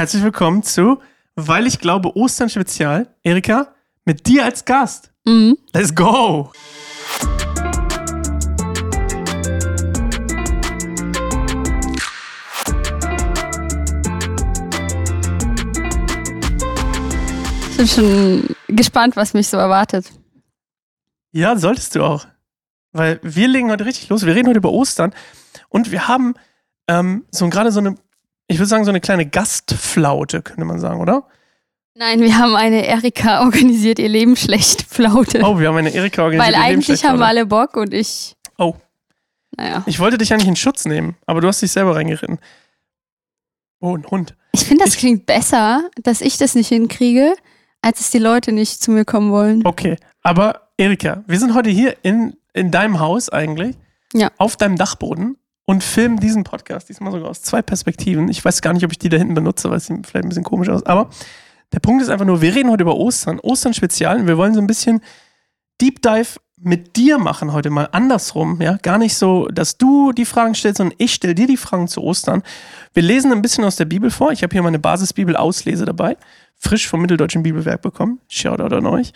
Herzlich 0.00 0.22
willkommen 0.22 0.62
zu 0.62 1.02
Weil 1.34 1.66
ich 1.66 1.78
glaube 1.78 2.16
Ostern 2.16 2.48
Spezial. 2.48 3.14
Erika, 3.22 3.74
mit 4.06 4.26
dir 4.26 4.46
als 4.46 4.64
Gast. 4.64 5.12
Mhm. 5.26 5.58
Let's 5.74 5.94
go! 5.94 6.52
Ich 17.68 17.76
bin 17.76 17.86
schon 17.86 18.56
gespannt, 18.68 19.16
was 19.16 19.34
mich 19.34 19.48
so 19.48 19.58
erwartet. 19.58 20.10
Ja, 21.32 21.58
solltest 21.58 21.94
du 21.94 22.04
auch. 22.04 22.26
Weil 22.92 23.20
wir 23.22 23.48
legen 23.48 23.70
heute 23.70 23.84
richtig 23.84 24.08
los. 24.08 24.24
Wir 24.24 24.34
reden 24.34 24.48
heute 24.48 24.60
über 24.60 24.72
Ostern 24.72 25.12
und 25.68 25.90
wir 25.90 26.08
haben 26.08 26.32
ähm, 26.88 27.26
so 27.30 27.46
gerade 27.50 27.70
so 27.70 27.80
eine, 27.80 27.96
ich 28.50 28.58
würde 28.58 28.66
sagen, 28.68 28.84
so 28.84 28.90
eine 28.90 29.00
kleine 29.00 29.26
Gastflaute, 29.26 30.42
könnte 30.42 30.64
man 30.64 30.78
sagen, 30.80 31.00
oder? 31.00 31.26
Nein, 31.94 32.20
wir 32.20 32.38
haben 32.38 32.54
eine 32.56 32.86
Erika 32.86 33.40
organisiert 33.42 33.98
ihr 33.98 34.08
Leben 34.08 34.36
schlecht 34.36 34.82
Flaute. 34.88 35.40
Oh, 35.44 35.58
wir 35.58 35.68
haben 35.68 35.76
eine 35.76 35.92
Erika 35.92 36.22
organisiert. 36.22 36.46
Weil 36.46 36.54
ihr 36.54 36.66
Leben 36.66 36.72
eigentlich 36.74 36.86
schlecht, 36.86 37.04
haben 37.04 37.18
wir 37.18 37.26
alle 37.26 37.46
Bock 37.46 37.76
und 37.76 37.92
ich. 37.94 38.36
Oh. 38.58 38.74
Naja. 39.56 39.82
Ich 39.86 39.98
wollte 39.98 40.16
dich 40.18 40.32
eigentlich 40.32 40.48
in 40.48 40.56
Schutz 40.56 40.84
nehmen, 40.84 41.16
aber 41.26 41.40
du 41.40 41.48
hast 41.48 41.60
dich 41.62 41.72
selber 41.72 41.96
reingeritten. 41.96 42.38
Oh, 43.80 43.96
ein 43.96 44.04
Hund. 44.06 44.34
Ich 44.52 44.64
finde, 44.64 44.84
das 44.84 44.94
Ich- 44.94 45.00
klingt 45.00 45.26
besser, 45.26 45.88
dass 46.02 46.20
ich 46.20 46.38
das 46.38 46.54
nicht 46.54 46.68
hinkriege, 46.68 47.34
als 47.82 47.98
dass 47.98 48.10
die 48.10 48.18
Leute 48.18 48.52
nicht 48.52 48.82
zu 48.82 48.90
mir 48.90 49.04
kommen 49.04 49.30
wollen. 49.32 49.64
Okay, 49.66 49.96
aber 50.22 50.68
Erika, 50.76 51.24
wir 51.26 51.38
sind 51.38 51.54
heute 51.54 51.70
hier 51.70 51.96
in, 52.02 52.36
in 52.52 52.70
deinem 52.70 53.00
Haus 53.00 53.28
eigentlich, 53.28 53.76
Ja. 54.12 54.30
auf 54.38 54.56
deinem 54.56 54.76
Dachboden 54.76 55.36
und 55.70 55.84
filmen 55.84 56.18
diesen 56.18 56.42
Podcast, 56.42 56.88
diesmal 56.88 57.12
sogar 57.12 57.28
aus 57.28 57.42
zwei 57.42 57.62
Perspektiven. 57.62 58.28
Ich 58.28 58.44
weiß 58.44 58.60
gar 58.60 58.72
nicht, 58.72 58.84
ob 58.84 58.90
ich 58.90 58.98
die 58.98 59.08
da 59.08 59.16
hinten 59.16 59.34
benutze, 59.34 59.70
weil 59.70 59.76
es 59.76 59.86
sieht 59.86 60.04
vielleicht 60.04 60.24
ein 60.24 60.28
bisschen 60.28 60.42
komisch 60.42 60.68
aus. 60.68 60.84
Aber 60.84 61.10
der 61.72 61.78
Punkt 61.78 62.02
ist 62.02 62.08
einfach 62.08 62.26
nur, 62.26 62.42
wir 62.42 62.52
reden 62.52 62.70
heute 62.70 62.82
über 62.82 62.96
Ostern, 62.96 63.38
Ostern-Spezial 63.38 64.18
und 64.18 64.26
wir 64.26 64.36
wollen 64.36 64.52
so 64.52 64.60
ein 64.60 64.66
bisschen 64.66 65.00
Deep 65.80 66.02
Dive 66.02 66.40
mit 66.60 66.96
dir 66.96 67.18
machen 67.18 67.52
heute 67.52 67.70
mal 67.70 67.88
andersrum, 67.92 68.60
ja, 68.60 68.78
gar 68.82 68.98
nicht 68.98 69.14
so, 69.14 69.46
dass 69.46 69.78
du 69.78 70.10
die 70.10 70.24
Fragen 70.24 70.56
stellst, 70.56 70.78
sondern 70.78 70.96
ich 70.98 71.14
stelle 71.14 71.36
dir 71.36 71.46
die 71.46 71.56
Fragen 71.56 71.86
zu 71.86 72.02
Ostern. 72.02 72.42
Wir 72.92 73.04
lesen 73.04 73.30
ein 73.30 73.40
bisschen 73.40 73.62
aus 73.62 73.76
der 73.76 73.84
Bibel 73.84 74.10
vor. 74.10 74.32
Ich 74.32 74.42
habe 74.42 74.52
hier 74.52 74.64
meine 74.64 74.80
Basisbibel 74.80 75.36
Auslese 75.36 75.84
dabei, 75.84 76.16
frisch 76.56 76.88
vom 76.88 77.00
Mitteldeutschen 77.00 77.44
Bibelwerk 77.44 77.80
bekommen. 77.80 78.18
Shoutout 78.26 78.74
an 78.74 78.86
euch. 78.86 79.12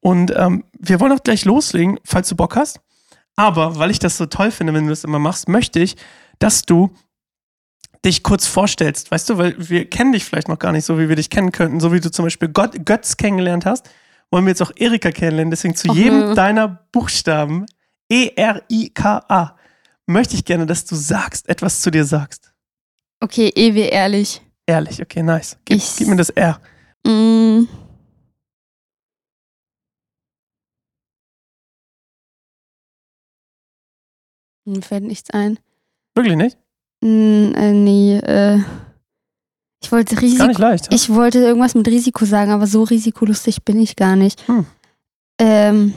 Und 0.00 0.32
ähm, 0.34 0.64
wir 0.78 0.98
wollen 0.98 1.12
auch 1.12 1.22
gleich 1.22 1.44
loslegen, 1.44 2.00
falls 2.04 2.30
du 2.30 2.36
Bock 2.36 2.56
hast. 2.56 2.80
Aber 3.40 3.78
weil 3.78 3.90
ich 3.90 3.98
das 3.98 4.18
so 4.18 4.26
toll 4.26 4.50
finde, 4.50 4.74
wenn 4.74 4.84
du 4.84 4.90
das 4.90 5.02
immer 5.02 5.18
machst, 5.18 5.48
möchte 5.48 5.80
ich, 5.80 5.96
dass 6.38 6.60
du 6.60 6.90
dich 8.04 8.22
kurz 8.22 8.46
vorstellst, 8.46 9.10
weißt 9.10 9.30
du, 9.30 9.38
weil 9.38 9.54
wir 9.56 9.88
kennen 9.88 10.12
dich 10.12 10.26
vielleicht 10.26 10.48
noch 10.48 10.58
gar 10.58 10.72
nicht 10.72 10.84
so, 10.84 10.98
wie 10.98 11.08
wir 11.08 11.16
dich 11.16 11.30
kennen 11.30 11.50
könnten, 11.50 11.80
so 11.80 11.90
wie 11.90 12.00
du 12.00 12.10
zum 12.10 12.26
Beispiel 12.26 12.48
Gott, 12.48 12.84
Götz 12.84 13.16
kennengelernt 13.16 13.64
hast, 13.64 13.88
wollen 14.30 14.44
wir 14.44 14.50
jetzt 14.50 14.60
auch 14.60 14.72
Erika 14.76 15.10
kennenlernen. 15.10 15.50
Deswegen 15.50 15.74
zu 15.74 15.88
Ach, 15.90 15.94
jedem 15.94 16.34
deiner 16.34 16.84
Buchstaben, 16.92 17.64
E-R-I-K-A, 18.10 19.56
möchte 20.04 20.34
ich 20.34 20.44
gerne, 20.44 20.66
dass 20.66 20.84
du 20.84 20.94
sagst, 20.94 21.48
etwas 21.48 21.80
zu 21.80 21.90
dir 21.90 22.04
sagst. 22.04 22.52
Okay, 23.20 23.50
ewig 23.54 23.90
ehrlich. 23.90 24.42
Ehrlich, 24.66 25.00
okay, 25.00 25.22
nice. 25.22 25.56
Gib, 25.64 25.80
gib 25.96 26.08
mir 26.08 26.16
das 26.16 26.28
R. 26.28 26.60
Mm. 27.06 27.64
Mir 34.70 34.82
fällt 34.82 35.04
nichts 35.04 35.30
ein. 35.30 35.58
Wirklich 36.14 36.36
nicht? 36.36 36.56
Mm, 37.02 37.52
äh, 37.54 37.72
nee, 37.72 38.16
äh. 38.18 38.60
Ich 39.82 39.90
wollte 39.90 40.14
Gar 40.14 40.22
Risiko. 40.22 40.46
nicht 40.46 40.58
leicht. 40.58 40.92
Ich 40.92 41.08
wollte 41.08 41.38
irgendwas 41.38 41.74
mit 41.74 41.88
Risiko 41.88 42.24
sagen, 42.26 42.50
aber 42.52 42.66
so 42.66 42.82
risikolustig 42.82 43.64
bin 43.64 43.80
ich 43.80 43.96
gar 43.96 44.14
nicht. 44.16 44.46
Hm. 44.46 44.66
Ähm. 45.38 45.94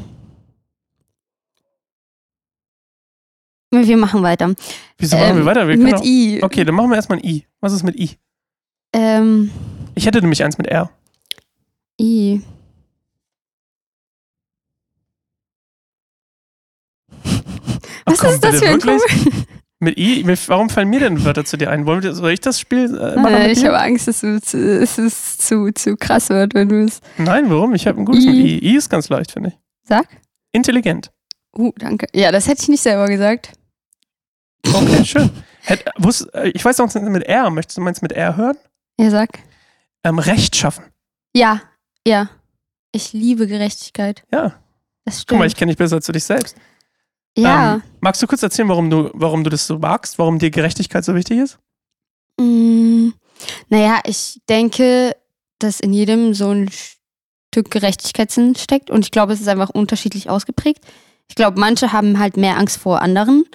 Wir 3.72 3.98
machen 3.98 4.22
weiter. 4.22 4.54
Wieso 5.00 5.18
machen 5.18 5.34
wir 5.36 5.40
Ähm, 5.42 5.46
weiter? 5.46 5.68
Wir 5.68 5.78
mit 5.78 5.96
auch, 5.96 6.04
I. 6.04 6.42
okay, 6.44 6.64
dann 6.64 6.76
machen 6.76 6.90
wir 6.92 6.96
erstmal 6.96 7.18
ein 7.18 7.26
I. 7.26 7.46
Was 7.60 7.74
ist 7.74 7.84
mit 7.84 8.00
I? 8.00 8.12
Ähm, 8.94 9.50
Ich 9.96 10.06
hätte 10.06 10.22
nämlich 10.22 10.44
eins 10.44 10.58
mit 10.60 10.68
R. 10.68 10.92
I. 12.00 12.42
Was 18.24 18.34
ist 18.36 18.44
das 18.44 18.60
für 18.60 18.68
ein 18.68 18.84
wirklich? 18.84 19.46
Mit 19.80 19.98
I? 19.98 20.26
Warum 20.48 20.70
fallen 20.70 20.90
mir 20.90 21.02
denn 21.02 21.26
Wörter 21.26 21.44
zu 21.44 21.58
dir 21.58 21.70
ein? 21.70 21.86
Wollen 21.86 22.02
wir, 22.02 22.14
soll 22.14 22.32
ich 22.32 22.40
das 22.40 22.60
Spiel 22.60 22.86
äh, 22.86 23.20
machen? 23.20 23.36
Äh, 23.36 23.52
ich 23.52 23.66
habe 23.66 23.78
Angst, 23.80 24.08
dass 24.08 24.22
du 24.22 24.40
zu, 24.42 24.58
es 24.58 24.98
ist 24.98 25.46
zu, 25.46 25.72
zu 25.74 25.98
krass 25.98 26.30
wird, 26.30 26.54
wenn 26.54 26.70
du 26.70 26.86
es 26.86 27.02
Nein, 27.18 27.50
warum? 27.50 27.76
Ich 27.76 27.86
habe 27.86 28.02
ein 28.02 28.06
gutes 28.06 28.24
I. 28.24 28.28
mit 28.28 28.38
I. 28.38 28.66
I 28.66 28.78
ist 28.78 28.90
ganz 28.90 29.10
leicht, 29.10 29.32
finde 29.32 29.50
ich. 29.50 29.56
Sag. 29.84 30.08
Intelligent. 30.54 31.12
Uh, 31.58 31.72
danke. 31.78 32.08
Ja, 32.14 32.32
das 32.32 32.48
hätte 32.48 32.64
ich 32.64 32.70
nicht 32.70 32.82
selber 32.82 33.08
gesagt. 33.08 33.52
Okay, 34.66 35.04
schön. 35.04 35.30
Hätt, 35.62 35.86
wusst, 35.98 36.34
äh, 36.34 36.50
ich 36.50 36.64
weiß 36.64 36.78
noch 36.78 36.94
mit 36.94 37.24
R. 37.24 37.50
Möchtest 37.50 37.78
du 37.78 37.82
meins 37.82 38.02
mit 38.02 38.14
R 38.14 38.38
hören? 38.38 38.58
Ja, 38.98 39.10
sag. 39.10 39.40
Ähm, 40.04 40.20
Recht 40.20 40.56
schaffen. 40.56 40.86
Ja, 41.36 41.62
ja. 42.08 42.30
Ich 42.92 43.12
liebe 43.12 43.48
Gerechtigkeit. 43.48 44.24
Ja. 44.32 44.56
Das 45.06 45.16
stimmt. 45.16 45.28
Guck 45.28 45.40
mal, 45.40 45.48
ich 45.48 45.56
kenne 45.56 45.72
dich 45.72 45.78
besser 45.78 45.98
als 45.98 46.06
du 46.06 46.12
dich 46.12 46.24
selbst. 46.24 46.56
Ja. 47.38 47.76
Ähm, 47.76 47.84
magst 48.02 48.22
du 48.22 48.28
kurz 48.28 48.44
erzählen, 48.44 48.70
warum 48.70 48.90
du, 48.90 49.10
warum 49.14 49.44
du 49.44 49.50
das 49.50 49.66
so 49.66 49.80
magst? 49.80 50.20
Warum 50.20 50.40
dir 50.40 50.52
Gerechtigkeit 50.52 51.04
so 51.04 51.16
wichtig 51.16 51.40
ist? 51.40 51.60
Mm, 52.40 53.10
naja, 53.70 54.00
ich 54.06 54.42
denke, 54.50 55.16
dass 55.60 55.80
in 55.80 55.94
jedem 55.94 56.34
so 56.34 56.50
ein 56.50 56.70
Stück 57.54 57.72
Gerechtigkeitssinn 57.72 58.56
steckt 58.56 58.90
und 58.90 59.06
ich 59.06 59.12
glaube, 59.12 59.34
es 59.34 59.42
ist 59.42 59.48
einfach 59.48 59.70
unterschiedlich 59.70 60.30
ausgeprägt. 60.30 60.84
Ich 61.30 61.36
glaube, 61.36 61.60
manche 61.60 61.92
haben 61.92 62.20
halt 62.20 62.38
mehr 62.38 62.58
Angst 62.58 62.78
vor 62.78 63.02
anderen 63.02 63.46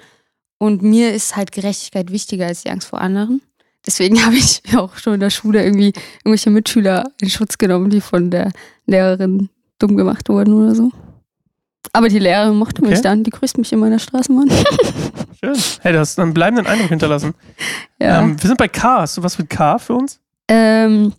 und 0.59 0.83
mir 0.83 1.13
ist 1.13 1.37
halt 1.37 1.53
Gerechtigkeit 1.53 2.11
wichtiger 2.11 2.47
als 2.47 2.63
die 2.63 2.71
Angst 2.71 2.89
vor 2.89 3.01
anderen. 3.01 3.43
Deswegen 3.87 4.23
habe 4.25 4.37
ich 4.37 4.63
auch 4.77 4.97
schon 4.97 5.15
in 5.15 5.21
der 5.21 5.31
Schule 5.31 5.65
irgendwie 5.65 5.93
irgendwelche 6.19 6.51
Mitschüler 6.51 7.11
in 7.21 7.31
Schutz 7.31 7.59
genommen, 7.59 7.91
die 7.91 8.01
von 8.01 8.31
der 8.31 8.53
Lehrerin 8.87 9.49
dumm 9.79 9.97
gemacht 9.97 10.29
wurden 10.29 10.55
oder 10.55 10.75
so. 10.75 10.91
Aber 11.93 12.09
die 12.09 12.19
Lehrerin 12.19 12.57
mochte 12.57 12.83
Okay. 12.83 12.91
mich 12.91 13.01
dann, 13.01 13.25
die 13.25 13.31
grüßt 13.31 13.59
mich 13.59 13.73
immer 13.73 13.87
in 13.87 13.93
der 13.93 13.99
Straßenbahn. 13.99 14.51
Schön. 15.43 15.57
Hey, 15.81 15.93
du 15.93 15.99
hast 16.01 16.19
einen 16.19 16.35
bleibenden 16.35 16.67
Eindruck 16.67 16.89
hinterlassen. 16.89 17.35
ja. 18.01 18.21
Ähm, 18.21 18.41
wir 18.41 18.47
sind 18.47 18.59
bei 18.59 18.69
K. 18.69 19.01
Hast 19.01 19.17
du 19.17 19.23
was 19.23 19.39
mit 19.39 19.49
K 19.49 19.79
für 19.79 19.95
uns? 19.95 20.21
Ähm, 20.49 21.13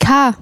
K. 0.00 0.34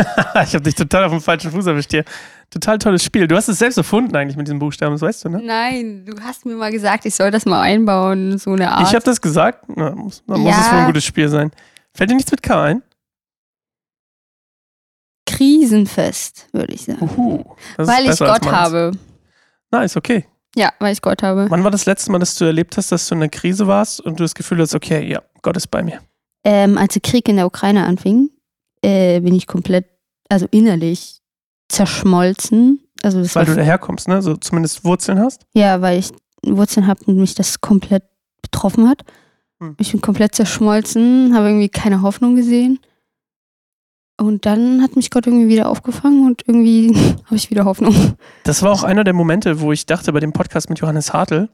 ich 0.44 0.54
habe 0.54 0.60
dich 0.62 0.74
total 0.74 1.04
auf 1.04 1.12
dem 1.12 1.20
falschen 1.20 1.50
Fuß 1.50 1.66
erwischt 1.66 1.90
hier. 1.90 2.04
Total 2.50 2.78
tolles 2.78 3.04
Spiel. 3.04 3.28
Du 3.28 3.36
hast 3.36 3.48
es 3.48 3.58
selbst 3.58 3.76
erfunden 3.76 4.14
eigentlich 4.16 4.36
mit 4.36 4.46
diesen 4.48 4.58
Buchstaben, 4.58 4.92
das 4.94 5.02
weißt 5.02 5.24
du, 5.24 5.28
ne? 5.28 5.40
Nein, 5.42 6.04
du 6.04 6.20
hast 6.22 6.44
mir 6.46 6.56
mal 6.56 6.72
gesagt, 6.72 7.04
ich 7.06 7.14
soll 7.14 7.30
das 7.30 7.46
mal 7.46 7.60
einbauen, 7.60 8.38
so 8.38 8.52
eine 8.52 8.70
Art. 8.72 8.88
Ich 8.88 8.94
habe 8.94 9.04
das 9.04 9.20
gesagt. 9.20 9.64
Na, 9.68 9.94
muss, 9.94 10.22
dann 10.26 10.40
muss 10.40 10.50
Ja. 10.52 10.60
es 10.60 10.72
wohl 10.72 10.78
ein 10.80 10.86
gutes 10.86 11.04
Spiel 11.04 11.28
sein. 11.28 11.50
Fällt 11.94 12.10
dir 12.10 12.14
nichts 12.16 12.30
mit 12.30 12.42
K 12.42 12.62
ein? 12.64 12.82
Krisenfest, 15.26 16.48
würde 16.52 16.74
ich 16.74 16.82
sagen. 16.82 17.02
Uhu, 17.16 17.44
ist 17.78 17.88
weil 17.88 18.08
ich 18.10 18.18
Gott 18.18 18.50
habe. 18.50 18.92
Nice, 19.70 19.96
okay. 19.96 20.26
Ja, 20.56 20.72
weil 20.80 20.92
ich 20.92 21.00
Gott 21.00 21.22
habe. 21.22 21.46
Wann 21.48 21.62
war 21.62 21.70
das 21.70 21.86
letzte 21.86 22.10
Mal, 22.10 22.18
dass 22.18 22.34
du 22.34 22.44
erlebt 22.44 22.76
hast, 22.76 22.90
dass 22.90 23.06
du 23.08 23.14
in 23.14 23.20
einer 23.22 23.28
Krise 23.28 23.66
warst 23.68 24.00
und 24.00 24.18
du 24.18 24.24
das 24.24 24.34
Gefühl 24.34 24.58
hast, 24.60 24.74
okay, 24.74 25.06
ja, 25.08 25.22
Gott 25.42 25.56
ist 25.56 25.68
bei 25.68 25.82
mir? 25.82 26.00
Ähm, 26.42 26.76
als 26.76 26.94
der 26.94 27.02
Krieg 27.02 27.28
in 27.28 27.36
der 27.36 27.46
Ukraine 27.46 27.86
anfing, 27.86 28.30
äh, 28.82 29.20
bin 29.20 29.34
ich 29.34 29.46
komplett, 29.46 29.86
also 30.28 30.46
innerlich 30.50 31.20
zerschmolzen. 31.68 32.80
Also 33.02 33.22
Weil 33.34 33.46
du 33.46 33.54
daherkommst, 33.54 34.08
ne? 34.08 34.20
So 34.22 34.36
zumindest 34.36 34.84
Wurzeln 34.84 35.18
hast. 35.18 35.46
ja, 35.54 35.80
weil 35.80 35.98
ich 35.98 36.10
Wurzeln 36.42 36.86
habe 36.86 37.04
und 37.06 37.16
mich 37.16 37.34
das 37.34 37.60
komplett 37.60 38.04
betroffen 38.42 38.88
hat. 38.88 39.04
Hm. 39.60 39.76
Ich 39.78 39.92
bin 39.92 40.00
komplett 40.00 40.34
zerschmolzen, 40.34 41.34
habe 41.34 41.48
irgendwie 41.48 41.68
keine 41.68 42.02
Hoffnung 42.02 42.36
gesehen. 42.36 42.78
Und 44.18 44.44
dann 44.44 44.82
hat 44.82 44.96
mich 44.96 45.10
Gott 45.10 45.26
irgendwie 45.26 45.48
wieder 45.48 45.70
aufgefangen 45.70 46.26
und 46.26 46.46
irgendwie 46.46 46.94
habe 47.24 47.36
ich 47.36 47.50
wieder 47.50 47.64
Hoffnung. 47.64 47.94
Das 48.44 48.62
war 48.62 48.70
auch 48.70 48.82
einer 48.82 49.04
der 49.04 49.14
Momente, 49.14 49.60
wo 49.60 49.72
ich 49.72 49.86
dachte, 49.86 50.12
bei 50.12 50.20
dem 50.20 50.32
Podcast 50.32 50.68
mit 50.68 50.78
Johannes 50.78 51.12
Hartl, 51.14 51.48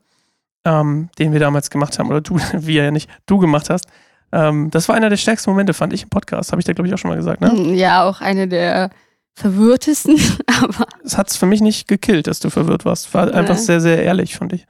ähm, 0.65 1.09
den 1.19 1.33
wir 1.33 1.39
damals 1.39 1.71
gemacht 1.71 1.99
haben, 1.99 2.09
oder 2.09 2.21
du, 2.21 2.37
wie 2.53 2.79
er 2.79 2.87
ja 2.87 2.91
nicht, 2.91 3.09
du 3.27 3.39
gemacht 3.39 3.71
hast, 3.71 3.87
ähm, 4.33 4.71
das 4.71 4.89
war 4.89 4.97
einer 4.97 5.09
der 5.11 5.17
stärksten 5.17 5.51
Momente, 5.51 5.75
fand 5.75 5.93
ich 5.93 6.03
im 6.05 6.09
Podcast. 6.09 6.53
Habe 6.53 6.61
ich 6.61 6.67
da, 6.67 6.73
glaube 6.73 6.89
ich, 6.89 6.95
auch 6.95 6.99
schon 6.99 7.11
mal 7.11 7.17
gesagt, 7.17 7.41
ne? 7.41 7.53
Ja, 7.75 8.05
auch 8.05 8.21
eine 8.21 8.49
der 8.49 8.91
verwirrtesten, 9.35 10.19
aber 10.63 10.87
Es 11.05 11.17
hat 11.19 11.31
es 11.31 11.37
für 11.37 11.47
mich 11.47 11.61
nicht 11.61 11.89
gekillt, 11.89 12.27
dass 12.27 12.41
du 12.41 12.51
verwirrt 12.51 12.85
warst. 12.85 13.13
War 13.15 13.33
einfach 13.35 13.57
sehr, 13.59 13.81
sehr 13.81 14.03
ehrlich, 14.03 14.37
fand 14.37 14.53
ich. 14.55 14.67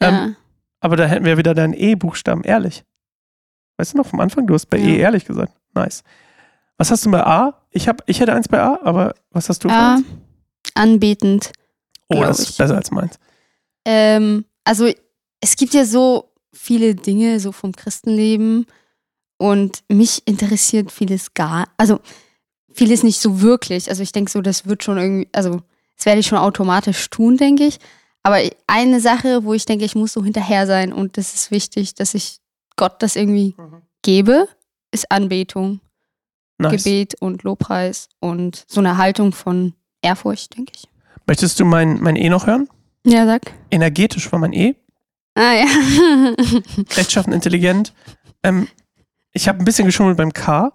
Ähm, 0.00 0.14
ja. 0.14 0.30
Aber 0.80 0.96
da 0.96 1.06
hätten 1.06 1.24
wir 1.24 1.38
wieder 1.38 1.54
deinen 1.54 1.72
E-Buchstaben, 1.72 2.44
ehrlich. 2.44 2.84
Weißt 3.78 3.94
du 3.94 3.98
noch 3.98 4.06
vom 4.06 4.20
Anfang? 4.20 4.46
Du 4.46 4.54
hast 4.54 4.66
bei 4.66 4.78
E 4.78 4.92
Ja. 4.92 4.96
ehrlich 5.04 5.24
gesagt. 5.24 5.52
Nice. 5.74 6.02
Was 6.78 6.90
hast 6.90 7.04
du 7.06 7.10
bei 7.10 7.24
A? 7.24 7.54
Ich, 7.70 7.88
hab, 7.88 8.02
ich 8.06 8.20
hätte 8.20 8.34
eins 8.34 8.48
bei 8.48 8.60
A, 8.60 8.78
aber 8.84 9.14
was 9.30 9.48
hast 9.48 9.64
du 9.64 9.68
A, 9.70 9.94
eins? 9.96 10.04
anbetend. 10.74 11.52
Oh, 12.08 12.20
das 12.20 12.38
ist 12.40 12.50
ich. 12.50 12.56
besser 12.58 12.76
als 12.76 12.90
meins. 12.90 13.18
Ähm, 13.86 14.44
also 14.64 14.90
es 15.40 15.56
gibt 15.56 15.72
ja 15.74 15.84
so 15.84 16.30
viele 16.56 16.94
Dinge 16.94 17.40
so 17.40 17.52
vom 17.52 17.72
Christenleben 17.72 18.66
und 19.38 19.82
mich 19.88 20.26
interessiert 20.26 20.90
vieles 20.90 21.34
gar, 21.34 21.68
also 21.76 22.00
vieles 22.72 23.02
nicht 23.02 23.20
so 23.20 23.40
wirklich. 23.40 23.88
Also 23.88 24.02
ich 24.02 24.12
denke 24.12 24.30
so, 24.30 24.40
das 24.40 24.66
wird 24.66 24.84
schon 24.84 24.98
irgendwie, 24.98 25.28
also 25.32 25.62
das 25.96 26.06
werde 26.06 26.20
ich 26.20 26.26
schon 26.26 26.38
automatisch 26.38 27.08
tun, 27.10 27.36
denke 27.36 27.64
ich. 27.64 27.78
Aber 28.22 28.40
eine 28.66 29.00
Sache, 29.00 29.44
wo 29.44 29.54
ich 29.54 29.66
denke, 29.66 29.84
ich 29.84 29.94
muss 29.94 30.12
so 30.12 30.24
hinterher 30.24 30.66
sein 30.66 30.92
und 30.92 31.16
das 31.16 31.34
ist 31.34 31.50
wichtig, 31.50 31.94
dass 31.94 32.14
ich 32.14 32.38
Gott 32.76 33.02
das 33.02 33.16
irgendwie 33.16 33.54
gebe, 34.02 34.48
ist 34.90 35.10
Anbetung, 35.10 35.80
Nice. 36.58 36.84
Gebet 36.84 37.14
und 37.20 37.42
Lobpreis 37.42 38.08
und 38.18 38.64
so 38.66 38.80
eine 38.80 38.96
Haltung 38.96 39.32
von 39.32 39.74
Ehrfurcht, 40.02 40.56
denke 40.56 40.72
ich. 40.74 40.88
Möchtest 41.26 41.60
du 41.60 41.64
mein, 41.64 42.00
mein 42.00 42.16
E 42.16 42.28
noch 42.28 42.46
hören? 42.46 42.68
Ja, 43.04 43.26
sag. 43.26 43.52
Energetisch 43.70 44.30
war 44.32 44.38
mein 44.38 44.52
E. 44.52 44.74
Ah 45.36 45.52
ja. 45.54 45.66
Rechtschaffen, 46.96 47.32
intelligent. 47.32 47.92
Ähm, 48.42 48.68
ich 49.32 49.48
habe 49.48 49.58
ein 49.58 49.64
bisschen 49.64 49.84
geschummelt 49.86 50.16
beim 50.16 50.32
K, 50.32 50.72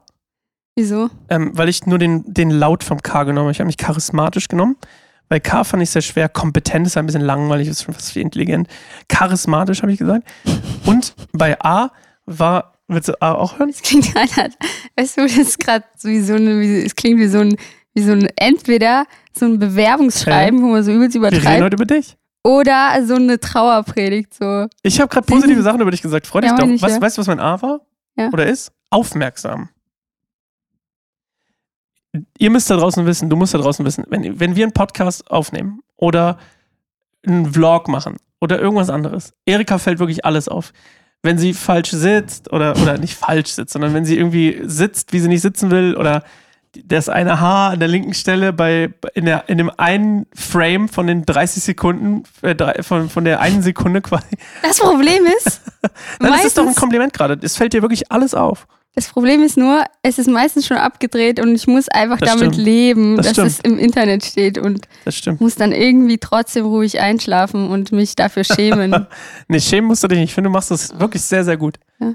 Wieso? 0.76 1.10
ähm, 1.30 1.52
weil 1.56 1.68
ich 1.68 1.86
nur 1.86 1.98
den, 1.98 2.24
den 2.32 2.52
Laut 2.52 2.84
vom 2.84 3.02
K 3.02 3.24
genommen 3.24 3.46
habe. 3.46 3.52
Ich 3.52 3.60
habe 3.60 3.66
mich 3.68 3.78
charismatisch 3.78 4.48
genommen. 4.48 4.78
Bei 5.30 5.40
K 5.40 5.64
fand 5.64 5.82
ich 5.82 5.90
sehr 5.90 6.02
schwer. 6.02 6.30
Kompetent 6.30 6.86
ist 6.88 6.96
ein 6.98 7.06
bisschen 7.08 7.22
langweilig, 7.22 7.68
ist 7.70 7.84
schon 7.84 7.94
fast 7.94 8.14
wie 8.16 8.22
intelligent. 8.22 8.68
Charismatisch 9.08 9.82
habe 9.82 9.92
ich 9.92 9.98
gesagt. 10.00 10.28
Und 10.86 11.16
bei 11.34 11.60
A 11.62 11.92
war, 12.26 12.74
willst 12.88 13.08
du 13.10 13.22
A 13.22 13.34
auch 13.34 13.58
hören? 13.58 13.70
Es 13.70 13.82
klingt 13.82 14.14
gerade, 14.14 14.30
als- 14.42 14.58
weißt 14.98 15.18
du, 15.18 15.22
das 15.24 15.38
ist 15.38 15.60
gerade 15.60 15.86
so 15.98 16.10
wie 16.10 16.22
so 16.22 16.36
eine, 16.36 16.60
wie, 16.60 16.82
es 16.84 16.96
klingt 16.96 17.20
wie 17.20 17.28
so 17.28 17.40
ein, 17.40 17.56
wie 17.94 18.04
so 18.04 18.12
ein, 18.12 18.28
entweder 18.36 19.06
so 19.34 19.46
ein 19.46 19.58
Bewerbungsschreiben, 19.58 20.62
wo 20.62 20.68
man 20.68 20.84
so 20.84 20.92
übelst 20.92 21.16
Wir 21.16 21.24
reden 21.24 21.36
übertreibt, 21.38 21.64
heute 21.64 21.76
über 21.76 21.86
dich. 21.86 22.18
Oder 22.44 23.06
so 23.06 23.16
eine 23.16 23.40
Trauerpredigt, 23.40 24.34
so. 24.34 24.68
Ich 24.82 25.00
habe 25.00 25.10
gerade 25.10 25.26
positive 25.26 25.62
Sachen 25.62 25.82
über 25.82 25.92
dich 25.92 26.02
gesagt. 26.02 26.28
Freu 26.28 26.42
dich 26.42 26.52
Ja, 26.52 26.64
ich, 26.66 26.82
Was, 26.82 26.94
ja. 26.94 27.02
Weißt 27.02 27.18
du, 27.18 27.20
was 27.20 27.28
mein 27.28 27.40
A 27.40 27.62
war? 27.62 27.82
Ja. 28.18 28.30
Oder 28.30 28.48
ist? 28.48 28.72
Aufmerksam. 28.90 29.70
Ihr 32.38 32.50
müsst 32.50 32.70
da 32.70 32.76
draußen 32.76 33.06
wissen, 33.06 33.30
du 33.30 33.36
musst 33.38 33.54
da 33.54 33.58
draußen 33.58 33.86
wissen, 33.86 34.06
wenn, 34.10 34.40
wenn 34.40 34.56
wir 34.56 34.66
einen 34.66 34.74
Podcast 34.74 35.30
aufnehmen 35.32 35.82
oder 35.96 36.38
einen 37.26 37.54
Vlog 37.54 37.88
machen 37.88 38.18
oder 38.42 38.60
irgendwas 38.60 38.90
anderes, 38.90 39.34
Erika 39.46 39.78
fällt 39.78 40.00
wirklich 40.00 40.26
alles 40.26 40.50
auf. 40.50 40.74
Wenn 41.24 41.38
sie 41.38 41.54
falsch 41.54 41.92
sitzt 41.92 42.52
oder, 42.52 42.76
oder 42.82 42.98
nicht 42.98 43.16
falsch 43.16 43.52
sitzt, 43.52 43.74
sondern 43.74 43.94
wenn 43.94 44.04
sie 44.04 44.18
irgendwie 44.18 44.60
sitzt, 44.64 45.14
wie 45.14 45.20
sie 45.20 45.28
nicht 45.30 45.42
sitzen 45.42 45.72
will 45.72 45.96
oder 45.96 46.24
das 46.86 47.10
eine 47.10 47.40
Haar 47.42 47.72
an 47.72 47.80
der 47.80 47.90
linken 47.90 48.14
Stelle 48.14 48.54
bei 48.54 48.94
in, 49.14 49.26
der, 49.26 49.50
in 49.50 49.58
dem 49.58 49.70
einen 49.78 50.26
Frame 50.34 50.88
von 50.90 51.06
den 51.08 51.26
30 51.26 51.62
Sekunden, 51.64 52.24
äh, 52.42 52.82
von, 52.84 53.10
von 53.10 53.26
der 53.26 53.40
einen 53.42 53.62
Sekunde 53.62 54.02
quasi, 54.02 54.26
Das 54.64 54.80
Problem 54.80 55.26
ist, 55.38 55.62
Nein, 56.20 56.32
das 56.32 56.46
ist 56.46 56.58
doch 56.58 56.66
ein 56.66 56.76
Kompliment 56.76 57.14
gerade. 57.14 57.38
Es 57.42 57.58
fällt 57.58 57.74
dir 57.74 57.82
wirklich 57.82 58.12
alles 58.12 58.34
auf. 58.34 58.68
das 58.96 59.08
Problem 59.08 59.42
ist 59.44 59.58
nur, 59.58 59.84
es 60.02 60.18
ist 60.18 60.30
meistens 60.30 60.66
schon 60.68 60.78
abgedreht 60.78 61.40
und 61.42 61.56
ich 61.56 61.68
muss 61.68 61.90
einfach 61.90 62.20
Das 62.20 62.30
damit 62.30 62.54
stimmt. 62.54 62.66
leben, 62.66 63.18
Das 63.18 63.26
dass 63.28 63.34
stimmt. 63.34 63.48
es 63.50 63.60
im 63.62 63.78
Internet 63.78 64.24
steht 64.26 64.58
und 64.58 64.88
muss 65.40 65.56
dann 65.56 65.72
irgendwie 65.74 66.20
trotzdem 66.20 66.66
ruhig 66.66 67.00
einschlafen 67.02 67.70
und 67.70 67.92
mich 67.92 68.16
dafür 68.16 68.44
schämen. 68.46 69.08
Nee, 69.50 69.60
schämen 69.60 69.88
musst 69.88 70.04
du 70.04 70.08
dich 70.08 70.20
nicht. 70.20 70.30
Ich 70.30 70.34
finde, 70.36 70.50
du 70.50 70.54
machst 70.54 70.72
das 70.72 70.98
wirklich 71.00 71.22
sehr, 71.24 71.44
sehr 71.44 71.58
gut. 71.58 71.78
Ja. 72.00 72.14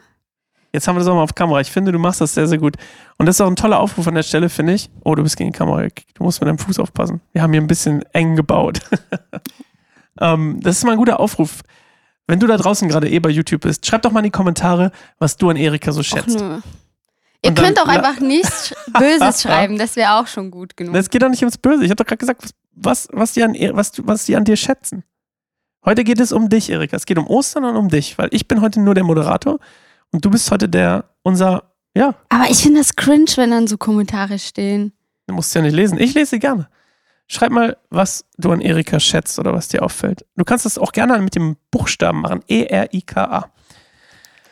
Jetzt 0.76 0.86
haben 0.86 0.96
wir 0.96 0.98
das 1.00 1.08
auch 1.08 1.14
mal 1.14 1.22
auf 1.22 1.34
Kamera. 1.34 1.58
Ich 1.62 1.70
finde, 1.70 1.90
du 1.90 1.98
machst 1.98 2.20
das 2.20 2.34
sehr, 2.34 2.46
sehr 2.46 2.58
gut. 2.58 2.76
Und 3.16 3.24
das 3.24 3.36
ist 3.36 3.40
auch 3.40 3.46
ein 3.46 3.56
toller 3.56 3.80
Aufruf 3.80 4.06
an 4.06 4.14
der 4.14 4.22
Stelle, 4.22 4.50
finde 4.50 4.74
ich. 4.74 4.90
Oh, 5.04 5.14
du 5.14 5.22
bist 5.22 5.38
gegen 5.38 5.50
die 5.50 5.56
Kamera. 5.56 5.80
gekickt. 5.80 6.18
Du 6.18 6.22
musst 6.22 6.38
mit 6.38 6.48
deinem 6.48 6.58
Fuß 6.58 6.78
aufpassen. 6.78 7.22
Wir 7.32 7.40
haben 7.40 7.50
hier 7.54 7.62
ein 7.62 7.66
bisschen 7.66 8.02
eng 8.12 8.36
gebaut. 8.36 8.80
ähm, 10.20 10.60
das 10.60 10.76
ist 10.76 10.84
mal 10.84 10.92
ein 10.92 10.98
guter 10.98 11.18
Aufruf. 11.18 11.62
Wenn 12.26 12.40
du 12.40 12.46
da 12.46 12.58
draußen 12.58 12.88
gerade 12.90 13.08
eh 13.08 13.18
bei 13.20 13.30
YouTube 13.30 13.62
bist, 13.62 13.86
schreib 13.86 14.02
doch 14.02 14.12
mal 14.12 14.20
in 14.20 14.24
die 14.24 14.30
Kommentare, 14.30 14.92
was 15.18 15.38
du 15.38 15.48
an 15.48 15.56
Erika 15.56 15.92
so 15.92 16.02
schätzt. 16.02 16.36
Ihr 16.38 16.62
dann- 17.42 17.54
könnt 17.54 17.80
auch 17.80 17.88
einfach 17.88 18.20
nichts 18.20 18.74
Böses 18.98 19.42
schreiben, 19.44 19.78
das 19.78 19.96
wäre 19.96 20.14
auch 20.20 20.26
schon 20.26 20.50
gut 20.50 20.76
genug. 20.76 20.94
Es 20.94 21.08
geht 21.08 21.22
doch 21.22 21.30
nicht 21.30 21.42
ums 21.42 21.56
Böse. 21.56 21.84
Ich 21.84 21.90
habe 21.90 21.96
doch 21.96 22.06
gerade 22.06 22.18
gesagt, 22.18 22.50
was, 22.74 23.08
was, 23.12 23.32
die 23.32 23.42
an, 23.44 23.54
Er- 23.54 23.74
was, 23.76 23.92
was 24.04 24.26
die 24.26 24.36
an 24.36 24.44
dir 24.44 24.56
schätzen. 24.56 25.04
Heute 25.86 26.04
geht 26.04 26.20
es 26.20 26.32
um 26.32 26.48
dich, 26.50 26.68
Erika. 26.68 26.96
Es 26.96 27.06
geht 27.06 27.16
um 27.16 27.28
Ostern 27.28 27.64
und 27.64 27.76
um 27.76 27.88
dich, 27.88 28.18
weil 28.18 28.28
ich 28.32 28.48
bin 28.48 28.60
heute 28.60 28.80
nur 28.80 28.94
der 28.94 29.04
Moderator 29.04 29.58
und 30.12 30.24
du 30.24 30.30
bist 30.30 30.50
heute 30.50 30.68
der, 30.68 31.04
unser, 31.22 31.64
ja, 31.96 32.14
Aber 32.28 32.50
ich 32.50 32.58
finde 32.62 32.80
das 32.80 32.96
cringe, 32.96 33.30
wenn 33.36 33.50
dann 33.50 33.66
so 33.66 33.76
Kommentare 33.76 34.38
stehen. 34.38 34.92
du 35.26 35.34
musst 35.34 35.54
ja 35.54 35.62
nicht 35.62 35.74
lesen. 35.74 35.98
Ich 35.98 36.14
lese 36.14 36.30
sie 36.30 36.38
gerne. 36.38 36.68
Schreib 37.28 37.50
mal, 37.50 37.76
was 37.90 38.24
du 38.38 38.52
an 38.52 38.60
Erika 38.60 39.00
schätzt 39.00 39.38
oder 39.38 39.52
was 39.52 39.68
dir 39.68 39.82
auffällt. 39.82 40.24
Du 40.36 40.44
kannst 40.44 40.64
das 40.64 40.78
auch 40.78 40.92
gerne 40.92 41.18
mit 41.18 41.34
dem 41.34 41.56
Buchstaben 41.72 42.20
machen. 42.20 42.40
E-R-I-K-A. 42.46 43.50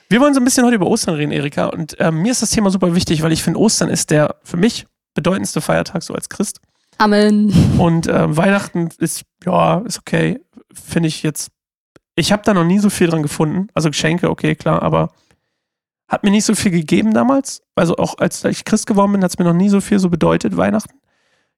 Wir 0.09 0.21
wollen 0.21 0.35
so 0.35 0.41
ein 0.41 0.45
bisschen 0.45 0.65
heute 0.65 0.77
über 0.77 0.87
Ostern 0.87 1.15
reden, 1.15 1.33
Erika. 1.33 1.67
Und 1.67 1.97
ähm, 2.01 2.23
mir 2.23 2.33
ist 2.33 2.43
das 2.43 2.51
Thema 2.51 2.71
super 2.71 2.95
wichtig, 2.95 3.23
weil 3.23 3.33
ich 3.33 3.43
finde, 3.43 3.61
Ostern 3.61 3.89
ist 3.91 4.11
der 4.11 4.37
für 4.43 4.57
mich 4.57 4.87
bedeutendste 5.15 5.61
Feiertag 5.61 6.03
so 6.03 6.15
als 6.15 6.29
Christ. 6.29 6.61
Amen. 6.99 7.53
Und 7.79 8.07
äh, 8.07 8.37
Weihnachten 8.37 8.89
ist, 8.99 9.23
ja, 9.45 9.79
ist 9.79 9.99
okay. 9.99 10.41
Finde 10.73 11.09
ich 11.09 11.23
jetzt. 11.23 11.51
Ich 12.17 12.33
habe 12.33 12.43
da 12.45 12.55
noch 12.55 12.65
nie 12.65 12.79
so 12.79 12.91
viel 12.91 13.09
dran 13.09 13.23
gefunden. 13.23 13.69
Also 13.75 13.91
Geschenke, 13.91 14.31
okay, 14.31 14.55
klar, 14.55 14.83
aber 14.83 15.11
hat 16.09 16.23
mir 16.23 16.31
nicht 16.31 16.45
so 16.45 16.55
viel 16.55 16.71
gegeben 16.71 17.15
damals. 17.15 17.63
Also 17.75 17.97
auch 17.97 18.19
als 18.19 18.45
ich 18.45 18.65
Christ 18.65 18.87
geworden 18.87 19.13
bin, 19.13 19.25
hat 19.25 19.31
es 19.31 19.39
mir 19.39 19.45
noch 19.45 19.55
nie 19.55 19.69
so 19.69 19.81
viel 19.81 19.99
so 19.99 20.11
bedeutet, 20.11 20.57
Weihnachten. 20.57 21.01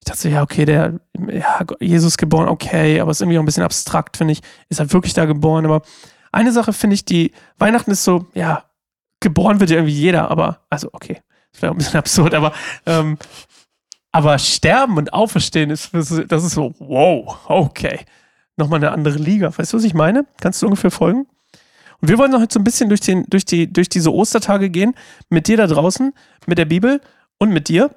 Ich 0.00 0.04
dachte 0.04 0.20
so, 0.20 0.28
ja, 0.28 0.42
okay, 0.42 0.64
der, 0.64 1.00
ja, 1.28 1.60
Jesus 1.80 2.16
geboren, 2.16 2.48
okay, 2.48 3.00
aber 3.00 3.10
ist 3.10 3.20
irgendwie 3.20 3.38
auch 3.38 3.42
ein 3.42 3.46
bisschen 3.46 3.62
abstrakt, 3.62 4.16
finde 4.16 4.32
ich. 4.32 4.42
Ist 4.68 4.78
er 4.78 4.92
wirklich 4.92 5.14
da 5.14 5.24
geboren? 5.24 5.64
Aber 5.64 5.82
eine 6.32 6.52
Sache 6.52 6.72
finde 6.72 6.94
ich, 6.94 7.04
die 7.04 7.32
Weihnachten 7.58 7.90
ist 7.90 8.04
so, 8.04 8.26
ja, 8.34 8.64
geboren 9.20 9.58
wird 9.58 9.70
ja 9.70 9.76
irgendwie 9.76 9.94
jeder, 9.94 10.30
aber, 10.30 10.60
also 10.70 10.90
okay, 10.92 11.22
ist 11.52 11.58
vielleicht 11.58 11.74
ein 11.74 11.78
bisschen 11.78 11.98
absurd, 11.98 12.34
aber 12.34 12.52
ähm, 12.84 13.18
aber 14.16 14.38
sterben 14.38 14.96
und 14.96 15.12
auferstehen 15.12 15.68
ist, 15.68 15.92
das 15.92 16.10
ist 16.10 16.52
so, 16.52 16.74
wow, 16.78 17.38
okay. 17.48 18.00
Nochmal 18.56 18.78
eine 18.78 18.92
andere 18.92 19.18
Liga. 19.18 19.52
Weißt 19.54 19.74
du, 19.74 19.76
was 19.76 19.84
ich 19.84 19.92
meine? 19.92 20.24
Kannst 20.40 20.62
du 20.62 20.66
ungefähr 20.66 20.90
folgen? 20.90 21.26
Und 22.00 22.08
wir 22.08 22.18
wollen 22.18 22.34
heute 22.34 22.54
so 22.54 22.60
ein 22.60 22.64
bisschen 22.64 22.88
durch, 22.88 23.00
den, 23.00 23.24
durch, 23.28 23.44
die, 23.44 23.72
durch 23.72 23.88
diese 23.88 24.12
Ostertage 24.12 24.70
gehen, 24.70 24.94
mit 25.28 25.48
dir 25.48 25.56
da 25.56 25.66
draußen, 25.66 26.12
mit 26.46 26.58
der 26.58 26.66
Bibel 26.66 27.00
und 27.38 27.50
mit 27.50 27.68
dir. 27.68 27.90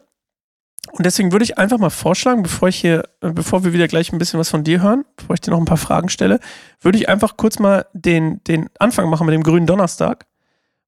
Und 0.91 1.05
deswegen 1.05 1.31
würde 1.31 1.43
ich 1.43 1.57
einfach 1.57 1.77
mal 1.77 1.89
vorschlagen, 1.89 2.41
bevor 2.41 2.69
ich 2.69 2.77
hier, 2.77 3.03
äh, 3.21 3.31
bevor 3.31 3.63
wir 3.63 3.73
wieder 3.73 3.87
gleich 3.87 4.11
ein 4.11 4.17
bisschen 4.17 4.39
was 4.39 4.49
von 4.49 4.63
dir 4.63 4.81
hören, 4.81 5.05
bevor 5.17 5.35
ich 5.35 5.41
dir 5.41 5.51
noch 5.51 5.59
ein 5.59 5.65
paar 5.65 5.77
Fragen 5.77 6.09
stelle, 6.09 6.39
würde 6.81 6.97
ich 6.97 7.09
einfach 7.09 7.37
kurz 7.37 7.59
mal 7.59 7.85
den, 7.93 8.43
den 8.45 8.69
Anfang 8.79 9.09
machen 9.09 9.25
mit 9.25 9.33
dem 9.33 9.43
grünen 9.43 9.67
Donnerstag. 9.67 10.25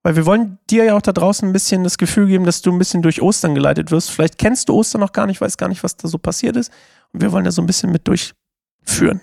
Weil 0.03 0.15
wir 0.15 0.25
wollen 0.25 0.57
dir 0.69 0.85
ja 0.85 0.95
auch 0.95 1.01
da 1.01 1.11
draußen 1.11 1.47
ein 1.47 1.53
bisschen 1.53 1.83
das 1.83 1.99
Gefühl 1.99 2.25
geben, 2.25 2.45
dass 2.45 2.63
du 2.63 2.71
ein 2.71 2.79
bisschen 2.79 3.03
durch 3.03 3.21
Ostern 3.21 3.53
geleitet 3.53 3.91
wirst. 3.91 4.09
Vielleicht 4.09 4.39
kennst 4.39 4.69
du 4.69 4.73
Ostern 4.73 5.01
noch 5.01 5.11
gar 5.11 5.27
nicht, 5.27 5.41
weißt 5.41 5.59
gar 5.59 5.69
nicht, 5.69 5.83
was 5.83 5.95
da 5.95 6.07
so 6.07 6.17
passiert 6.17 6.55
ist. 6.55 6.71
Und 7.13 7.21
wir 7.21 7.31
wollen 7.31 7.45
da 7.45 7.51
so 7.51 7.61
ein 7.61 7.67
bisschen 7.67 7.91
mit 7.91 8.07
durchführen. 8.07 9.21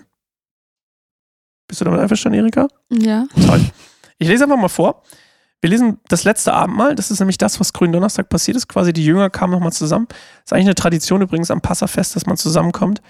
Bist 1.69 1.79
du 1.79 1.85
damit 1.85 2.01
einverstanden, 2.01 2.39
Erika? 2.39 2.67
Ja. 2.89 3.27
Toll. 3.45 3.61
Ich 4.17 4.27
lese 4.27 4.43
einfach 4.43 4.57
mal 4.57 4.67
vor. 4.67 5.03
Wir 5.61 5.69
lesen 5.69 5.99
das 6.07 6.23
letzte 6.23 6.51
Abendmahl. 6.51 6.95
Das 6.95 7.11
ist 7.11 7.19
nämlich 7.19 7.37
das, 7.37 7.59
was 7.59 7.73
grünen 7.73 7.93
Donnerstag 7.93 8.27
passiert 8.27 8.57
ist. 8.57 8.67
Quasi 8.67 8.91
die 8.91 9.05
Jünger 9.05 9.29
kamen 9.29 9.53
nochmal 9.53 9.71
zusammen. 9.71 10.07
Das 10.09 10.17
ist 10.45 10.53
eigentlich 10.53 10.65
eine 10.65 10.75
Tradition 10.75 11.21
übrigens 11.21 11.51
am 11.51 11.61
Passafest, 11.61 12.15
dass 12.15 12.25
man 12.25 12.37
zusammenkommt 12.37 13.01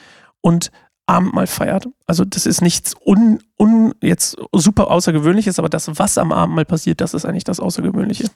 und 0.42 0.72
Abendmahl 1.06 1.48
feiert. 1.48 1.88
Also 2.06 2.26
das 2.26 2.46
ist 2.46 2.62
nichts 2.62 2.96
un, 3.06 3.40
un, 3.58 3.96
jetzt 4.02 4.38
super 4.52 4.92
Außergewöhnliches, 4.92 5.58
aber 5.58 5.70
das, 5.70 5.90
was 5.98 6.18
am 6.18 6.34
Abendmahl 6.34 6.66
passiert, 6.66 7.00
das 7.00 7.14
ist 7.14 7.24
eigentlich 7.24 7.46
das 7.46 7.62
Außergewöhnliche. 7.62 8.30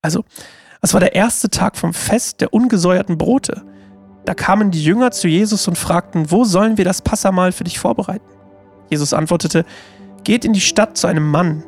Also, 0.00 0.24
es 0.80 0.94
war 0.94 1.00
der 1.00 1.16
erste 1.16 1.50
Tag 1.50 1.76
vom 1.76 1.92
Fest 1.92 2.40
der 2.40 2.54
ungesäuerten 2.54 3.18
Brote. 3.18 3.64
Da 4.24 4.34
kamen 4.34 4.70
die 4.70 4.82
Jünger 4.82 5.10
zu 5.10 5.28
Jesus 5.28 5.66
und 5.66 5.76
fragten, 5.76 6.30
wo 6.30 6.44
sollen 6.44 6.78
wir 6.78 6.84
das 6.84 7.02
Passamahl 7.02 7.52
für 7.52 7.64
dich 7.64 7.78
vorbereiten? 7.80 8.39
Jesus 8.90 9.14
antwortete, 9.14 9.64
geht 10.24 10.44
in 10.44 10.52
die 10.52 10.60
Stadt 10.60 10.96
zu 10.96 11.06
einem 11.06 11.30
Mann, 11.30 11.64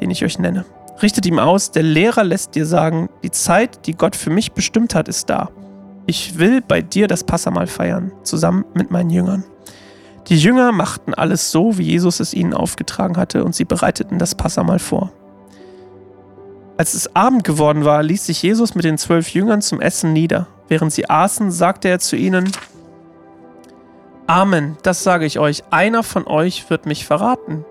den 0.00 0.10
ich 0.10 0.24
euch 0.24 0.38
nenne. 0.38 0.64
Richtet 1.02 1.26
ihm 1.26 1.38
aus, 1.38 1.72
der 1.72 1.82
Lehrer 1.82 2.24
lässt 2.24 2.54
dir 2.54 2.64
sagen, 2.64 3.08
die 3.22 3.30
Zeit, 3.30 3.86
die 3.86 3.94
Gott 3.94 4.16
für 4.16 4.30
mich 4.30 4.52
bestimmt 4.52 4.94
hat, 4.94 5.08
ist 5.08 5.28
da. 5.28 5.50
Ich 6.06 6.38
will 6.38 6.62
bei 6.66 6.80
dir 6.80 7.08
das 7.08 7.24
Passamal 7.24 7.66
feiern, 7.66 8.12
zusammen 8.22 8.64
mit 8.74 8.90
meinen 8.90 9.10
Jüngern. 9.10 9.44
Die 10.28 10.38
Jünger 10.38 10.72
machten 10.72 11.14
alles 11.14 11.50
so, 11.50 11.78
wie 11.78 11.82
Jesus 11.82 12.20
es 12.20 12.34
ihnen 12.34 12.54
aufgetragen 12.54 13.16
hatte, 13.16 13.44
und 13.44 13.54
sie 13.54 13.64
bereiteten 13.64 14.18
das 14.18 14.34
Passamal 14.34 14.78
vor. 14.78 15.12
Als 16.76 16.94
es 16.94 17.14
Abend 17.14 17.44
geworden 17.44 17.84
war, 17.84 18.02
ließ 18.02 18.26
sich 18.26 18.42
Jesus 18.42 18.74
mit 18.74 18.84
den 18.84 18.98
zwölf 18.98 19.28
Jüngern 19.30 19.62
zum 19.62 19.80
Essen 19.80 20.12
nieder. 20.12 20.46
Während 20.68 20.92
sie 20.92 21.08
aßen, 21.08 21.50
sagte 21.50 21.88
er 21.88 21.98
zu 21.98 22.16
ihnen, 22.16 22.50
Amen, 24.26 24.76
das 24.82 25.02
sage 25.02 25.26
ich 25.26 25.38
euch, 25.38 25.64
einer 25.70 26.02
von 26.02 26.26
euch 26.26 26.70
wird 26.70 26.86
mich 26.86 27.04
verraten. 27.06 27.64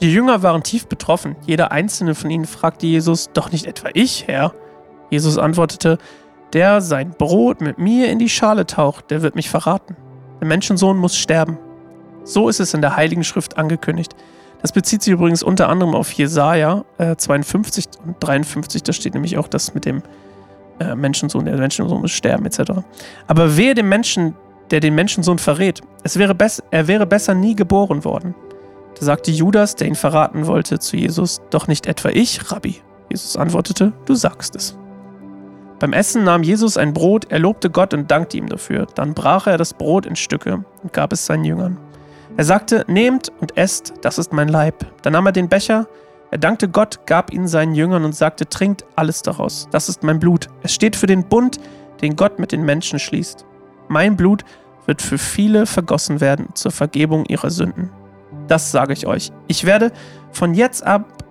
Die 0.00 0.12
Jünger 0.12 0.42
waren 0.42 0.62
tief 0.62 0.86
betroffen. 0.86 1.36
Jeder 1.46 1.70
einzelne 1.70 2.14
von 2.14 2.30
ihnen 2.30 2.46
fragte 2.46 2.86
Jesus, 2.86 3.30
doch 3.32 3.52
nicht 3.52 3.66
etwa 3.66 3.90
ich, 3.94 4.26
Herr. 4.26 4.52
Jesus 5.10 5.38
antwortete, 5.38 5.98
der 6.52 6.80
sein 6.80 7.10
Brot 7.10 7.60
mit 7.60 7.78
mir 7.78 8.10
in 8.10 8.18
die 8.18 8.28
Schale 8.28 8.66
taucht, 8.66 9.10
der 9.10 9.22
wird 9.22 9.36
mich 9.36 9.48
verraten. 9.48 9.96
Der 10.40 10.48
Menschensohn 10.48 10.98
muss 10.98 11.16
sterben. 11.16 11.58
So 12.24 12.48
ist 12.48 12.60
es 12.60 12.74
in 12.74 12.80
der 12.80 12.96
Heiligen 12.96 13.22
Schrift 13.22 13.56
angekündigt. 13.56 14.16
Das 14.62 14.72
bezieht 14.72 15.02
sich 15.02 15.12
übrigens 15.12 15.42
unter 15.42 15.68
anderem 15.68 15.94
auf 15.94 16.10
Jesaja 16.12 16.84
äh, 16.98 17.16
52 17.16 17.86
und 18.04 18.16
53. 18.20 18.82
Da 18.82 18.92
steht 18.92 19.14
nämlich 19.14 19.36
auch 19.36 19.46
das 19.46 19.74
mit 19.74 19.84
dem 19.84 20.02
äh, 20.80 20.94
Menschensohn, 20.94 21.44
der 21.44 21.56
Menschensohn 21.56 22.00
muss 22.00 22.12
sterben, 22.12 22.46
etc. 22.46 22.72
Aber 23.26 23.56
wehe 23.56 23.74
dem 23.74 23.88
Menschen, 23.88 24.34
der 24.70 24.80
den 24.80 24.94
Menschensohn 24.94 25.38
verrät. 25.38 25.80
Es 26.02 26.18
wäre 26.18 26.36
er 26.70 26.88
wäre 26.88 27.06
besser 27.06 27.34
nie 27.34 27.54
geboren 27.54 28.04
worden. 28.04 28.34
Da 28.98 29.06
sagte 29.06 29.30
Judas, 29.30 29.76
der 29.76 29.88
ihn 29.88 29.94
verraten 29.94 30.46
wollte, 30.46 30.78
zu 30.78 30.96
Jesus: 30.96 31.42
Doch 31.50 31.68
nicht 31.68 31.86
etwa 31.86 32.10
ich, 32.10 32.50
Rabbi. 32.50 32.80
Jesus 33.10 33.36
antwortete: 33.36 33.92
Du 34.06 34.14
sagst 34.14 34.56
es. 34.56 34.76
Beim 35.80 35.92
Essen 35.92 36.24
nahm 36.24 36.42
Jesus 36.42 36.76
ein 36.76 36.94
Brot, 36.94 37.26
er 37.30 37.40
lobte 37.40 37.68
Gott 37.68 37.92
und 37.92 38.10
dankte 38.10 38.38
ihm 38.38 38.48
dafür. 38.48 38.86
Dann 38.94 39.12
brach 39.12 39.46
er 39.46 39.58
das 39.58 39.74
Brot 39.74 40.06
in 40.06 40.16
Stücke 40.16 40.64
und 40.82 40.92
gab 40.92 41.12
es 41.12 41.26
seinen 41.26 41.44
Jüngern. 41.44 41.78
Er 42.36 42.44
sagte, 42.44 42.84
nehmt 42.88 43.30
und 43.40 43.56
esst, 43.56 43.92
das 44.02 44.18
ist 44.18 44.32
mein 44.32 44.48
Leib. 44.48 44.86
Dann 45.02 45.12
nahm 45.12 45.26
er 45.26 45.32
den 45.32 45.48
Becher, 45.48 45.86
er 46.30 46.38
dankte 46.38 46.68
Gott, 46.68 47.06
gab 47.06 47.32
ihn 47.32 47.46
seinen 47.46 47.74
Jüngern 47.74 48.04
und 48.04 48.14
sagte, 48.14 48.48
trinkt 48.48 48.84
alles 48.96 49.22
daraus, 49.22 49.68
das 49.70 49.88
ist 49.88 50.02
mein 50.02 50.18
Blut. 50.18 50.48
Es 50.62 50.74
steht 50.74 50.96
für 50.96 51.06
den 51.06 51.28
Bund, 51.28 51.60
den 52.02 52.16
Gott 52.16 52.38
mit 52.40 52.50
den 52.50 52.64
Menschen 52.64 52.98
schließt. 52.98 53.46
Mein 53.88 54.16
Blut 54.16 54.44
wird 54.86 55.02
für 55.02 55.18
viele 55.18 55.66
vergossen 55.66 56.20
werden 56.20 56.48
zur 56.54 56.70
Vergebung 56.70 57.24
ihrer 57.26 57.50
Sünden. 57.50 57.90
Das 58.48 58.70
sage 58.70 58.92
ich 58.92 59.06
euch. 59.06 59.32
Ich 59.46 59.64
werde 59.64 59.92
von 60.32 60.54
jetzt 60.54 60.84
ab, 60.84 61.24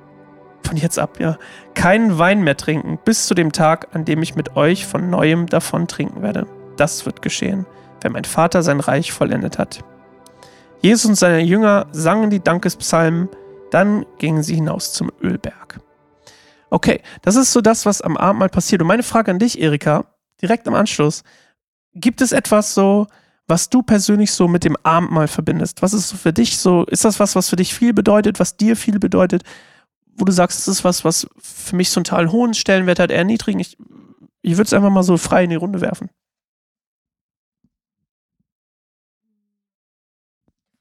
von 0.63 0.77
jetzt 0.77 0.97
ab, 0.97 1.19
ja, 1.19 1.37
keinen 1.75 2.17
Wein 2.17 2.43
mehr 2.43 2.57
trinken, 2.57 2.97
bis 3.03 3.27
zu 3.27 3.35
dem 3.35 3.51
Tag, 3.51 3.89
an 3.93 4.05
dem 4.05 4.21
ich 4.21 4.35
mit 4.35 4.55
euch 4.55 4.85
von 4.85 5.09
neuem 5.09 5.47
davon 5.47 5.87
trinken 5.87 6.21
werde. 6.21 6.47
Das 6.77 7.05
wird 7.05 7.21
geschehen, 7.21 7.65
wenn 8.01 8.13
mein 8.13 8.25
Vater 8.25 8.63
sein 8.63 8.79
Reich 8.79 9.11
vollendet 9.11 9.59
hat. 9.59 9.83
Jesus 10.81 11.05
und 11.05 11.15
seine 11.15 11.39
Jünger 11.39 11.87
sangen 11.91 12.29
die 12.29 12.43
Dankespsalmen, 12.43 13.29
dann 13.71 14.05
gingen 14.17 14.43
sie 14.43 14.55
hinaus 14.55 14.93
zum 14.93 15.11
Ölberg. 15.21 15.79
Okay, 16.69 17.01
das 17.21 17.35
ist 17.35 17.53
so 17.53 17.61
das, 17.61 17.85
was 17.85 18.01
am 18.01 18.17
Abend 18.17 18.39
mal 18.39 18.49
passiert. 18.49 18.81
Und 18.81 18.87
meine 18.87 19.03
Frage 19.03 19.31
an 19.31 19.39
dich, 19.39 19.61
Erika, 19.61 20.05
direkt 20.41 20.67
am 20.67 20.73
Anschluss. 20.73 21.23
Gibt 21.95 22.21
es 22.21 22.31
etwas 22.31 22.73
so, 22.73 23.07
was 23.47 23.69
du 23.69 23.83
persönlich 23.83 24.31
so 24.31 24.47
mit 24.47 24.63
dem 24.63 24.77
Abendmahl 24.83 25.27
verbindest? 25.27 25.81
Was 25.81 25.93
ist 25.93 26.09
so 26.09 26.17
für 26.17 26.33
dich 26.33 26.57
so? 26.57 26.85
Ist 26.85 27.05
das 27.05 27.19
was, 27.19 27.35
was 27.35 27.49
für 27.49 27.55
dich 27.55 27.73
viel 27.73 27.93
bedeutet, 27.93 28.39
was 28.39 28.57
dir 28.57 28.75
viel 28.75 28.99
bedeutet? 28.99 29.43
Wo 30.15 30.25
du 30.25 30.31
sagst, 30.31 30.59
das 30.59 30.67
ist 30.67 30.83
was, 30.83 31.03
was 31.03 31.27
für 31.39 31.75
mich 31.75 31.89
so 31.89 31.99
einen 31.99 32.05
total 32.05 32.31
hohen 32.31 32.53
Stellenwert 32.53 32.99
hat, 32.99 33.11
eher 33.11 33.23
niedrigen? 33.23 33.59
Ich, 33.59 33.77
ich 34.41 34.57
würde 34.57 34.67
es 34.67 34.73
einfach 34.73 34.89
mal 34.89 35.03
so 35.03 35.17
frei 35.17 35.43
in 35.43 35.49
die 35.49 35.55
Runde 35.55 35.81
werfen. 35.81 36.09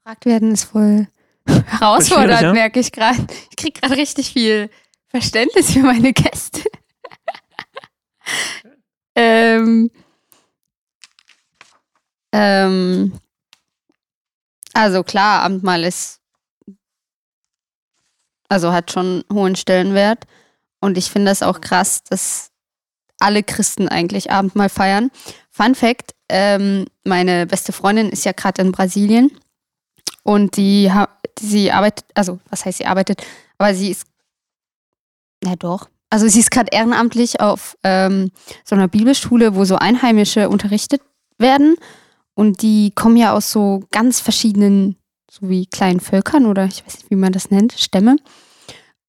gefragt 0.03 0.25
werden 0.25 0.51
ist 0.51 0.65
voll 0.65 1.07
herausfordernd, 1.47 2.53
merke 2.53 2.79
ich 2.79 2.91
gerade. 2.91 3.25
Ich 3.49 3.55
kriege 3.55 3.79
gerade 3.79 3.95
richtig 3.95 4.33
viel 4.33 4.69
Verständnis 5.07 5.71
für 5.71 5.79
meine 5.79 6.11
Gäste. 6.13 6.61
ähm, 9.15 9.91
ähm, 12.33 13.13
also 14.73 15.03
klar, 15.03 15.43
Abendmahl 15.43 15.83
ist, 15.83 16.19
also 18.49 18.73
hat 18.73 18.91
schon 18.91 19.23
hohen 19.31 19.55
Stellenwert. 19.55 20.25
Und 20.79 20.97
ich 20.97 21.09
finde 21.09 21.31
das 21.31 21.43
auch 21.43 21.61
krass, 21.61 22.03
dass 22.03 22.51
alle 23.19 23.43
Christen 23.43 23.87
eigentlich 23.87 24.31
Abendmahl 24.31 24.69
feiern. 24.69 25.11
Fun 25.49 25.75
Fact: 25.75 26.13
ähm, 26.27 26.85
Meine 27.05 27.45
beste 27.45 27.71
Freundin 27.71 28.09
ist 28.09 28.25
ja 28.25 28.33
gerade 28.33 28.61
in 28.61 28.71
Brasilien 28.71 29.31
und 30.23 30.57
die, 30.57 30.91
sie 31.39 31.71
arbeitet, 31.71 32.05
also 32.15 32.39
was 32.49 32.65
heißt 32.65 32.79
sie 32.79 32.85
arbeitet, 32.85 33.23
aber 33.57 33.73
sie 33.75 33.91
ist, 33.91 34.07
ja 35.43 35.55
doch, 35.55 35.89
also 36.09 36.27
sie 36.27 36.39
ist 36.39 36.51
gerade 36.51 36.69
ehrenamtlich 36.71 37.39
auf 37.39 37.77
ähm, 37.83 38.31
so 38.65 38.75
einer 38.75 38.87
Bibelschule, 38.87 39.55
wo 39.55 39.65
so 39.65 39.75
Einheimische 39.75 40.49
unterrichtet 40.49 41.01
werden. 41.37 41.75
Und 42.35 42.61
die 42.61 42.91
kommen 42.95 43.17
ja 43.17 43.33
aus 43.33 43.51
so 43.51 43.83
ganz 43.91 44.19
verschiedenen, 44.19 44.97
so 45.29 45.49
wie 45.49 45.65
kleinen 45.65 45.99
Völkern 45.99 46.45
oder 46.45 46.65
ich 46.65 46.85
weiß 46.85 46.95
nicht, 46.95 47.11
wie 47.11 47.15
man 47.15 47.33
das 47.33 47.51
nennt, 47.51 47.73
Stämme. 47.73 48.15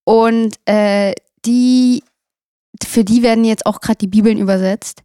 Und 0.04 0.56
äh, 0.66 1.14
die, 1.46 2.02
für 2.82 3.04
die 3.04 3.22
werden 3.22 3.44
jetzt 3.44 3.66
auch 3.66 3.80
gerade 3.80 3.98
die 3.98 4.06
Bibeln 4.06 4.38
übersetzt. 4.38 5.02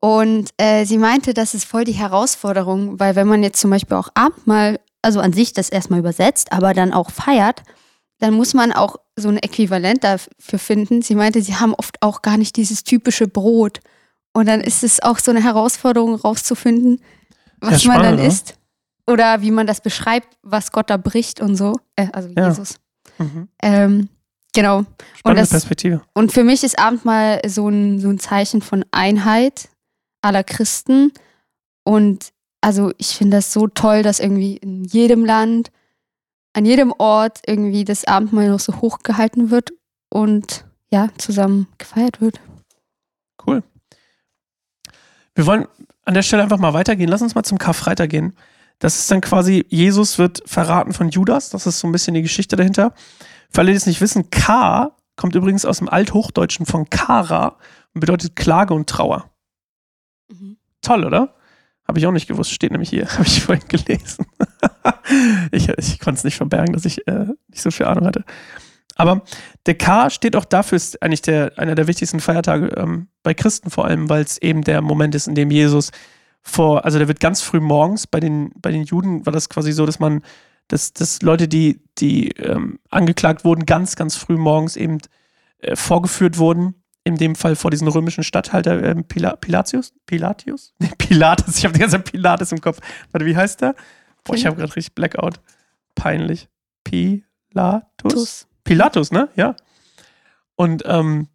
Und 0.00 0.50
äh, 0.56 0.84
sie 0.84 0.98
meinte, 0.98 1.32
das 1.34 1.54
ist 1.54 1.64
voll 1.64 1.84
die 1.84 1.92
Herausforderung, 1.92 2.98
weil 2.98 3.14
wenn 3.14 3.28
man 3.28 3.42
jetzt 3.42 3.60
zum 3.60 3.70
Beispiel 3.70 3.96
auch 3.96 4.08
Abendmahl, 4.14 4.80
also 5.00 5.20
an 5.20 5.32
sich 5.32 5.52
das 5.52 5.68
erstmal 5.68 6.00
übersetzt, 6.00 6.52
aber 6.52 6.74
dann 6.74 6.92
auch 6.92 7.10
feiert, 7.10 7.62
dann 8.18 8.34
muss 8.34 8.54
man 8.54 8.72
auch 8.72 8.96
so 9.16 9.28
ein 9.28 9.36
Äquivalent 9.36 10.04
dafür 10.04 10.58
finden. 10.58 11.02
Sie 11.02 11.14
meinte, 11.14 11.42
sie 11.42 11.56
haben 11.56 11.74
oft 11.74 12.02
auch 12.02 12.22
gar 12.22 12.36
nicht 12.36 12.56
dieses 12.56 12.84
typische 12.84 13.28
Brot. 13.28 13.80
Und 14.32 14.46
dann 14.46 14.60
ist 14.60 14.82
es 14.82 15.02
auch 15.02 15.18
so 15.18 15.30
eine 15.30 15.42
Herausforderung 15.42 16.14
rauszufinden, 16.14 17.00
was 17.60 17.84
ja, 17.84 17.92
man 17.92 18.02
dann 18.02 18.18
isst. 18.18 18.54
Oder 19.06 19.42
wie 19.42 19.50
man 19.50 19.66
das 19.66 19.80
beschreibt, 19.80 20.36
was 20.42 20.72
Gott 20.72 20.88
da 20.88 20.96
bricht 20.96 21.40
und 21.40 21.56
so. 21.56 21.78
Äh, 21.96 22.08
also 22.12 22.30
ja. 22.36 22.48
Jesus. 22.48 22.76
Mhm. 23.18 23.48
Ähm, 23.62 24.08
genau. 24.54 24.84
Spannende 25.14 25.24
und 25.24 25.36
das, 25.36 25.50
Perspektive. 25.50 26.02
Und 26.14 26.32
für 26.32 26.44
mich 26.44 26.64
ist 26.64 26.78
Abendmahl 26.78 27.42
so 27.46 27.68
ein, 27.68 28.00
so 28.00 28.08
ein 28.08 28.18
Zeichen 28.18 28.62
von 28.62 28.84
Einheit 28.90 29.68
aller 30.22 30.44
Christen. 30.44 31.12
Und 31.84 32.32
also 32.60 32.92
ich 32.96 33.08
finde 33.08 33.38
das 33.38 33.52
so 33.52 33.66
toll, 33.66 34.02
dass 34.02 34.20
irgendwie 34.20 34.56
in 34.56 34.84
jedem 34.84 35.24
Land, 35.24 35.70
an 36.54 36.64
jedem 36.64 36.92
Ort 36.96 37.40
irgendwie 37.46 37.84
das 37.84 38.04
Abendmahl 38.04 38.48
noch 38.48 38.60
so 38.60 38.80
hochgehalten 38.80 39.50
wird 39.50 39.72
und 40.10 40.64
ja, 40.90 41.08
zusammen 41.18 41.66
gefeiert 41.78 42.20
wird. 42.20 42.40
Cool. 43.44 43.62
Wir 45.34 45.46
wollen 45.46 45.66
an 46.04 46.14
der 46.14 46.22
Stelle 46.22 46.42
einfach 46.42 46.58
mal 46.58 46.74
weitergehen. 46.74 47.08
Lass 47.08 47.22
uns 47.22 47.34
mal 47.34 47.42
zum 47.42 47.58
Karfreitag 47.58 48.10
gehen. 48.10 48.34
Das 48.78 48.98
ist 48.98 49.10
dann 49.10 49.20
quasi, 49.20 49.64
Jesus 49.68 50.18
wird 50.18 50.42
verraten 50.44 50.92
von 50.92 51.08
Judas. 51.08 51.50
Das 51.50 51.66
ist 51.66 51.78
so 51.78 51.86
ein 51.86 51.92
bisschen 51.92 52.14
die 52.14 52.22
Geschichte 52.22 52.56
dahinter. 52.56 52.94
Für 53.50 53.60
alle, 53.60 53.70
die 53.70 53.76
es 53.76 53.86
nicht 53.86 54.00
wissen, 54.00 54.30
K 54.30 54.90
kommt 55.16 55.34
übrigens 55.34 55.64
aus 55.64 55.78
dem 55.78 55.88
Althochdeutschen 55.88 56.66
von 56.66 56.90
Kara 56.90 57.56
und 57.94 58.00
bedeutet 58.00 58.34
Klage 58.34 58.74
und 58.74 58.88
Trauer. 58.88 59.30
Mhm. 60.28 60.56
Toll, 60.80 61.04
oder? 61.04 61.34
Habe 61.86 61.98
ich 61.98 62.06
auch 62.06 62.12
nicht 62.12 62.28
gewusst, 62.28 62.50
steht 62.52 62.72
nämlich 62.72 62.90
hier, 62.90 63.08
habe 63.12 63.26
ich 63.26 63.42
vorhin 63.42 63.68
gelesen. 63.68 64.26
ich 65.52 65.68
ich 65.68 66.00
konnte 66.00 66.18
es 66.18 66.24
nicht 66.24 66.36
verbergen, 66.36 66.72
dass 66.72 66.84
ich 66.84 67.06
äh, 67.06 67.26
nicht 67.48 67.62
so 67.62 67.70
viel 67.70 67.86
Ahnung 67.86 68.06
hatte. 68.06 68.24
Aber 68.96 69.22
der 69.66 69.74
K 69.74 70.10
steht 70.10 70.36
auch 70.36 70.44
dafür, 70.44 70.76
ist 70.76 71.02
eigentlich 71.02 71.22
der, 71.22 71.52
einer 71.56 71.74
der 71.74 71.86
wichtigsten 71.86 72.20
Feiertage 72.20 72.68
ähm, 72.76 73.08
bei 73.22 73.34
Christen 73.34 73.70
vor 73.70 73.86
allem, 73.86 74.08
weil 74.08 74.22
es 74.22 74.38
eben 74.38 74.62
der 74.62 74.82
Moment 74.82 75.14
ist, 75.14 75.28
in 75.28 75.34
dem 75.34 75.50
Jesus 75.50 75.90
vor, 76.42 76.84
also 76.84 76.98
der 76.98 77.08
wird 77.08 77.20
ganz 77.20 77.40
früh 77.40 77.60
morgens, 77.60 78.06
bei 78.06 78.20
den, 78.20 78.50
bei 78.56 78.70
den 78.70 78.82
Juden 78.82 79.24
war 79.24 79.32
das 79.32 79.48
quasi 79.48 79.72
so, 79.72 79.86
dass 79.86 80.00
man, 80.00 80.22
dass, 80.68 80.92
dass 80.92 81.22
Leute, 81.22 81.48
die, 81.48 81.80
die 81.98 82.30
ähm, 82.32 82.78
angeklagt 82.90 83.44
wurden, 83.44 83.64
ganz, 83.64 83.96
ganz 83.96 84.16
früh 84.16 84.36
morgens 84.36 84.76
eben 84.76 84.98
äh, 85.58 85.76
vorgeführt 85.76 86.38
wurden 86.38 86.74
in 87.04 87.16
dem 87.16 87.34
Fall 87.34 87.56
vor 87.56 87.70
diesen 87.70 87.88
römischen 87.88 88.24
Statthalter 88.24 88.82
äh, 88.82 88.94
Pila 89.02 89.36
Pilatius? 89.36 89.94
Pilatius? 90.06 90.74
Nee, 90.78 90.90
Pilatus. 90.98 91.58
Ich 91.58 91.64
habe 91.64 91.74
die 91.74 91.80
ganze 91.80 91.96
Zeit 91.96 92.10
Pilatus 92.10 92.52
im 92.52 92.60
Kopf. 92.60 92.78
Warte, 93.10 93.26
wie 93.26 93.36
heißt 93.36 93.60
der? 93.60 93.74
Boah, 94.24 94.34
ich 94.34 94.46
habe 94.46 94.56
gerade 94.56 94.74
richtig 94.76 94.94
Blackout. 94.94 95.40
Peinlich. 95.94 96.48
Pilatus? 96.84 98.46
Pilatus, 98.72 99.12
ne? 99.12 99.28
Ja. 99.36 99.54
Und 100.56 100.82
ähm, 100.86 101.28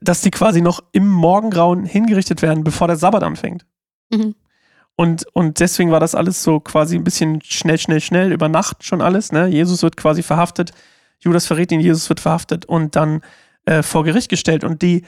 dass 0.00 0.20
die 0.20 0.32
quasi 0.32 0.60
noch 0.60 0.82
im 0.90 1.08
Morgengrauen 1.08 1.84
hingerichtet 1.84 2.42
werden, 2.42 2.64
bevor 2.64 2.88
der 2.88 2.96
Sabbat 2.96 3.22
anfängt. 3.22 3.64
Mhm. 4.10 4.34
Und, 4.96 5.26
und 5.34 5.60
deswegen 5.60 5.92
war 5.92 6.00
das 6.00 6.16
alles 6.16 6.42
so 6.42 6.58
quasi 6.58 6.96
ein 6.96 7.04
bisschen 7.04 7.40
schnell, 7.42 7.78
schnell, 7.78 8.00
schnell, 8.00 8.32
über 8.32 8.48
Nacht 8.48 8.82
schon 8.82 9.00
alles. 9.00 9.30
Ne? 9.30 9.46
Jesus 9.46 9.84
wird 9.84 9.96
quasi 9.96 10.24
verhaftet, 10.24 10.72
Judas 11.20 11.46
verrät 11.46 11.70
ihn, 11.70 11.80
Jesus 11.80 12.08
wird 12.08 12.18
verhaftet 12.18 12.64
und 12.64 12.96
dann 12.96 13.20
äh, 13.66 13.82
vor 13.82 14.02
Gericht 14.02 14.28
gestellt. 14.28 14.64
Und 14.64 14.82
die, 14.82 15.04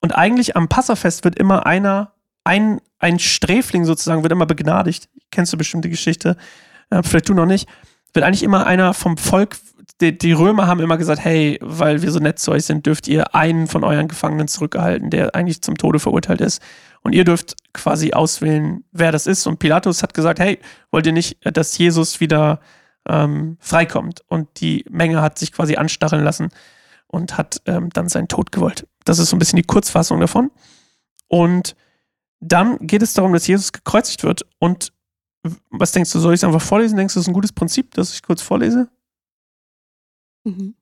und 0.00 0.12
eigentlich 0.12 0.56
am 0.56 0.68
Passafest 0.68 1.24
wird 1.24 1.38
immer 1.38 1.66
einer, 1.66 2.12
ein, 2.44 2.80
ein 2.98 3.18
Sträfling 3.18 3.84
sozusagen, 3.84 4.22
wird 4.22 4.32
immer 4.32 4.46
begnadigt. 4.46 5.10
Kennst 5.30 5.52
du 5.52 5.58
bestimmt 5.58 5.84
die 5.84 5.90
Geschichte? 5.90 6.38
Äh, 6.88 7.02
vielleicht 7.02 7.28
du 7.28 7.34
noch 7.34 7.46
nicht. 7.46 7.68
Wird 8.14 8.24
eigentlich 8.24 8.44
immer 8.44 8.66
einer 8.66 8.94
vom 8.94 9.18
Volk, 9.18 9.56
die, 10.00 10.16
die, 10.16 10.32
Römer 10.32 10.66
haben 10.66 10.80
immer 10.80 10.96
gesagt, 10.96 11.24
hey, 11.24 11.58
weil 11.60 12.02
wir 12.02 12.10
so 12.10 12.18
nett 12.18 12.38
zu 12.38 12.52
euch 12.52 12.64
sind, 12.64 12.86
dürft 12.86 13.08
ihr 13.08 13.34
einen 13.34 13.66
von 13.66 13.84
euren 13.84 14.08
Gefangenen 14.08 14.48
zurückerhalten, 14.48 15.10
der 15.10 15.34
eigentlich 15.34 15.62
zum 15.62 15.76
Tode 15.76 15.98
verurteilt 15.98 16.40
ist. 16.40 16.62
Und 17.02 17.14
ihr 17.14 17.24
dürft 17.24 17.56
quasi 17.72 18.12
auswählen, 18.12 18.84
wer 18.92 19.12
das 19.12 19.26
ist. 19.26 19.46
Und 19.46 19.58
Pilatus 19.58 20.02
hat 20.02 20.14
gesagt, 20.14 20.38
hey, 20.38 20.58
wollt 20.90 21.06
ihr 21.06 21.12
nicht, 21.12 21.38
dass 21.42 21.76
Jesus 21.76 22.20
wieder 22.20 22.60
ähm, 23.08 23.56
freikommt? 23.60 24.22
Und 24.28 24.60
die 24.60 24.84
Menge 24.90 25.20
hat 25.20 25.38
sich 25.38 25.52
quasi 25.52 25.76
anstacheln 25.76 26.24
lassen 26.24 26.48
und 27.06 27.36
hat 27.36 27.60
ähm, 27.66 27.90
dann 27.90 28.08
seinen 28.08 28.28
Tod 28.28 28.52
gewollt. 28.52 28.86
Das 29.04 29.18
ist 29.18 29.30
so 29.30 29.36
ein 29.36 29.38
bisschen 29.38 29.58
die 29.58 29.64
Kurzfassung 29.64 30.20
davon. 30.20 30.50
Und 31.28 31.76
dann 32.40 32.78
geht 32.78 33.02
es 33.02 33.14
darum, 33.14 33.32
dass 33.32 33.46
Jesus 33.46 33.72
gekreuzigt 33.72 34.24
wird 34.24 34.42
und 34.58 34.92
Was 35.70 35.92
denkst 35.92 36.10
du, 36.10 36.20
soll 36.20 36.32
ich 36.32 36.40
es 36.40 36.44
einfach 36.44 36.62
vorlesen? 36.62 36.96
Denkst 36.96 37.12
du, 37.12 37.20
das 37.20 37.24
ist 37.24 37.28
ein 37.28 37.34
gutes 37.34 37.52
Prinzip, 37.52 37.92
dass 37.92 38.14
ich 38.14 38.22
kurz 38.22 38.40
vorlese? 38.40 38.88
Mhm. 40.44 40.74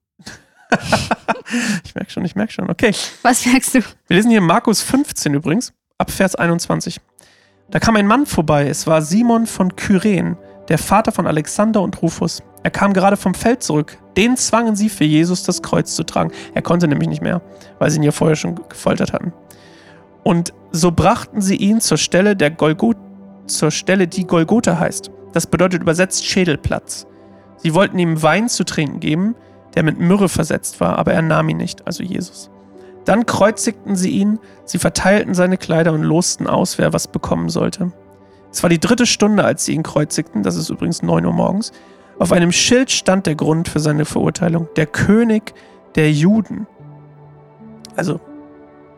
ich 1.85 1.95
merke 1.95 2.11
schon, 2.11 2.25
ich 2.25 2.35
merke 2.35 2.52
schon. 2.52 2.71
Okay. 2.71 2.92
Was 3.23 3.47
merkst 3.47 3.75
du? 3.75 3.81
Wir 4.07 4.16
lesen 4.16 4.31
hier 4.31 4.40
Markus 4.40 4.83
15 4.83 5.35
übrigens, 5.35 5.73
ab 5.99 6.11
Vers 6.11 6.35
21. 6.35 7.00
Da 7.71 7.78
kam 7.78 7.97
ein 7.97 8.07
Mann 8.07 8.26
vorbei, 8.26 8.69
es 8.69 8.87
war 8.87 9.02
Simon 9.02 9.47
von 9.47 9.76
Kyren, 9.76 10.37
der 10.69 10.78
Vater 10.78 11.12
von 11.12 11.26
Alexander 11.26 11.81
und 11.81 12.00
Rufus. 12.02 12.42
Er 12.62 12.71
kam 12.71 12.92
gerade 12.92 13.16
vom 13.16 13.35
Feld 13.35 13.62
zurück. 13.62 13.99
Den 14.16 14.37
zwangen 14.37 14.76
sie 14.76 14.88
für 14.88 15.04
Jesus 15.04 15.42
das 15.42 15.62
Kreuz 15.62 15.95
zu 15.95 16.04
tragen. 16.04 16.33
Er 16.54 16.62
konnte 16.62 16.87
nämlich 16.87 17.09
nicht 17.09 17.23
mehr, 17.23 17.40
weil 17.78 17.90
sie 17.90 17.97
ihn 17.97 18.02
ja 18.02 18.12
vorher 18.12 18.37
schon 18.37 18.57
gefoltert 18.69 19.12
hatten. 19.12 19.33
Und 20.23 20.52
so 20.71 20.92
brachten 20.92 21.40
sie 21.40 21.57
ihn 21.57 21.81
zur 21.81 21.99
Stelle, 21.99 22.37
der 22.37 22.50
Golgot 22.50 22.97
zur 23.47 23.71
Stelle, 23.71 24.07
die 24.07 24.26
Golgotha 24.26 24.78
heißt. 24.78 25.11
Das 25.33 25.47
bedeutet 25.47 25.83
übersetzt 25.83 26.25
Schädelplatz. 26.25 27.07
Sie 27.57 27.75
wollten 27.75 27.99
ihm 27.99 28.23
Wein 28.23 28.49
zu 28.49 28.64
trinken 28.64 29.00
geben, 29.00 29.35
der 29.74 29.82
mit 29.82 29.98
Myrrhe 29.98 30.28
versetzt 30.28 30.80
war, 30.80 30.98
aber 30.98 31.12
er 31.12 31.22
nahm 31.22 31.48
ihn 31.48 31.56
nicht, 31.56 31.86
also 31.86 32.02
Jesus. 32.02 32.50
Dann 33.04 33.26
kreuzigten 33.26 33.96
sie 33.96 34.10
ihn, 34.10 34.38
sie 34.64 34.78
verteilten 34.78 35.34
seine 35.34 35.56
Kleider 35.56 35.92
und 35.92 36.02
losten 36.02 36.46
aus, 36.46 36.78
wer 36.78 36.92
was 36.92 37.08
bekommen 37.08 37.48
sollte. 37.48 37.92
Es 38.52 38.62
war 38.62 38.70
die 38.70 38.78
dritte 38.78 39.06
Stunde, 39.06 39.44
als 39.44 39.64
sie 39.64 39.74
ihn 39.74 39.82
kreuzigten, 39.82 40.42
das 40.42 40.56
ist 40.56 40.68
übrigens 40.68 41.02
9 41.02 41.24
Uhr 41.24 41.32
morgens. 41.32 41.72
Auf 42.18 42.32
einem 42.32 42.52
Schild 42.52 42.90
stand 42.90 43.26
der 43.26 43.34
Grund 43.34 43.68
für 43.68 43.80
seine 43.80 44.04
Verurteilung, 44.04 44.68
der 44.76 44.86
König 44.86 45.54
der 45.94 46.12
Juden. 46.12 46.66
Also, 47.96 48.20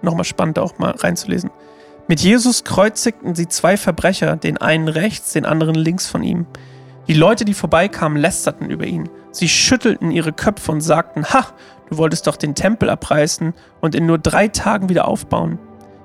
nochmal 0.02 0.24
spannend 0.24 0.58
auch 0.58 0.78
mal 0.78 0.90
reinzulesen. 0.90 1.50
Mit 2.06 2.20
Jesus 2.20 2.64
kreuzigten 2.64 3.34
sie 3.34 3.48
zwei 3.48 3.76
Verbrecher, 3.76 4.36
den 4.36 4.58
einen 4.58 4.88
rechts, 4.88 5.32
den 5.32 5.46
anderen 5.46 5.74
links 5.74 6.06
von 6.06 6.22
ihm. 6.22 6.46
Die 7.06 7.14
Leute, 7.14 7.44
die 7.44 7.54
vorbeikamen, 7.54 8.16
lästerten 8.16 8.70
über 8.70 8.86
ihn. 8.86 9.10
Sie 9.30 9.48
schüttelten 9.48 10.10
ihre 10.10 10.32
Köpfe 10.32 10.72
und 10.72 10.80
sagten, 10.80 11.24
Ha, 11.26 11.46
du 11.90 11.98
wolltest 11.98 12.26
doch 12.26 12.36
den 12.36 12.54
Tempel 12.54 12.88
abreißen 12.88 13.52
und 13.80 13.94
in 13.94 14.06
nur 14.06 14.18
drei 14.18 14.48
Tagen 14.48 14.88
wieder 14.88 15.06
aufbauen. 15.06 15.58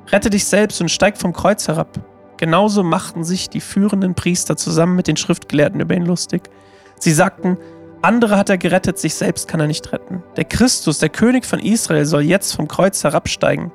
Rette 0.07 0.29
dich 0.29 0.45
selbst 0.45 0.81
und 0.81 0.89
steig 0.89 1.17
vom 1.17 1.33
Kreuz 1.33 1.67
herab. 1.67 1.99
Genauso 2.37 2.83
machten 2.83 3.23
sich 3.23 3.49
die 3.49 3.61
führenden 3.61 4.15
Priester 4.15 4.57
zusammen 4.57 4.95
mit 4.95 5.07
den 5.07 5.17
Schriftgelehrten 5.17 5.79
über 5.79 5.95
ihn 5.95 6.05
lustig. 6.05 6.49
Sie 6.97 7.11
sagten, 7.11 7.57
andere 8.01 8.37
hat 8.37 8.49
er 8.49 8.57
gerettet, 8.57 8.97
sich 8.97 9.13
selbst 9.13 9.47
kann 9.47 9.59
er 9.59 9.67
nicht 9.67 9.91
retten. 9.91 10.23
Der 10.37 10.45
Christus, 10.45 10.99
der 10.99 11.09
König 11.09 11.45
von 11.45 11.59
Israel, 11.59 12.05
soll 12.05 12.21
jetzt 12.21 12.53
vom 12.53 12.67
Kreuz 12.67 13.03
herabsteigen. 13.03 13.71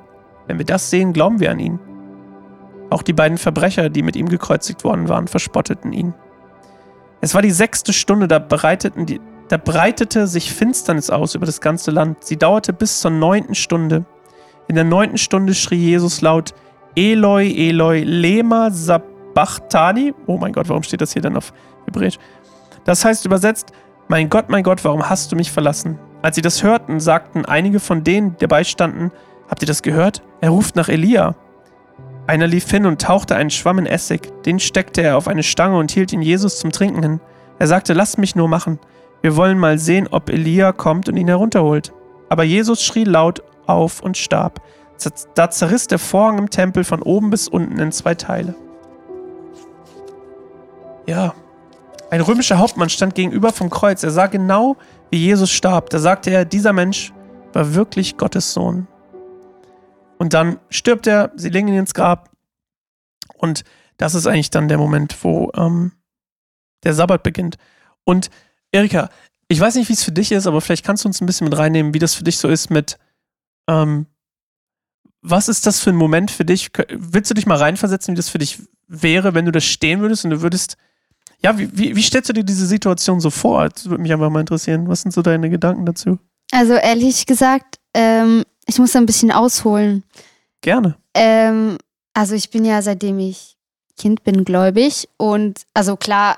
Wenn 0.47 0.57
wir 0.57 0.65
das 0.65 0.89
sehen, 0.89 1.13
glauben 1.13 1.39
wir 1.39 1.51
an 1.51 1.59
ihn. 1.59 1.79
Auch 2.89 3.01
die 3.01 3.13
beiden 3.13 3.37
Verbrecher, 3.37 3.89
die 3.89 4.03
mit 4.03 4.15
ihm 4.15 4.29
gekreuzigt 4.29 4.83
worden 4.83 5.09
waren, 5.09 5.27
verspotteten 5.27 5.93
ihn. 5.93 6.13
Es 7.21 7.33
war 7.33 7.41
die 7.41 7.51
sechste 7.51 7.93
Stunde, 7.93 8.27
da, 8.27 8.39
die, 8.39 9.21
da 9.47 9.57
breitete 9.57 10.27
sich 10.27 10.53
Finsternis 10.53 11.09
aus 11.09 11.35
über 11.35 11.45
das 11.45 11.61
ganze 11.61 11.91
Land. 11.91 12.23
Sie 12.23 12.37
dauerte 12.37 12.73
bis 12.73 13.01
zur 13.01 13.11
neunten 13.11 13.55
Stunde. 13.55 14.05
In 14.67 14.75
der 14.75 14.83
neunten 14.83 15.17
Stunde 15.17 15.53
schrie 15.53 15.77
Jesus 15.77 16.21
laut, 16.21 16.53
Eloi, 16.95 17.51
Eloi, 17.51 18.03
lema 18.03 18.71
sabachthani. 18.71 20.13
Oh 20.27 20.37
mein 20.37 20.53
Gott, 20.53 20.69
warum 20.69 20.83
steht 20.83 21.01
das 21.01 21.13
hier 21.13 21.21
dann 21.21 21.37
auf 21.37 21.53
Hebräisch? 21.85 22.17
Das 22.85 23.03
heißt 23.03 23.25
übersetzt, 23.25 23.71
mein 24.07 24.29
Gott, 24.29 24.49
mein 24.49 24.63
Gott, 24.63 24.83
warum 24.85 25.09
hast 25.09 25.31
du 25.31 25.35
mich 25.35 25.51
verlassen? 25.51 25.99
Als 26.21 26.35
sie 26.35 26.41
das 26.41 26.63
hörten, 26.63 26.99
sagten 26.99 27.45
einige 27.45 27.79
von 27.79 28.03
denen, 28.03 28.31
die 28.31 28.39
dabei 28.39 28.63
standen, 28.63 29.11
habt 29.49 29.61
ihr 29.61 29.67
das 29.67 29.81
gehört? 29.81 30.21
Er 30.41 30.49
ruft 30.49 30.75
nach 30.75 30.89
Elia. 30.89 31.35
Einer 32.27 32.47
lief 32.47 32.69
hin 32.69 32.85
und 32.85 33.01
tauchte 33.01 33.35
einen 33.35 33.51
Schwamm 33.51 33.79
in 33.79 33.85
Essig. 33.85 34.31
Den 34.43 34.59
steckte 34.59 35.01
er 35.01 35.17
auf 35.17 35.27
eine 35.27 35.43
Stange 35.43 35.77
und 35.77 35.91
hielt 35.91 36.11
ihn 36.11 36.21
Jesus 36.21 36.59
zum 36.59 36.71
Trinken 36.71 37.03
hin. 37.03 37.19
Er 37.59 37.67
sagte, 37.67 37.93
lasst 37.93 38.17
mich 38.17 38.35
nur 38.35 38.47
machen. 38.47 38.79
Wir 39.21 39.35
wollen 39.35 39.57
mal 39.57 39.77
sehen, 39.77 40.07
ob 40.09 40.29
Elia 40.29 40.71
kommt 40.71 41.07
und 41.07 41.17
ihn 41.17 41.27
herunterholt. 41.27 41.93
Aber 42.29 42.43
Jesus 42.43 42.83
schrie 42.83 43.03
laut 43.03 43.43
auf 43.67 44.01
und 44.01 44.17
starb. 44.17 44.61
Da 45.35 45.49
zerriss 45.49 45.87
der 45.87 45.99
Vorhang 45.99 46.37
im 46.37 46.49
Tempel 46.49 46.83
von 46.83 47.01
oben 47.01 47.29
bis 47.29 47.47
unten 47.47 47.79
in 47.79 47.91
zwei 47.91 48.15
Teile. 48.15 48.55
Ja, 51.05 51.33
ein 52.09 52.21
römischer 52.21 52.57
Hauptmann 52.57 52.89
stand 52.89 53.15
gegenüber 53.15 53.51
vom 53.51 53.69
Kreuz. 53.69 54.03
Er 54.03 54.11
sah 54.11 54.27
genau, 54.27 54.77
wie 55.09 55.17
Jesus 55.17 55.51
starb. 55.51 55.89
Da 55.89 55.99
sagte 55.99 56.29
er, 56.31 56.45
dieser 56.45 56.73
Mensch 56.73 57.13
war 57.53 57.73
wirklich 57.75 58.17
Gottes 58.17 58.53
Sohn. 58.53 58.87
Und 60.17 60.33
dann 60.33 60.59
stirbt 60.69 61.07
er, 61.07 61.31
sie 61.35 61.49
legen 61.49 61.67
ihn 61.67 61.75
ins 61.75 61.93
Grab. 61.93 62.31
Und 63.35 63.63
das 63.97 64.15
ist 64.15 64.27
eigentlich 64.27 64.49
dann 64.49 64.67
der 64.67 64.77
Moment, 64.77 65.23
wo 65.23 65.51
ähm, 65.55 65.91
der 66.83 66.93
Sabbat 66.93 67.23
beginnt. 67.23 67.57
Und 68.03 68.29
Erika, 68.71 69.09
ich 69.47 69.59
weiß 69.59 69.75
nicht, 69.75 69.89
wie 69.89 69.93
es 69.93 70.03
für 70.03 70.11
dich 70.11 70.31
ist, 70.31 70.47
aber 70.47 70.61
vielleicht 70.61 70.85
kannst 70.85 71.03
du 71.03 71.09
uns 71.09 71.21
ein 71.21 71.25
bisschen 71.25 71.45
mit 71.45 71.57
reinnehmen, 71.57 71.93
wie 71.93 71.99
das 71.99 72.15
für 72.15 72.23
dich 72.23 72.37
so 72.37 72.47
ist 72.47 72.69
mit, 72.69 72.97
ähm, 73.67 74.07
was 75.21 75.49
ist 75.49 75.65
das 75.65 75.79
für 75.79 75.89
ein 75.89 75.95
Moment 75.95 76.29
für 76.29 76.45
dich? 76.45 76.71
Willst 76.89 77.29
du 77.29 77.33
dich 77.33 77.45
mal 77.45 77.57
reinversetzen, 77.57 78.13
wie 78.13 78.17
das 78.17 78.29
für 78.29 78.37
dich 78.37 78.59
wäre, 78.87 79.33
wenn 79.33 79.45
du 79.45 79.51
da 79.51 79.59
stehen 79.59 80.01
würdest 80.01 80.23
und 80.23 80.31
du 80.31 80.41
würdest, 80.41 80.77
ja, 81.41 81.57
wie, 81.57 81.69
wie, 81.75 81.95
wie 81.95 82.01
stellst 82.01 82.29
du 82.29 82.33
dir 82.33 82.43
diese 82.43 82.67
Situation 82.67 83.19
so 83.19 83.29
vor? 83.29 83.69
Das 83.69 83.89
würde 83.89 84.03
mich 84.03 84.13
einfach 84.13 84.29
mal 84.29 84.39
interessieren. 84.39 84.87
Was 84.87 85.01
sind 85.01 85.11
so 85.11 85.21
deine 85.21 85.49
Gedanken 85.49 85.85
dazu? 85.85 86.19
Also 86.51 86.73
ehrlich 86.73 87.25
gesagt, 87.25 87.79
ähm, 87.95 88.43
ich 88.67 88.77
muss 88.77 88.91
da 88.91 88.99
ein 88.99 89.05
bisschen 89.05 89.31
ausholen. 89.31 90.03
Gerne. 90.61 90.97
Ähm, 91.13 91.77
also 92.13 92.35
ich 92.35 92.49
bin 92.49 92.65
ja 92.65 92.81
seitdem 92.81 93.19
ich 93.19 93.55
Kind 93.97 94.23
bin 94.25 94.43
gläubig 94.43 95.07
und 95.17 95.61
also 95.73 95.95
klar, 95.95 96.37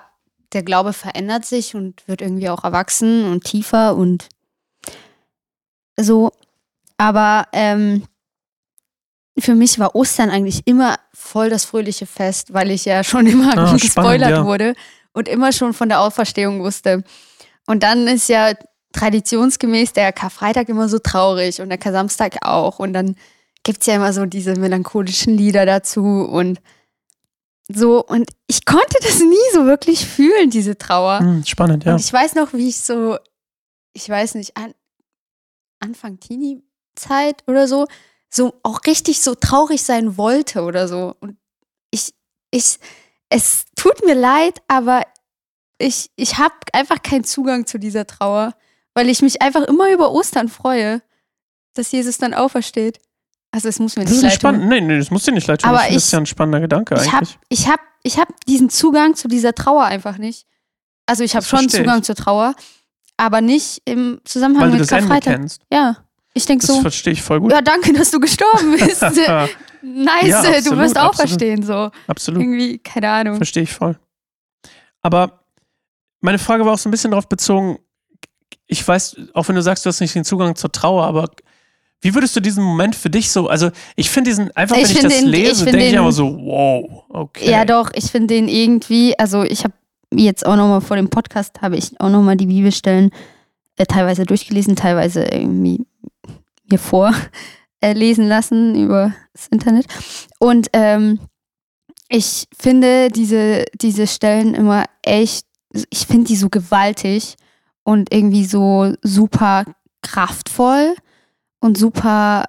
der 0.54 0.62
Glaube 0.62 0.94
verändert 0.94 1.46
sich 1.46 1.76
und 1.76 2.08
wird 2.08 2.22
irgendwie 2.22 2.50
auch 2.50 2.64
erwachsen 2.64 3.26
und 3.26 3.44
tiefer 3.44 3.96
und 3.96 4.30
so. 6.00 6.32
Aber 6.98 7.48
ähm, 7.54 8.04
für 9.40 9.56
mich 9.56 9.80
war 9.80 9.96
Ostern 9.96 10.30
eigentlich 10.30 10.66
immer 10.66 10.98
voll 11.14 11.50
das 11.50 11.66
fröhliche 11.66 12.06
Fest, 12.06 12.54
weil 12.54 12.70
ich 12.70 12.86
ja 12.86 13.04
schon 13.04 13.26
immer 13.26 13.58
Ah, 13.58 13.74
gespoilert 13.74 14.30
spannend, 14.30 14.38
ja. 14.38 14.46
wurde 14.46 14.76
und 15.14 15.28
immer 15.28 15.52
schon 15.52 15.74
von 15.74 15.90
der 15.90 16.02
Auferstehung 16.02 16.62
wusste. 16.62 17.04
Und 17.66 17.82
dann 17.82 18.08
ist 18.08 18.30
ja 18.30 18.54
traditionsgemäß 18.94 19.94
der 19.94 20.14
Karfreitag 20.14 20.70
immer 20.70 20.90
so 20.90 21.00
traurig 21.00 21.62
und 21.62 21.70
der 21.70 21.78
Kar-Samstag 21.78 22.38
auch. 22.42 22.80
Und 22.80 22.94
dann 22.94 23.16
gibt 23.64 23.82
es 23.82 23.88
ja 23.88 23.96
immer 23.96 24.14
so 24.14 24.26
diese 24.26 24.56
melancholischen 24.56 25.36
Lieder 25.36 25.66
dazu 25.66 26.02
und 26.02 26.60
so. 27.68 28.04
Und 28.04 28.30
ich 28.48 28.66
konnte 28.66 28.98
das 29.02 29.20
nie 29.20 29.36
so 29.54 29.66
wirklich 29.66 30.06
fühlen, 30.06 30.50
diese 30.50 30.78
Trauer. 30.78 31.20
Hm, 31.20 31.46
spannend, 31.46 31.86
ja. 31.86 31.94
Und 31.94 32.00
ich 32.00 32.12
weiß 32.12 32.36
noch, 32.36 32.54
wie 32.54 32.70
ich 32.70 32.82
so, 32.82 33.18
ich 33.94 34.08
weiß 34.08 34.36
nicht, 34.36 34.56
an, 34.58 34.74
Anfang 35.80 36.20
Teenie-Zeit 36.20 37.44
oder 37.48 37.68
so, 37.68 37.88
so 38.30 38.54
auch 38.64 38.82
richtig 38.86 39.22
so 39.22 39.36
traurig 39.36 39.84
sein 39.84 40.18
wollte 40.18 40.64
oder 40.64 40.88
so. 40.88 41.16
Und 41.20 41.38
ich, 41.92 42.14
ich, 42.52 42.80
es 43.30 43.66
tut 43.76 44.06
mir 44.06 44.16
leid, 44.16 44.62
aber 44.68 45.04
ich, 45.78 46.10
ich 46.16 46.38
habe 46.38 46.56
einfach 46.74 47.02
keinen 47.04 47.24
Zugang 47.24 47.66
zu 47.66 47.78
dieser 47.78 48.08
Trauer, 48.08 48.54
weil 48.98 49.10
ich 49.10 49.22
mich 49.22 49.42
einfach 49.44 49.62
immer 49.64 49.92
über 49.92 50.12
Ostern 50.12 50.50
freue, 50.50 51.02
dass 51.76 51.92
Jesus 51.92 52.18
dann 52.18 52.34
aufersteht. 52.34 53.00
Also 53.52 53.70
es 53.70 53.78
muss 53.80 53.96
mir 53.96 54.04
Das 54.04 54.12
nicht 54.14 54.18
ist 54.18 54.24
leid 54.24 54.34
spannend. 54.34 54.62
tun. 54.64 54.70
Nee, 54.70 54.82
nee, 54.82 54.98
das 54.98 55.12
muss 55.12 55.24
dir 55.24 55.32
nicht 55.34 55.46
leid 55.48 55.62
tun. 55.62 55.70
Aber 55.70 55.88
ich 55.88 55.94
das 55.94 56.06
ist 56.06 56.12
ja 56.14 56.20
ein 56.20 56.26
spannender 56.26 56.60
Gedanke 56.62 56.96
Ich 56.96 57.08
habe 57.12 57.18
eigentlich. 57.18 57.38
ich 57.50 57.68
hab, 57.68 57.80
ich 58.04 58.18
hab 58.18 58.28
diesen 58.48 58.70
Zugang 58.70 59.16
zu 59.16 59.28
dieser 59.28 59.54
Trauer 59.54 59.86
einfach 59.86 60.18
nicht. 60.18 60.48
Also 61.06 61.24
ich 61.24 61.36
habe 61.36 61.44
Das 61.44 61.50
schon 61.50 61.66
ich. 61.68 61.72
Zugang 61.72 62.02
zur 62.02 62.16
Trauer, 62.16 62.56
aber 63.18 63.42
nicht 63.42 63.82
im 63.86 64.20
Zusammenhang 64.26 64.64
Weil 64.64 64.72
du 64.72 64.78
mit 64.80 64.82
das 64.82 64.92
Ende 64.92 65.08
Karfreitag. 65.10 65.34
kennst. 65.36 65.62
Ja, 65.72 65.98
ich 66.34 66.46
denke 66.48 66.66
Das 66.68 66.76
so, 66.76 66.82
verstehe 66.82 67.14
ich 67.14 67.22
voll 67.22 67.40
gut. 67.40 67.52
ja 67.52 67.62
danke, 67.62 67.94
dass 67.94 68.10
du 68.12 68.20
gestorben 68.20 68.72
bist. 68.80 69.02
nice, 69.02 69.18
Ja, 69.28 69.48
du 70.42 70.50
absolut, 70.50 70.80
wirst 70.80 70.98
auch 70.98 71.04
absolut. 71.10 71.16
verstehen 71.30 71.64
so. 71.64 71.92
Absolut. 72.08 72.42
Irgendwie, 72.42 72.80
keine 72.80 73.10
Ahnung. 73.10 73.36
Verstehe 73.38 73.64
ich 73.64 73.72
voll. 73.74 73.98
Aber 75.02 75.44
meine 76.20 76.40
Frage 76.40 76.66
war 76.66 76.74
auch 76.74 76.78
so 76.80 76.90
ein 76.90 76.92
bisschen 76.92 77.12
darauf 77.12 77.30
bezogen, 77.30 77.78
ich 78.68 78.86
weiß, 78.86 79.16
auch 79.34 79.48
wenn 79.48 79.56
du 79.56 79.62
sagst, 79.62 79.86
du 79.86 79.90
hast 79.90 80.00
nicht 80.02 80.14
den 80.16 80.26
Zugang 80.26 80.56
zur 80.56 80.72
Trauer, 80.72 81.06
aber 81.06 81.30
wie 82.02 82.14
würdest 82.14 82.36
du 82.36 82.42
diesen 82.42 82.64
Moment 82.64 82.96
für 82.96 83.10
dich 83.10 83.32
so, 83.32 83.48
also 83.48 83.72
ich 83.96 84.10
finde 84.10 84.30
diesen, 84.30 84.56
einfach 84.56 84.76
wenn 84.76 84.84
ich 84.84 85.00
das 85.00 85.14
den- 85.14 85.28
lese, 85.28 85.66
denke 85.66 85.88
ich 85.88 85.98
aber 85.98 86.12
so, 86.12 86.38
wow, 86.38 87.04
okay. 87.10 87.50
Ja, 87.50 87.66
doch, 87.66 87.92
ich 87.96 88.06
finde 88.06 88.28
den 88.36 88.48
irgendwie, 88.48 89.18
also 89.18 89.44
ich 89.44 89.64
habe 89.64 89.74
jetzt 90.14 90.46
auch 90.46 90.56
nochmal 90.56 90.82
vor 90.82 90.96
dem 90.98 91.10
Podcast, 91.10 91.62
habe 91.62 91.78
ich 91.78 92.00
auch 92.00 92.10
nochmal 92.10 92.38
die 92.38 92.46
Bibelstellen 92.46 93.12
äh, 93.78 93.86
teilweise 93.86 94.26
durchgelesen, 94.26 94.76
teilweise 94.76 95.24
irgendwie 95.24 95.86
mir 96.70 96.80
vor 96.80 97.14
äh, 97.82 97.94
lassen 97.94 98.76
über 98.76 99.14
das 99.34 99.48
Internet. 99.48 99.88
Und 100.40 100.68
ähm, 100.74 101.20
ich 102.10 102.48
finde 102.58 103.10
diese, 103.10 103.66
diese 103.74 104.08
Stellen 104.08 104.54
immer 104.54 104.86
echt, 105.02 105.46
ich 105.90 106.06
finde 106.08 106.26
die 106.28 106.36
so 106.36 106.50
gewaltig 106.50 107.36
und 107.88 108.14
irgendwie 108.14 108.44
so 108.44 108.94
super 109.02 109.64
kraftvoll 110.02 110.94
und 111.62 111.78
super, 111.78 112.44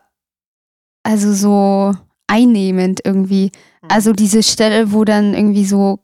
also 1.04 1.32
so 1.32 1.94
einnehmend 2.26 3.02
irgendwie. 3.04 3.52
Also 3.88 4.12
diese 4.12 4.42
Stelle, 4.42 4.90
wo 4.92 5.04
dann 5.04 5.34
irgendwie 5.34 5.64
so 5.64 6.00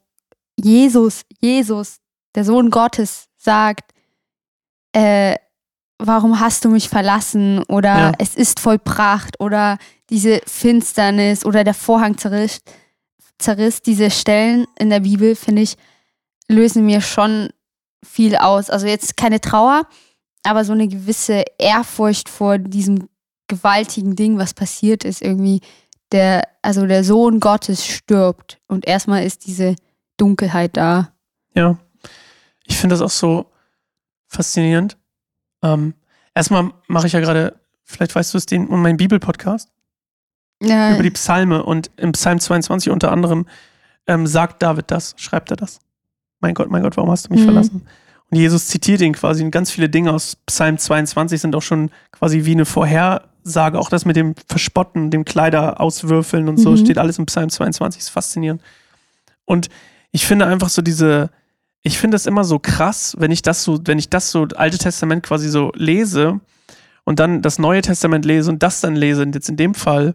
Jesus, 0.56 1.22
Jesus, 1.40 1.98
der 2.36 2.44
Sohn 2.44 2.70
Gottes, 2.70 3.26
sagt, 3.36 3.90
äh, 4.92 5.34
warum 5.98 6.38
hast 6.38 6.64
du 6.64 6.70
mich 6.70 6.88
verlassen? 6.88 7.60
Oder 7.64 7.96
Ja. 7.98 8.12
es 8.20 8.36
ist 8.36 8.60
vollbracht 8.60 9.40
oder 9.40 9.78
diese 10.10 10.42
Finsternis 10.46 11.44
oder 11.44 11.64
der 11.64 11.74
Vorhang 11.74 12.18
zerriss, 12.18 12.60
zerriss. 13.40 13.82
Diese 13.82 14.12
Stellen 14.12 14.66
in 14.78 14.90
der 14.90 15.00
Bibel, 15.00 15.34
finde 15.34 15.62
ich, 15.62 15.76
lösen 16.48 16.86
mir 16.86 17.00
schon 17.00 17.48
viel 18.04 18.36
aus. 18.36 18.70
Also 18.70 18.86
jetzt 18.86 19.16
keine 19.16 19.40
Trauer, 19.40 19.86
aber 20.44 20.64
so 20.64 20.72
eine 20.72 20.88
gewisse 20.88 21.44
Ehrfurcht 21.58 22.28
vor 22.28 22.58
diesem 22.58 23.08
gewaltigen 23.48 24.16
Ding, 24.16 24.38
was 24.38 24.54
passiert 24.54 25.04
ist, 25.04 25.22
irgendwie. 25.22 25.60
Der, 26.12 26.46
also 26.62 26.86
der 26.86 27.02
Sohn 27.02 27.40
Gottes 27.40 27.84
stirbt 27.84 28.60
und 28.68 28.86
erstmal 28.86 29.24
ist 29.24 29.46
diese 29.46 29.74
Dunkelheit 30.16 30.76
da. 30.76 31.12
Ja. 31.54 31.78
Ich 32.64 32.76
finde 32.76 32.94
das 32.94 33.00
auch 33.00 33.10
so 33.10 33.50
faszinierend. 34.28 34.96
Ähm, 35.62 35.94
erstmal 36.34 36.72
mache 36.86 37.06
ich 37.06 37.14
ja 37.14 37.20
gerade, 37.20 37.58
vielleicht 37.84 38.14
weißt 38.14 38.32
du 38.32 38.38
es, 38.38 38.46
den, 38.46 38.68
meinen 38.68 38.96
Bibel-Podcast 38.96 39.70
Ja, 40.62 40.94
über 40.94 41.02
die 41.02 41.10
Psalme 41.10 41.64
und 41.64 41.90
im 41.96 42.12
Psalm 42.12 42.38
22 42.38 42.92
unter 42.92 43.10
anderem 43.10 43.46
ähm, 44.06 44.26
sagt 44.26 44.62
David 44.62 44.90
das, 44.90 45.14
schreibt 45.16 45.50
er 45.50 45.56
das. 45.56 45.80
Mein 46.44 46.52
Gott, 46.52 46.68
mein 46.70 46.82
Gott, 46.82 46.98
warum 46.98 47.10
hast 47.10 47.26
du 47.26 47.32
mich 47.32 47.40
Mhm. 47.40 47.44
verlassen? 47.46 47.86
Und 48.30 48.36
Jesus 48.36 48.66
zitiert 48.66 49.00
ihn 49.00 49.14
quasi 49.14 49.42
und 49.42 49.50
ganz 49.50 49.70
viele 49.70 49.88
Dinge 49.88 50.12
aus 50.12 50.36
Psalm 50.44 50.76
22 50.76 51.40
sind 51.40 51.56
auch 51.56 51.62
schon 51.62 51.90
quasi 52.12 52.44
wie 52.44 52.52
eine 52.52 52.66
Vorhersage. 52.66 53.78
Auch 53.78 53.88
das 53.88 54.04
mit 54.04 54.14
dem 54.16 54.34
Verspotten, 54.46 55.10
dem 55.10 55.24
Kleider 55.24 55.80
auswürfeln 55.80 56.46
und 56.50 56.58
so 56.58 56.72
Mhm. 56.72 56.76
steht 56.76 56.98
alles 56.98 57.18
im 57.18 57.24
Psalm 57.24 57.48
22. 57.48 58.00
ist 58.02 58.08
faszinierend. 58.10 58.60
Und 59.46 59.70
ich 60.10 60.26
finde 60.26 60.46
einfach 60.46 60.68
so 60.68 60.82
diese, 60.82 61.30
ich 61.82 61.98
finde 61.98 62.14
das 62.16 62.26
immer 62.26 62.44
so 62.44 62.58
krass, 62.58 63.16
wenn 63.18 63.30
ich 63.30 63.40
das 63.40 63.62
so, 63.64 63.78
wenn 63.86 63.98
ich 63.98 64.10
das 64.10 64.30
so 64.30 64.46
Alte 64.56 64.76
Testament 64.76 65.22
quasi 65.22 65.48
so 65.48 65.72
lese 65.74 66.40
und 67.04 67.20
dann 67.20 67.40
das 67.40 67.58
Neue 67.58 67.80
Testament 67.80 68.26
lese 68.26 68.50
und 68.50 68.62
das 68.62 68.82
dann 68.82 68.96
lese, 68.96 69.22
und 69.22 69.34
jetzt 69.34 69.48
in 69.48 69.56
dem 69.56 69.72
Fall, 69.74 70.14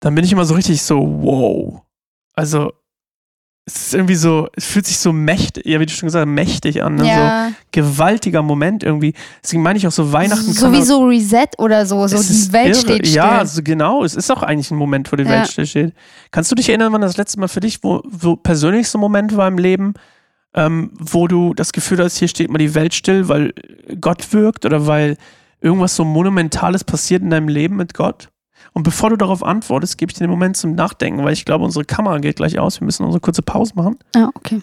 dann 0.00 0.16
bin 0.16 0.24
ich 0.24 0.32
immer 0.32 0.46
so 0.46 0.54
richtig 0.54 0.82
so, 0.82 0.98
wow. 1.22 1.82
Also, 2.34 2.72
es 3.64 3.76
ist 3.86 3.94
irgendwie 3.94 4.16
so, 4.16 4.48
es 4.56 4.66
fühlt 4.66 4.86
sich 4.86 4.98
so 4.98 5.12
mächtig, 5.12 5.64
ja, 5.66 5.78
wie 5.78 5.86
du 5.86 5.92
schon 5.92 6.08
gesagt 6.08 6.26
hast, 6.26 6.34
mächtig 6.34 6.82
an. 6.82 6.96
Ne? 6.96 7.06
ja. 7.06 7.48
So 7.48 7.54
gewaltiger 7.70 8.42
Moment 8.42 8.82
irgendwie. 8.82 9.14
Deswegen 9.42 9.62
meine 9.62 9.78
ich 9.78 9.86
auch 9.86 9.92
so, 9.92 10.12
Weihnachten 10.12 10.52
so 10.52 10.72
wie 10.72 10.82
so 10.82 11.04
Reset 11.04 11.46
oder 11.58 11.86
so, 11.86 12.04
so 12.08 12.16
die 12.20 12.52
Welt 12.52 12.74
irre. 12.74 12.80
steht 12.80 13.06
still. 13.06 13.16
Ja, 13.16 13.46
so 13.46 13.62
genau. 13.62 14.02
Es 14.02 14.16
ist 14.16 14.30
auch 14.32 14.42
eigentlich 14.42 14.72
ein 14.72 14.76
Moment, 14.76 15.12
wo 15.12 15.16
die 15.16 15.22
Ja. 15.22 15.30
Welt 15.30 15.48
still 15.48 15.66
steht. 15.66 15.94
Kannst 16.32 16.50
du 16.50 16.56
dich 16.56 16.68
erinnern, 16.68 16.92
wann 16.92 17.02
das 17.02 17.16
letzte 17.16 17.38
Mal 17.38 17.46
für 17.48 17.60
dich, 17.60 17.84
wo, 17.84 18.02
wo 18.04 18.34
persönlich 18.34 18.88
so 18.88 18.98
ein 18.98 19.00
Moment 19.00 19.36
war 19.36 19.46
im 19.46 19.58
Leben, 19.58 19.94
ähm, 20.54 20.90
wo 20.98 21.28
du 21.28 21.54
das 21.54 21.72
Gefühl 21.72 22.02
hast, 22.02 22.16
hier 22.18 22.28
steht 22.28 22.50
mal 22.50 22.58
die 22.58 22.74
Welt 22.74 22.94
still, 22.94 23.28
weil 23.28 23.54
Gott 24.00 24.32
wirkt 24.32 24.66
oder 24.66 24.88
weil 24.88 25.16
irgendwas 25.60 25.94
so 25.94 26.04
Monumentales 26.04 26.82
passiert 26.82 27.22
in 27.22 27.30
deinem 27.30 27.48
Leben 27.48 27.76
mit 27.76 27.94
Gott? 27.94 28.28
Und 28.74 28.84
bevor 28.84 29.10
du 29.10 29.16
darauf 29.16 29.42
antwortest, 29.42 29.98
gebe 29.98 30.10
ich 30.10 30.14
dir 30.18 30.24
den 30.24 30.30
Moment 30.30 30.56
zum 30.56 30.74
Nachdenken, 30.74 31.22
weil 31.24 31.32
ich 31.34 31.44
glaube, 31.44 31.64
unsere 31.64 31.84
Kamera 31.84 32.18
geht 32.18 32.36
gleich 32.36 32.58
aus. 32.58 32.80
Wir 32.80 32.86
müssen 32.86 33.04
unsere 33.04 33.20
kurze 33.20 33.42
Pause 33.42 33.72
machen. 33.76 33.98
Ah, 34.16 34.30
okay. 34.34 34.62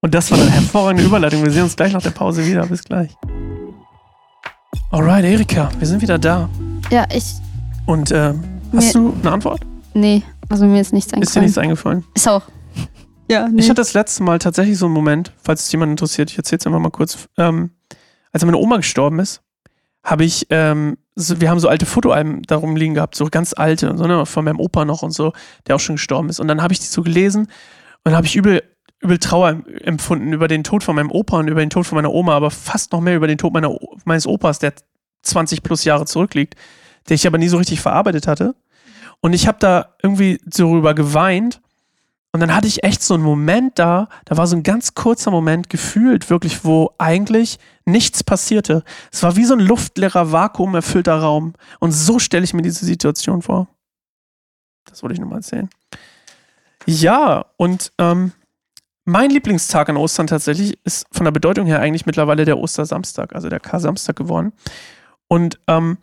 Und 0.00 0.14
das 0.14 0.30
war 0.30 0.38
eine 0.38 0.50
hervorragende 0.50 1.04
Überleitung. 1.04 1.42
Wir 1.42 1.50
sehen 1.50 1.62
uns 1.64 1.74
gleich 1.76 1.92
nach 1.92 2.02
der 2.02 2.10
Pause 2.10 2.44
wieder. 2.46 2.66
Bis 2.66 2.84
gleich. 2.84 3.10
Alright, 4.90 5.24
Erika, 5.24 5.70
wir 5.78 5.86
sind 5.86 6.02
wieder 6.02 6.18
da. 6.18 6.48
Ja, 6.90 7.06
ich. 7.12 7.34
Und 7.86 8.10
ähm, 8.12 8.42
hast 8.74 8.94
du 8.94 9.14
eine 9.22 9.32
Antwort? 9.32 9.60
Nee, 9.94 10.22
also 10.48 10.66
mir 10.66 10.80
ist 10.80 10.92
nichts 10.92 11.12
Ist 11.12 11.12
dir 11.12 11.16
eingefallen. 11.40 11.44
nichts 11.44 11.58
eingefallen? 11.58 12.04
Ist 12.14 12.28
auch. 12.28 12.42
Ja, 13.30 13.46
nee. 13.46 13.60
Ich 13.60 13.68
hatte 13.68 13.82
das 13.82 13.92
letzte 13.92 14.22
Mal 14.22 14.38
tatsächlich 14.38 14.78
so 14.78 14.86
einen 14.86 14.94
Moment, 14.94 15.34
falls 15.42 15.66
es 15.66 15.72
jemand 15.72 15.90
interessiert, 15.90 16.30
ich 16.30 16.38
erzähle 16.38 16.60
es 16.60 16.66
einfach 16.66 16.78
mal 16.80 16.88
kurz. 16.90 17.28
Ähm, 17.36 17.72
als 18.32 18.42
meine 18.42 18.56
Oma 18.56 18.78
gestorben 18.78 19.18
ist, 19.18 19.42
habe 20.02 20.24
ich, 20.24 20.46
ähm, 20.48 20.96
so, 21.18 21.40
wir 21.40 21.50
haben 21.50 21.58
so 21.58 21.68
alte 21.68 21.84
Fotoalben 21.86 22.42
darum 22.42 22.76
liegen 22.76 22.94
gehabt, 22.94 23.14
so 23.16 23.26
ganz 23.26 23.52
alte, 23.56 23.96
so, 23.96 24.06
ne, 24.06 24.24
von 24.24 24.44
meinem 24.44 24.60
Opa 24.60 24.84
noch 24.84 25.02
und 25.02 25.10
so, 25.10 25.32
der 25.66 25.74
auch 25.76 25.80
schon 25.80 25.96
gestorben 25.96 26.28
ist. 26.28 26.38
Und 26.40 26.48
dann 26.48 26.62
habe 26.62 26.72
ich 26.72 26.78
die 26.78 26.86
so 26.86 27.02
gelesen 27.02 27.42
und 27.42 27.48
dann 28.04 28.16
habe 28.16 28.26
ich 28.26 28.36
übel, 28.36 28.62
übel 29.00 29.18
Trauer 29.18 29.50
em- 29.50 29.64
empfunden 29.82 30.32
über 30.32 30.46
den 30.48 30.64
Tod 30.64 30.84
von 30.84 30.94
meinem 30.94 31.10
Opa 31.10 31.38
und 31.38 31.48
über 31.48 31.60
den 31.60 31.70
Tod 31.70 31.86
von 31.86 31.96
meiner 31.96 32.12
Oma, 32.12 32.34
aber 32.34 32.50
fast 32.50 32.92
noch 32.92 33.00
mehr 33.00 33.16
über 33.16 33.26
den 33.26 33.38
Tod 33.38 33.52
meiner, 33.52 33.76
meines 34.04 34.26
Opas, 34.26 34.58
der 34.60 34.74
20 35.22 35.62
plus 35.62 35.84
Jahre 35.84 36.06
zurückliegt, 36.06 36.54
den 37.08 37.16
ich 37.16 37.26
aber 37.26 37.38
nie 37.38 37.48
so 37.48 37.56
richtig 37.56 37.80
verarbeitet 37.80 38.26
hatte. 38.26 38.54
Und 39.20 39.32
ich 39.32 39.48
habe 39.48 39.58
da 39.58 39.94
irgendwie 40.02 40.40
so 40.48 40.70
rüber 40.70 40.94
geweint. 40.94 41.60
Und 42.32 42.40
dann 42.40 42.54
hatte 42.54 42.68
ich 42.68 42.84
echt 42.84 43.02
so 43.02 43.14
einen 43.14 43.22
Moment 43.22 43.78
da, 43.78 44.08
da 44.26 44.36
war 44.36 44.46
so 44.46 44.54
ein 44.54 44.62
ganz 44.62 44.94
kurzer 44.94 45.30
Moment 45.30 45.70
gefühlt, 45.70 46.28
wirklich, 46.28 46.64
wo 46.64 46.94
eigentlich 46.98 47.58
nichts 47.86 48.22
passierte. 48.22 48.84
Es 49.10 49.22
war 49.22 49.36
wie 49.36 49.44
so 49.44 49.54
ein 49.54 49.60
luftleerer, 49.60 50.30
vakuumerfüllter 50.30 51.18
Raum. 51.18 51.54
Und 51.80 51.92
so 51.92 52.18
stelle 52.18 52.44
ich 52.44 52.52
mir 52.52 52.62
diese 52.62 52.84
Situation 52.84 53.40
vor. 53.40 53.66
Das 54.84 55.02
wollte 55.02 55.14
ich 55.14 55.20
nur 55.20 55.28
mal 55.28 55.36
erzählen. 55.36 55.70
Ja, 56.86 57.46
und 57.56 57.92
ähm, 57.98 58.32
mein 59.04 59.30
Lieblingstag 59.30 59.88
an 59.88 59.96
Ostern 59.96 60.26
tatsächlich 60.26 60.78
ist 60.84 61.06
von 61.10 61.24
der 61.24 61.32
Bedeutung 61.32 61.66
her 61.66 61.80
eigentlich 61.80 62.04
mittlerweile 62.04 62.44
der 62.44 62.58
Ostersamstag, 62.58 63.34
also 63.34 63.48
der 63.48 63.60
Kar-Samstag 63.60 64.16
geworden. 64.16 64.52
Und 65.28 65.58
ähm, 65.66 65.96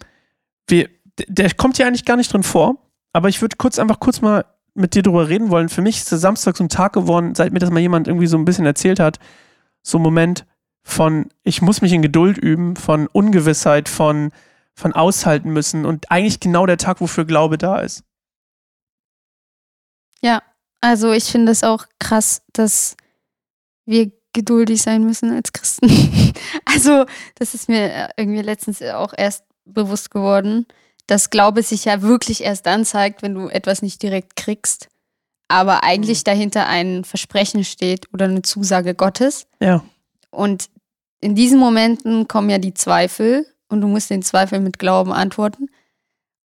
wir, 0.67 0.89
der 1.27 1.53
kommt 1.53 1.77
hier 1.77 1.85
eigentlich 1.85 2.05
gar 2.05 2.17
nicht 2.17 2.33
drin 2.33 2.43
vor, 2.43 2.77
aber 3.13 3.29
ich 3.29 3.41
würde 3.41 3.57
kurz 3.57 3.77
einfach 3.77 3.99
kurz 3.99 4.21
mal 4.21 4.45
mit 4.75 4.93
dir 4.93 5.03
drüber 5.03 5.29
reden 5.29 5.49
wollen. 5.49 5.69
Für 5.69 5.81
mich 5.81 5.97
ist 5.97 6.11
der 6.11 6.19
Samstag 6.19 6.57
so 6.57 6.63
ein 6.63 6.69
Tag 6.69 6.93
geworden, 6.93 7.33
seit 7.35 7.53
mir 7.53 7.59
das 7.59 7.71
mal 7.71 7.79
jemand 7.79 8.07
irgendwie 8.07 8.27
so 8.27 8.37
ein 8.37 8.45
bisschen 8.45 8.65
erzählt 8.65 8.99
hat, 8.99 9.19
so 9.81 9.97
ein 9.97 10.03
Moment 10.03 10.45
von, 10.83 11.29
ich 11.43 11.61
muss 11.61 11.81
mich 11.81 11.93
in 11.93 12.01
Geduld 12.01 12.37
üben, 12.37 12.75
von 12.75 13.07
Ungewissheit, 13.07 13.89
von, 13.89 14.31
von 14.75 14.93
aushalten 14.93 15.51
müssen 15.51 15.85
und 15.85 16.11
eigentlich 16.11 16.39
genau 16.39 16.65
der 16.65 16.77
Tag, 16.77 17.01
wofür 17.01 17.25
Glaube 17.25 17.57
da 17.57 17.79
ist. 17.79 18.03
Also 20.85 21.13
ich 21.13 21.23
finde 21.23 21.51
es 21.51 21.63
auch 21.63 21.87
krass, 21.97 22.43
dass 22.53 22.95
wir 23.87 24.11
geduldig 24.33 24.83
sein 24.83 25.03
müssen 25.03 25.31
als 25.31 25.51
Christen. 25.51 25.89
also 26.65 27.05
das 27.33 27.55
ist 27.55 27.69
mir 27.69 28.09
irgendwie 28.17 28.43
letztens 28.43 28.83
auch 28.83 29.11
erst 29.17 29.45
bewusst 29.65 30.11
geworden, 30.11 30.67
dass 31.07 31.29
Glaube 31.29 31.61
sich 31.63 31.85
ja 31.85 32.01
wirklich 32.01 32.43
erst 32.43 32.65
dann 32.65 32.85
zeigt, 32.85 33.21
wenn 33.21 33.33
du 33.35 33.47
etwas 33.47 33.81
nicht 33.81 34.01
direkt 34.01 34.35
kriegst, 34.35 34.89
aber 35.47 35.83
eigentlich 35.83 36.23
dahinter 36.23 36.67
ein 36.67 37.03
Versprechen 37.03 37.63
steht 37.63 38.11
oder 38.13 38.25
eine 38.25 38.41
Zusage 38.41 38.95
Gottes. 38.95 39.47
Ja, 39.59 39.83
Und 40.31 40.69
in 41.21 41.35
diesen 41.35 41.59
Momenten 41.59 42.27
kommen 42.27 42.49
ja 42.49 42.57
die 42.57 42.73
Zweifel 42.73 43.45
und 43.69 43.81
du 43.81 43.87
musst 43.87 44.09
den 44.09 44.21
Zweifel 44.23 44.59
mit 44.59 44.79
Glauben 44.79 45.11
antworten. 45.13 45.69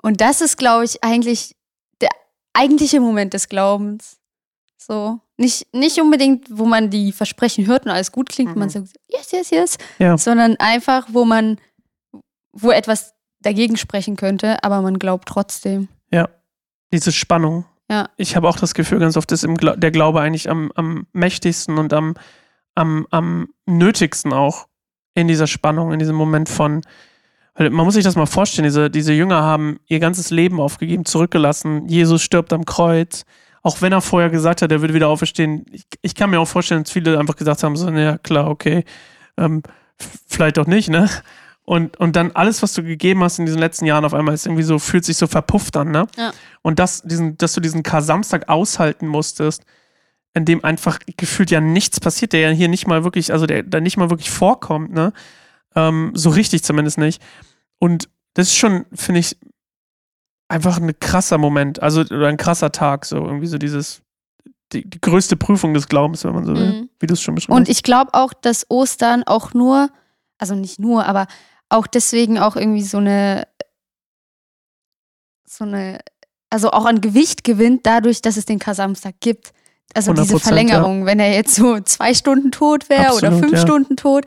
Und 0.02 0.20
das 0.20 0.40
ist, 0.40 0.56
glaube 0.56 0.84
ich, 0.84 1.02
eigentlich 1.02 1.56
der 2.00 2.10
eigentliche 2.52 3.00
Moment 3.00 3.34
des 3.34 3.48
Glaubens. 3.48 4.18
So. 4.76 5.20
Nicht, 5.36 5.72
nicht 5.74 6.00
unbedingt, 6.00 6.46
wo 6.50 6.64
man 6.64 6.90
die 6.90 7.12
Versprechen 7.12 7.66
hört 7.66 7.84
und 7.86 7.90
alles 7.92 8.10
gut 8.12 8.28
klingt, 8.28 8.52
Mhm. 8.54 8.58
man 8.58 8.70
sagt, 8.70 8.88
yes, 9.08 9.30
yes, 9.32 9.50
yes, 9.50 9.78
Ja. 9.98 10.16
sondern 10.18 10.56
einfach, 10.56 11.06
wo 11.10 11.24
man, 11.24 11.58
wo 12.52 12.70
etwas 12.70 13.14
dagegen 13.40 13.76
sprechen 13.76 14.16
könnte, 14.16 14.62
aber 14.64 14.82
man 14.82 14.98
glaubt 14.98 15.28
trotzdem. 15.28 15.88
diese 16.92 17.12
Spannung. 17.12 17.64
Ja. 17.90 18.08
Ich 18.16 18.36
habe 18.36 18.48
auch 18.48 18.58
das 18.58 18.74
Gefühl, 18.74 18.98
ganz 18.98 19.16
oft 19.16 19.30
ist 19.32 19.46
Gla 19.56 19.76
der 19.76 19.90
Glaube 19.90 20.20
eigentlich 20.20 20.50
am, 20.50 20.70
am 20.74 21.06
mächtigsten 21.12 21.78
und 21.78 21.92
am, 21.92 22.14
am, 22.74 23.06
am 23.10 23.48
nötigsten 23.66 24.32
auch 24.32 24.68
in 25.14 25.28
dieser 25.28 25.46
Spannung, 25.46 25.92
in 25.92 25.98
diesem 25.98 26.16
Moment 26.16 26.48
von, 26.48 26.82
man 27.58 27.72
muss 27.72 27.94
sich 27.94 28.04
das 28.04 28.14
mal 28.14 28.26
vorstellen, 28.26 28.64
diese, 28.64 28.90
diese 28.90 29.12
Jünger 29.12 29.42
haben 29.42 29.80
ihr 29.86 29.98
ganzes 29.98 30.30
Leben 30.30 30.60
aufgegeben, 30.60 31.04
zurückgelassen. 31.04 31.88
Jesus 31.88 32.22
stirbt 32.22 32.52
am 32.52 32.64
Kreuz. 32.64 33.24
Auch 33.62 33.82
wenn 33.82 33.92
er 33.92 34.00
vorher 34.00 34.30
gesagt 34.30 34.62
hat, 34.62 34.70
er 34.70 34.80
würde 34.80 34.94
wieder 34.94 35.08
auferstehen. 35.08 35.64
Ich, 35.72 35.84
ich 36.00 36.14
kann 36.14 36.30
mir 36.30 36.38
auch 36.38 36.46
vorstellen, 36.46 36.84
dass 36.84 36.92
viele 36.92 37.18
einfach 37.18 37.34
gesagt 37.34 37.64
haben, 37.64 37.74
so, 37.74 37.90
ja 37.90 38.16
klar, 38.18 38.48
okay, 38.48 38.84
ähm, 39.36 39.62
vielleicht 40.28 40.58
auch 40.60 40.66
nicht, 40.66 40.88
ne? 40.88 41.10
Und, 41.68 41.98
und 41.98 42.16
dann 42.16 42.32
alles, 42.32 42.62
was 42.62 42.72
du 42.72 42.82
gegeben 42.82 43.22
hast 43.22 43.38
in 43.38 43.44
diesen 43.44 43.58
letzten 43.60 43.84
Jahren 43.84 44.06
auf 44.06 44.14
einmal, 44.14 44.32
ist 44.32 44.46
irgendwie 44.46 44.62
so, 44.62 44.78
fühlt 44.78 45.04
sich 45.04 45.18
so 45.18 45.26
verpufft 45.26 45.76
an, 45.76 45.90
ne? 45.90 46.06
Ja. 46.16 46.32
Und 46.62 46.78
das, 46.78 47.02
diesen, 47.02 47.36
dass 47.36 47.52
du 47.52 47.60
diesen 47.60 47.82
Kar-Samstag 47.82 48.48
aushalten 48.48 49.06
musstest, 49.06 49.64
in 50.32 50.46
dem 50.46 50.64
einfach 50.64 50.98
gefühlt 51.18 51.50
ja 51.50 51.60
nichts 51.60 52.00
passiert, 52.00 52.32
der 52.32 52.40
ja 52.40 52.48
hier 52.50 52.68
nicht 52.68 52.86
mal 52.86 53.04
wirklich, 53.04 53.32
also 53.32 53.44
der 53.44 53.64
da 53.64 53.80
nicht 53.80 53.98
mal 53.98 54.08
wirklich 54.08 54.30
vorkommt, 54.30 54.92
ne? 54.94 55.12
Ähm, 55.74 56.12
so 56.14 56.30
richtig 56.30 56.64
zumindest 56.64 56.96
nicht. 56.96 57.20
Und 57.78 58.08
das 58.32 58.46
ist 58.48 58.56
schon, 58.56 58.86
finde 58.94 59.20
ich, 59.20 59.36
einfach 60.48 60.78
ein 60.80 60.98
krasser 61.00 61.36
Moment, 61.36 61.82
also 61.82 62.00
oder 62.00 62.28
ein 62.28 62.38
krasser 62.38 62.72
Tag, 62.72 63.04
so 63.04 63.16
irgendwie 63.16 63.46
so 63.46 63.58
dieses, 63.58 64.00
die, 64.72 64.88
die 64.88 65.00
größte 65.02 65.36
Prüfung 65.36 65.74
des 65.74 65.86
Glaubens, 65.88 66.24
wenn 66.24 66.32
man 66.32 66.46
so 66.46 66.54
will, 66.56 66.72
Mhm. 66.72 66.88
wie 66.98 67.06
du 67.06 67.12
es 67.12 67.20
schon 67.20 67.34
beschrieben 67.34 67.54
Und 67.56 67.62
hast. 67.68 67.76
ich 67.76 67.82
glaube 67.82 68.14
auch, 68.14 68.32
dass 68.32 68.64
Ostern 68.70 69.22
auch 69.24 69.52
nur, 69.52 69.90
also 70.38 70.54
nicht 70.54 70.78
nur, 70.78 71.04
aber 71.04 71.26
auch 71.68 71.86
deswegen 71.86 72.38
auch 72.38 72.56
irgendwie 72.56 72.82
so 72.82 72.98
eine, 72.98 73.46
so 75.46 75.64
eine, 75.64 76.00
also 76.50 76.70
auch 76.70 76.86
an 76.86 77.00
Gewicht 77.00 77.44
gewinnt, 77.44 77.86
dadurch, 77.86 78.22
dass 78.22 78.36
es 78.36 78.46
den 78.46 78.58
Kasamstag 78.58 79.16
gibt. 79.20 79.52
Also 79.94 80.12
diese 80.12 80.36
100%, 80.36 80.40
Verlängerung, 80.40 81.06
wenn 81.06 81.18
er 81.18 81.32
jetzt 81.32 81.54
so 81.54 81.80
zwei 81.80 82.14
Stunden 82.14 82.50
tot 82.52 82.88
wäre 82.88 83.14
oder 83.14 83.32
fünf 83.32 83.52
ja. 83.52 83.58
Stunden 83.58 83.96
tot, 83.96 84.26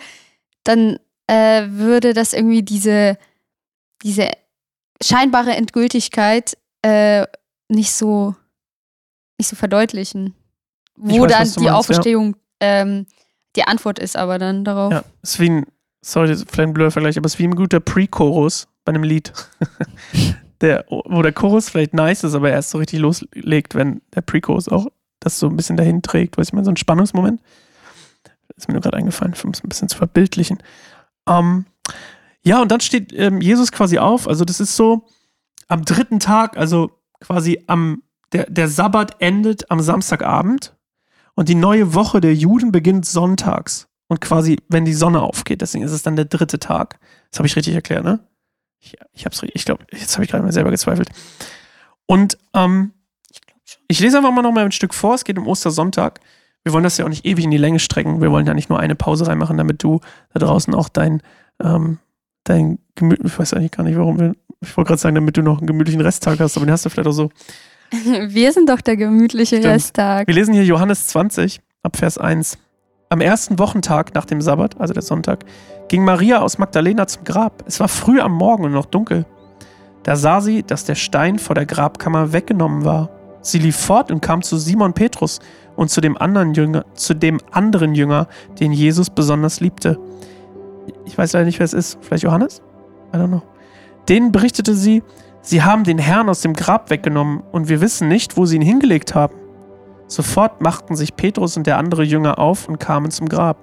dann 0.63 0.99
äh, 1.27 1.67
würde 1.67 2.13
das 2.13 2.33
irgendwie 2.33 2.63
diese, 2.63 3.17
diese 4.03 4.31
scheinbare 5.03 5.51
Endgültigkeit 5.55 6.57
äh, 6.81 7.25
nicht 7.69 7.93
so 7.93 8.35
nicht 9.37 9.47
so 9.47 9.55
verdeutlichen. 9.55 10.35
Ich 10.97 11.17
Wo 11.17 11.23
weiß, 11.23 11.31
dann 11.31 11.43
die 11.43 11.45
meinst, 11.45 11.61
ja. 11.61 11.73
Auferstehung 11.75 12.35
ähm, 12.59 13.07
die 13.55 13.63
Antwort 13.63 13.99
ist 13.99 14.15
aber 14.15 14.37
dann 14.37 14.63
darauf. 14.63 14.93
Ja, 14.93 15.03
ein, 15.39 15.65
sorry, 16.01 16.27
das 16.27 16.39
ist 16.39 16.51
vielleicht 16.51 16.69
ein 16.69 16.73
blöder 16.73 16.91
Vergleich, 16.91 17.17
aber 17.17 17.25
es 17.25 17.35
ist 17.35 17.39
wie 17.39 17.47
ein 17.47 17.55
guter 17.55 17.79
Pre-Chorus 17.79 18.67
bei 18.83 18.91
einem 18.91 19.03
Lied. 19.03 19.33
der, 20.61 20.85
wo 20.89 21.21
der 21.21 21.33
Chorus 21.33 21.69
vielleicht 21.69 21.93
nice 21.93 22.23
ist, 22.23 22.35
aber 22.35 22.51
erst 22.51 22.71
so 22.71 22.77
richtig 22.77 22.99
loslegt, 22.99 23.75
wenn 23.75 24.01
der 24.13 24.21
Pre-Chorus 24.21 24.69
auch 24.69 24.87
das 25.19 25.39
so 25.39 25.47
ein 25.47 25.55
bisschen 25.55 25.77
dahin 25.77 26.01
trägt, 26.01 26.37
weiß 26.37 26.47
ich 26.47 26.53
mal, 26.53 26.65
so 26.65 26.71
ein 26.71 26.77
Spannungsmoment. 26.77 27.41
Ist 28.55 28.67
mir 28.67 28.73
nur 28.73 28.81
gerade 28.81 28.97
eingefallen, 28.97 29.33
um 29.43 29.51
es 29.51 29.63
ein 29.63 29.69
bisschen 29.69 29.89
zu 29.89 29.97
verbildlichen. 29.97 30.61
Ähm, 31.27 31.65
ja, 32.43 32.61
und 32.61 32.71
dann 32.71 32.81
steht 32.81 33.13
ähm, 33.13 33.41
Jesus 33.41 33.71
quasi 33.71 33.97
auf, 33.97 34.27
also 34.27 34.45
das 34.45 34.59
ist 34.59 34.75
so 34.75 35.05
am 35.67 35.85
dritten 35.85 36.19
Tag, 36.19 36.57
also 36.57 36.91
quasi 37.19 37.63
am, 37.67 38.03
der, 38.33 38.49
der 38.49 38.67
Sabbat 38.67 39.21
endet 39.21 39.69
am 39.71 39.79
Samstagabend 39.79 40.75
und 41.35 41.49
die 41.49 41.55
neue 41.55 41.93
Woche 41.93 42.19
der 42.19 42.35
Juden 42.35 42.71
beginnt 42.71 43.05
sonntags. 43.05 43.87
Und 44.11 44.19
quasi, 44.19 44.57
wenn 44.67 44.83
die 44.83 44.93
Sonne 44.93 45.21
aufgeht, 45.21 45.61
deswegen 45.61 45.85
ist 45.85 45.93
es 45.93 46.03
dann 46.03 46.17
der 46.17 46.25
dritte 46.25 46.59
Tag. 46.59 46.99
Das 47.29 47.39
habe 47.39 47.47
ich 47.47 47.55
richtig 47.55 47.75
erklärt, 47.75 48.03
ne? 48.03 48.19
Ich, 48.77 48.97
ich 49.13 49.23
hab's, 49.25 49.41
ich 49.41 49.63
glaube, 49.63 49.85
jetzt 49.89 50.15
habe 50.15 50.25
ich 50.25 50.29
gerade 50.29 50.43
mal 50.43 50.51
selber 50.51 50.69
gezweifelt. 50.69 51.07
Und 52.07 52.37
ähm, 52.53 52.91
Ich 53.87 54.01
lese 54.01 54.17
einfach 54.17 54.33
mal 54.33 54.41
noch 54.41 54.51
mal 54.51 54.65
ein 54.65 54.73
Stück 54.73 54.93
vor. 54.93 55.15
Es 55.15 55.23
geht 55.23 55.37
um 55.37 55.47
Ostersonntag. 55.47 56.19
Wir 56.65 56.73
wollen 56.73 56.83
das 56.83 56.97
ja 56.97 57.05
auch 57.05 57.09
nicht 57.09 57.25
ewig 57.25 57.45
in 57.45 57.51
die 57.51 57.57
Länge 57.57 57.79
strecken. 57.79 58.21
Wir 58.21 58.31
wollen 58.31 58.45
ja 58.45 58.53
nicht 58.53 58.69
nur 58.69 58.81
eine 58.81 58.95
Pause 58.95 59.27
reinmachen, 59.27 59.55
damit 59.55 59.81
du 59.81 60.01
da 60.33 60.41
draußen 60.41 60.75
auch 60.75 60.89
dein, 60.89 61.21
ähm, 61.63 61.99
dein 62.43 62.79
Gemüt, 62.95 63.21
ich 63.23 63.39
weiß 63.39 63.53
eigentlich 63.53 63.71
gar 63.71 63.85
nicht, 63.85 63.97
warum 63.97 64.19
wir, 64.19 64.35
ich 64.59 64.75
wollte 64.75 64.89
gerade 64.89 64.99
sagen, 64.99 65.15
damit 65.15 65.37
du 65.37 65.41
noch 65.41 65.59
einen 65.59 65.67
gemütlichen 65.67 66.01
Resttag 66.01 66.41
hast, 66.41 66.57
aber 66.57 66.65
den 66.65 66.73
hast 66.73 66.83
du 66.83 66.89
vielleicht 66.89 67.07
auch 67.07 67.13
so. 67.13 67.29
Wir 68.27 68.51
sind 68.51 68.67
doch 68.67 68.81
der 68.81 68.97
gemütliche 68.97 69.55
Stimmt. 69.59 69.73
Resttag. 69.73 70.27
Wir 70.27 70.35
lesen 70.35 70.53
hier 70.53 70.65
Johannes 70.65 71.07
20 71.07 71.61
ab 71.83 71.95
Vers 71.95 72.17
1. 72.17 72.57
Am 73.11 73.19
ersten 73.19 73.59
Wochentag 73.59 74.15
nach 74.15 74.23
dem 74.23 74.39
Sabbat, 74.39 74.79
also 74.79 74.93
der 74.93 75.03
Sonntag, 75.03 75.43
ging 75.89 76.05
Maria 76.05 76.39
aus 76.39 76.57
Magdalena 76.57 77.07
zum 77.07 77.25
Grab. 77.25 77.61
Es 77.67 77.81
war 77.81 77.89
früh 77.89 78.21
am 78.21 78.31
Morgen 78.31 78.63
und 78.63 78.71
noch 78.71 78.85
dunkel. 78.85 79.25
Da 80.03 80.15
sah 80.15 80.39
sie, 80.39 80.63
dass 80.63 80.85
der 80.85 80.95
Stein 80.95 81.37
vor 81.37 81.53
der 81.53 81.65
Grabkammer 81.65 82.31
weggenommen 82.31 82.85
war. 82.85 83.09
Sie 83.41 83.59
lief 83.59 83.75
fort 83.75 84.11
und 84.11 84.21
kam 84.21 84.43
zu 84.43 84.55
Simon 84.55 84.93
Petrus 84.93 85.41
und 85.75 85.89
zu 85.89 85.99
dem 85.99 86.17
anderen 86.17 86.53
Jünger, 86.53 86.85
zu 86.93 87.13
dem 87.13 87.41
anderen 87.51 87.95
Jünger, 87.95 88.29
den 88.61 88.71
Jesus 88.71 89.09
besonders 89.09 89.59
liebte. 89.59 89.99
Ich 91.03 91.17
weiß 91.17 91.33
leider 91.33 91.47
nicht, 91.47 91.59
wer 91.59 91.65
es 91.65 91.73
ist. 91.73 91.97
Vielleicht 91.99 92.23
Johannes? 92.23 92.61
I 93.13 93.17
don't 93.17 93.27
know. 93.27 93.41
Denen 94.07 94.31
berichtete 94.31 94.73
sie, 94.73 95.03
sie 95.41 95.63
haben 95.63 95.83
den 95.83 95.97
Herrn 95.97 96.29
aus 96.29 96.39
dem 96.39 96.53
Grab 96.53 96.89
weggenommen 96.89 97.43
und 97.51 97.67
wir 97.67 97.81
wissen 97.81 98.07
nicht, 98.07 98.37
wo 98.37 98.45
sie 98.45 98.55
ihn 98.55 98.61
hingelegt 98.61 99.15
haben. 99.15 99.40
Sofort 100.11 100.59
machten 100.59 100.97
sich 100.97 101.15
Petrus 101.15 101.55
und 101.55 101.67
der 101.67 101.77
andere 101.77 102.03
Jünger 102.03 102.37
auf 102.37 102.67
und 102.67 102.81
kamen 102.81 103.11
zum 103.11 103.29
Grab. 103.29 103.55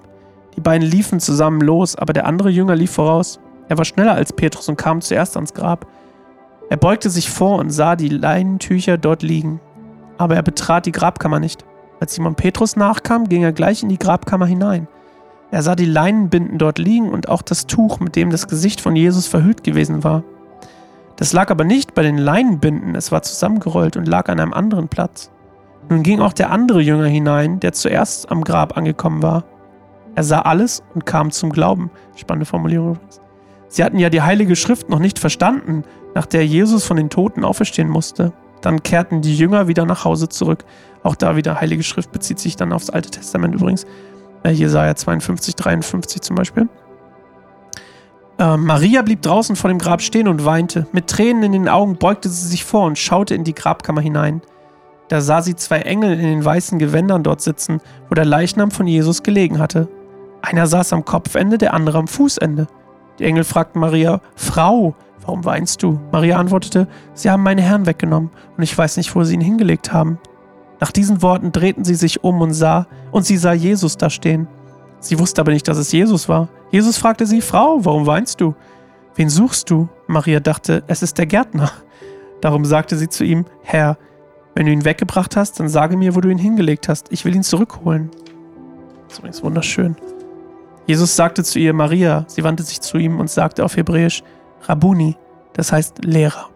Die 0.55 0.61
beiden 0.61 0.87
liefen 0.87 1.19
zusammen 1.19 1.61
los, 1.61 1.95
aber 1.95 2.11
der 2.11 2.25
andere 2.25 2.49
Jünger 2.49 2.75
lief 2.75 2.93
voraus. 2.93 3.39
Er 3.67 3.77
war 3.77 3.85
schneller 3.85 4.15
als 4.15 4.33
Petrus 4.33 4.67
und 4.67 4.75
kam 4.75 4.99
zuerst 4.99 5.35
ans 5.35 5.53
Grab. 5.53 5.85
Er 6.71 6.77
beugte 6.77 7.11
sich 7.11 7.29
vor 7.29 7.59
und 7.59 7.69
sah 7.69 7.95
die 7.95 8.09
Leinentücher 8.09 8.97
dort 8.97 9.21
liegen. 9.21 9.59
Aber 10.17 10.35
er 10.35 10.41
betrat 10.41 10.87
die 10.87 10.91
Grabkammer 10.91 11.39
nicht. 11.39 11.65
Als 11.99 12.15
Simon 12.15 12.33
Petrus 12.33 12.75
nachkam, 12.75 13.29
ging 13.29 13.43
er 13.43 13.53
gleich 13.53 13.83
in 13.83 13.89
die 13.89 13.99
Grabkammer 13.99 14.47
hinein. 14.47 14.87
Er 15.51 15.61
sah 15.61 15.75
die 15.75 15.85
Leinenbinden 15.85 16.57
dort 16.57 16.79
liegen 16.79 17.11
und 17.11 17.29
auch 17.29 17.43
das 17.43 17.67
Tuch, 17.67 17.99
mit 17.99 18.15
dem 18.15 18.31
das 18.31 18.47
Gesicht 18.47 18.81
von 18.81 18.95
Jesus 18.95 19.27
verhüllt 19.27 19.63
gewesen 19.63 20.03
war. 20.03 20.23
Das 21.15 21.31
lag 21.31 21.51
aber 21.51 21.63
nicht 21.63 21.93
bei 21.93 22.01
den 22.01 22.17
Leinenbinden, 22.17 22.95
es 22.95 23.11
war 23.11 23.21
zusammengerollt 23.21 23.97
und 23.97 24.07
lag 24.07 24.29
an 24.29 24.39
einem 24.39 24.53
anderen 24.53 24.87
Platz. 24.87 25.29
Nun 25.89 26.03
ging 26.03 26.19
auch 26.19 26.33
der 26.33 26.51
andere 26.51 26.81
Jünger 26.81 27.07
hinein, 27.07 27.59
der 27.59 27.73
zuerst 27.73 28.31
am 28.31 28.43
Grab 28.43 28.77
angekommen 28.77 29.23
war. 29.23 29.43
Er 30.15 30.23
sah 30.23 30.41
alles 30.41 30.83
und 30.93 31.05
kam 31.05 31.31
zum 31.31 31.51
Glauben. 31.51 31.89
Spannende 32.15 32.45
Formulierung 32.45 32.91
übrigens. 32.91 33.21
Sie 33.67 33.83
hatten 33.83 33.99
ja 33.99 34.09
die 34.09 34.21
Heilige 34.21 34.55
Schrift 34.55 34.89
noch 34.89 34.99
nicht 34.99 35.19
verstanden, 35.19 35.83
nach 36.15 36.25
der 36.25 36.45
Jesus 36.45 36.85
von 36.85 36.97
den 36.97 37.09
Toten 37.09 37.43
auferstehen 37.43 37.89
musste. 37.89 38.33
Dann 38.61 38.83
kehrten 38.83 39.21
die 39.21 39.35
Jünger 39.35 39.67
wieder 39.67 39.85
nach 39.85 40.05
Hause 40.05 40.27
zurück. 40.29 40.65
Auch 41.03 41.15
da 41.15 41.35
wieder 41.35 41.61
Heilige 41.61 41.83
Schrift 41.83 42.11
bezieht 42.11 42.39
sich 42.39 42.55
dann 42.55 42.73
aufs 42.73 42.89
Alte 42.89 43.09
Testament 43.09 43.55
übrigens. 43.55 43.85
Äh, 44.43 44.51
Jesaja 44.51 44.95
52, 44.95 45.55
53 45.55 46.21
zum 46.21 46.35
Beispiel. 46.35 46.67
Äh, 48.37 48.57
Maria 48.57 49.01
blieb 49.01 49.21
draußen 49.21 49.55
vor 49.55 49.69
dem 49.69 49.79
Grab 49.79 50.01
stehen 50.01 50.27
und 50.27 50.45
weinte. 50.45 50.87
Mit 50.91 51.07
Tränen 51.07 51.43
in 51.43 51.51
den 51.51 51.69
Augen 51.69 51.97
beugte 51.97 52.29
sie 52.29 52.47
sich 52.47 52.65
vor 52.65 52.85
und 52.85 52.97
schaute 52.97 53.35
in 53.35 53.43
die 53.43 53.55
Grabkammer 53.55 54.01
hinein. 54.01 54.41
Da 55.09 55.21
sah 55.21 55.41
sie 55.41 55.55
zwei 55.55 55.79
Engel 55.79 56.13
in 56.13 56.25
den 56.25 56.45
weißen 56.45 56.79
Gewändern 56.79 57.23
dort 57.23 57.41
sitzen, 57.41 57.81
wo 58.07 58.15
der 58.15 58.25
Leichnam 58.25 58.71
von 58.71 58.87
Jesus 58.87 59.23
gelegen 59.23 59.59
hatte. 59.59 59.89
Einer 60.41 60.67
saß 60.67 60.93
am 60.93 61.03
Kopfende, 61.03 61.57
der 61.57 61.73
andere 61.73 61.97
am 61.97 62.07
Fußende. 62.07 62.67
Die 63.17 63.25
Engel 63.25 63.43
fragten 63.43 63.81
Maria, 63.81 64.21
Frau, 64.35 64.95
warum 65.25 65.43
weinst 65.43 65.83
du? 65.83 65.99
Maria 66.11 66.37
antwortete, 66.37 66.87
Sie 67.13 67.29
haben 67.29 67.43
meinen 67.43 67.57
Herrn 67.57 67.87
weggenommen 67.87 68.29
und 68.55 68.63
ich 68.63 68.77
weiß 68.77 68.97
nicht, 68.97 69.13
wo 69.15 69.23
sie 69.23 69.33
ihn 69.33 69.41
hingelegt 69.41 69.91
haben. 69.91 70.19
Nach 70.79 70.91
diesen 70.91 71.21
Worten 71.21 71.51
drehten 71.51 71.83
sie 71.83 71.95
sich 71.95 72.23
um 72.23 72.39
und 72.39 72.53
sah, 72.53 72.87
und 73.11 73.25
sie 73.25 73.35
sah 73.35 73.51
Jesus 73.51 73.97
da 73.97 74.09
stehen. 74.09 74.47
Sie 74.99 75.19
wusste 75.19 75.41
aber 75.41 75.51
nicht, 75.51 75.67
dass 75.67 75.77
es 75.77 75.91
Jesus 75.91 76.29
war. 76.29 76.49
Jesus 76.71 76.97
fragte 76.97 77.25
sie, 77.25 77.41
Frau, 77.41 77.79
warum 77.83 78.05
weinst 78.05 78.39
du? 78.41 78.55
Wen 79.15 79.29
suchst 79.29 79.69
du? 79.69 79.89
Maria 80.07 80.39
dachte, 80.39 80.83
es 80.87 81.01
ist 81.01 81.17
der 81.17 81.25
Gärtner. 81.25 81.71
Darum 82.41 82.63
sagte 82.63 82.95
sie 82.95 83.09
zu 83.09 83.25
ihm, 83.25 83.45
Herr, 83.63 83.97
wenn 84.55 84.65
du 84.65 84.71
ihn 84.71 84.85
weggebracht 84.85 85.35
hast, 85.35 85.59
dann 85.59 85.69
sage 85.69 85.97
mir, 85.97 86.15
wo 86.15 86.21
du 86.21 86.29
ihn 86.29 86.37
hingelegt 86.37 86.89
hast. 86.89 87.11
Ich 87.11 87.25
will 87.25 87.35
ihn 87.35 87.43
zurückholen. 87.43 88.09
Das 89.03 89.13
ist 89.13 89.19
übrigens 89.19 89.43
wunderschön. 89.43 89.95
Jesus 90.85 91.15
sagte 91.15 91.43
zu 91.43 91.59
ihr, 91.59 91.73
Maria. 91.73 92.25
Sie 92.27 92.43
wandte 92.43 92.63
sich 92.63 92.81
zu 92.81 92.97
ihm 92.97 93.19
und 93.19 93.29
sagte 93.29 93.63
auf 93.63 93.77
Hebräisch, 93.77 94.23
Rabuni, 94.63 95.17
das 95.53 95.71
heißt 95.71 96.03
Lehrer. 96.03 96.49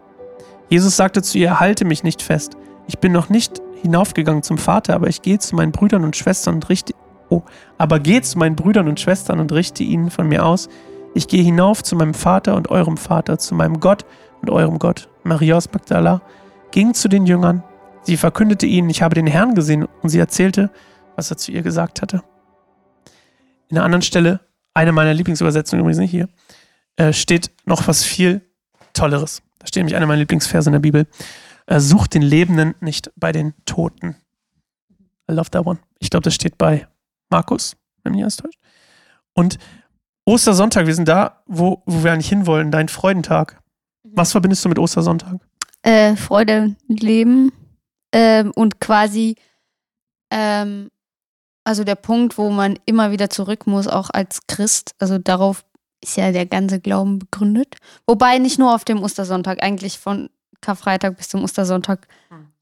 Jesus 0.68 0.96
sagte 0.96 1.22
zu 1.22 1.38
ihr, 1.38 1.60
halte 1.60 1.84
mich 1.84 2.02
nicht 2.02 2.20
fest. 2.20 2.56
Ich 2.86 2.98
bin 2.98 3.12
noch 3.12 3.28
nicht 3.28 3.62
hinaufgegangen 3.82 4.42
zum 4.42 4.58
Vater, 4.58 4.94
aber 4.94 5.08
ich 5.08 5.22
gehe 5.22 5.38
zu 5.38 5.54
meinen 5.54 5.72
Brüdern 5.72 6.04
und 6.04 6.16
Schwestern 6.16 6.56
und 6.56 6.68
richte. 6.68 6.94
Oh, 7.30 7.42
aber 7.78 8.00
gehe 8.00 8.22
zu 8.22 8.38
meinen 8.38 8.56
Brüdern 8.56 8.88
und 8.88 9.00
Schwestern 9.00 9.40
und 9.40 9.52
richte 9.52 9.82
ihnen 9.82 10.10
von 10.10 10.28
mir 10.28 10.44
aus. 10.44 10.68
Ich 11.14 11.28
gehe 11.28 11.42
hinauf 11.42 11.82
zu 11.82 11.94
meinem 11.94 12.14
Vater 12.14 12.56
und 12.56 12.70
eurem 12.70 12.96
Vater, 12.96 13.38
zu 13.38 13.54
meinem 13.54 13.80
Gott 13.80 14.04
und 14.42 14.50
eurem 14.50 14.78
Gott. 14.78 15.08
Maria 15.22 15.56
aus 15.56 15.72
Magdala 15.72 16.20
ging 16.70 16.92
zu 16.92 17.08
den 17.08 17.24
Jüngern. 17.24 17.62
Sie 18.04 18.18
verkündete 18.18 18.66
ihnen, 18.66 18.90
ich 18.90 19.02
habe 19.02 19.14
den 19.14 19.26
Herrn 19.26 19.54
gesehen, 19.54 19.86
und 20.02 20.08
sie 20.10 20.18
erzählte, 20.18 20.70
was 21.16 21.30
er 21.30 21.38
zu 21.38 21.52
ihr 21.52 21.62
gesagt 21.62 22.02
hatte. 22.02 22.22
In 23.68 23.78
einer 23.78 23.84
anderen 23.84 24.02
Stelle, 24.02 24.40
eine 24.74 24.92
meiner 24.92 25.14
Lieblingsübersetzungen 25.14 25.80
übrigens 25.80 25.98
nicht 25.98 26.10
hier, 26.10 26.28
äh, 26.96 27.12
steht 27.12 27.50
noch 27.64 27.88
was 27.88 28.04
viel 28.04 28.42
Tolleres. 28.92 29.42
Da 29.58 29.66
steht 29.66 29.80
nämlich 29.80 29.96
eine 29.96 30.06
meiner 30.06 30.20
Lieblingsverse 30.20 30.68
in 30.68 30.74
der 30.74 30.80
Bibel. 30.80 31.06
Äh, 31.66 31.80
sucht 31.80 32.14
den 32.14 32.22
Lebenden 32.22 32.74
nicht 32.80 33.10
bei 33.16 33.32
den 33.32 33.54
Toten. 33.64 34.16
I 35.30 35.32
love 35.32 35.50
that 35.50 35.64
one. 35.66 35.78
Ich 35.98 36.10
glaube, 36.10 36.24
das 36.24 36.34
steht 36.34 36.58
bei 36.58 36.86
Markus, 37.30 37.74
wenn 38.02 38.12
mich 38.12 38.22
alles 38.22 38.36
täuscht. 38.36 38.58
Und 39.32 39.58
Ostersonntag, 40.26 40.86
wir 40.86 40.94
sind 40.94 41.08
da, 41.08 41.42
wo, 41.46 41.82
wo 41.86 42.04
wir 42.04 42.12
eigentlich 42.12 42.28
hinwollen, 42.28 42.70
dein 42.70 42.88
Freudentag. 42.88 43.62
Was 44.02 44.32
verbindest 44.32 44.64
du 44.64 44.68
mit 44.68 44.78
Ostersonntag? 44.78 45.40
Äh, 45.82 46.16
Freude, 46.16 46.76
Leben 46.88 47.50
ähm, 48.14 48.52
und 48.54 48.80
quasi 48.80 49.36
ähm, 50.30 50.90
also 51.64 51.84
der 51.84 51.94
Punkt, 51.96 52.38
wo 52.38 52.50
man 52.50 52.78
immer 52.84 53.10
wieder 53.10 53.30
zurück 53.30 53.66
muss, 53.66 53.88
auch 53.88 54.10
als 54.10 54.46
Christ. 54.46 54.94
Also 54.98 55.18
darauf 55.18 55.64
ist 56.02 56.16
ja 56.16 56.30
der 56.30 56.46
ganze 56.46 56.78
Glauben 56.78 57.18
begründet. 57.18 57.76
Wobei 58.06 58.38
nicht 58.38 58.58
nur 58.58 58.74
auf 58.74 58.84
dem 58.84 59.02
Ostersonntag, 59.02 59.62
eigentlich 59.62 59.98
von 59.98 60.28
Karfreitag 60.60 61.16
bis 61.16 61.28
zum 61.28 61.42
Ostersonntag, 61.42 62.06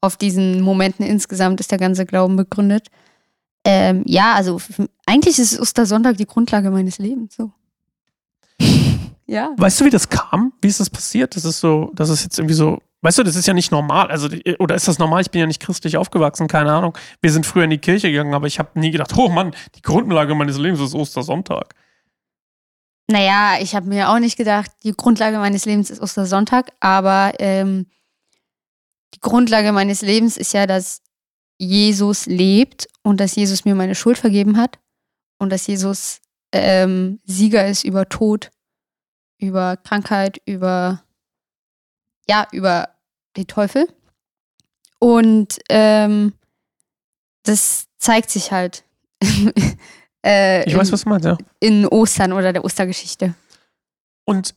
auf 0.01 0.17
diesen 0.17 0.61
Momenten 0.61 1.05
insgesamt 1.05 1.59
ist 1.59 1.71
der 1.71 1.77
ganze 1.77 2.05
Glauben 2.05 2.35
begründet. 2.35 2.87
Ähm, 3.65 4.03
ja, 4.05 4.33
also 4.33 4.61
eigentlich 5.05 5.39
ist 5.39 5.59
Ostersonntag 5.59 6.17
die 6.17 6.25
Grundlage 6.25 6.71
meines 6.71 6.97
Lebens. 6.97 7.35
So. 7.35 7.51
ja. 9.25 9.53
Weißt 9.57 9.79
du, 9.79 9.85
wie 9.85 9.89
das 9.89 10.09
kam? 10.09 10.53
Wie 10.61 10.67
ist 10.67 10.79
das 10.79 10.89
passiert? 10.89 11.35
Das 11.35 11.45
ist 11.45 11.59
so, 11.59 11.91
das 11.93 12.09
ist 12.09 12.23
jetzt 12.23 12.37
irgendwie 12.37 12.55
so, 12.55 12.81
weißt 13.03 13.17
du, 13.19 13.23
das 13.23 13.35
ist 13.35 13.47
ja 13.47 13.53
nicht 13.53 13.71
normal. 13.71 14.09
Also, 14.09 14.29
oder 14.59 14.75
ist 14.75 14.87
das 14.87 14.97
normal? 14.97 15.21
Ich 15.21 15.29
bin 15.29 15.41
ja 15.41 15.47
nicht 15.47 15.61
christlich 15.61 15.97
aufgewachsen, 15.97 16.47
keine 16.47 16.71
Ahnung. 16.71 16.97
Wir 17.21 17.31
sind 17.31 17.45
früher 17.45 17.65
in 17.65 17.69
die 17.69 17.77
Kirche 17.77 18.09
gegangen, 18.09 18.33
aber 18.33 18.47
ich 18.47 18.59
habe 18.59 18.79
nie 18.79 18.91
gedacht, 18.91 19.15
oh 19.15 19.29
Mann, 19.29 19.53
die 19.75 19.81
Grundlage 19.81 20.33
meines 20.33 20.57
Lebens 20.57 20.79
ist 20.79 20.95
Ostersonntag. 20.95 21.75
Naja, 23.07 23.61
ich 23.61 23.75
habe 23.75 23.87
mir 23.87 24.09
auch 24.09 24.19
nicht 24.19 24.37
gedacht, 24.37 24.71
die 24.83 24.93
Grundlage 24.93 25.37
meines 25.37 25.65
Lebens 25.65 25.89
ist 25.89 26.01
Ostersonntag, 26.01 26.71
aber 26.79 27.33
ähm, 27.39 27.87
die 29.13 29.19
Grundlage 29.19 29.73
meines 29.73 30.01
Lebens 30.01 30.37
ist 30.37 30.53
ja, 30.53 30.65
dass 30.65 31.01
Jesus 31.57 32.25
lebt 32.25 32.87
und 33.03 33.19
dass 33.19 33.35
Jesus 33.35 33.65
mir 33.65 33.75
meine 33.75 33.95
Schuld 33.95 34.17
vergeben 34.17 34.57
hat 34.57 34.79
und 35.37 35.51
dass 35.51 35.67
Jesus 35.67 36.21
ähm, 36.53 37.19
Sieger 37.25 37.67
ist 37.67 37.83
über 37.83 38.07
Tod, 38.07 38.51
über 39.37 39.75
Krankheit, 39.75 40.41
über 40.45 41.03
ja, 42.27 42.47
über 42.51 42.89
den 43.37 43.47
Teufel. 43.47 43.87
Und 44.99 45.59
ähm, 45.69 46.33
das 47.43 47.85
zeigt 47.97 48.29
sich 48.29 48.51
halt 48.51 48.83
äh, 50.25 50.67
Ich 50.69 50.75
weiß, 50.77 50.91
was 50.91 51.03
du 51.03 51.09
meinst, 51.09 51.25
ja. 51.25 51.37
in 51.59 51.85
Ostern 51.87 52.31
oder 52.33 52.53
der 52.53 52.63
Ostergeschichte. 52.63 53.33
Und 54.25 54.55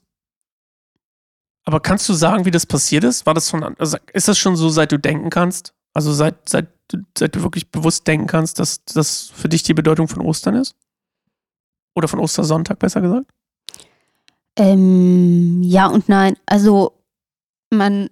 aber 1.64 1.80
kannst 1.80 2.08
du 2.08 2.12
sagen, 2.14 2.44
wie 2.44 2.52
das 2.52 2.64
passiert 2.64 3.02
ist? 3.02 3.26
War 3.26 3.34
das 3.34 3.50
von, 3.50 3.64
also 3.78 3.96
ist 4.12 4.28
das 4.28 4.38
schon 4.38 4.54
so, 4.54 4.68
seit 4.68 4.92
du 4.92 4.98
denken 5.00 5.30
kannst? 5.30 5.74
Also 5.94 6.12
seit, 6.12 6.48
seit, 6.48 6.68
du- 6.88 7.02
seit 7.18 7.34
du 7.34 7.42
wirklich 7.42 7.68
bewusst 7.72 8.06
denken 8.06 8.28
kannst, 8.28 8.60
dass 8.60 8.84
das 8.84 9.30
für 9.34 9.48
dich 9.48 9.64
die 9.64 9.74
Bedeutung 9.74 10.06
von 10.06 10.20
Ostern 10.22 10.54
ist? 10.54 10.76
Oder 11.96 12.06
von 12.06 12.20
Ostersonntag, 12.20 12.78
besser 12.78 13.00
gesagt? 13.00 13.26
Ähm, 14.56 15.60
ja 15.64 15.86
und 15.88 16.08
nein. 16.08 16.36
Also 16.46 16.92
man 17.70 18.10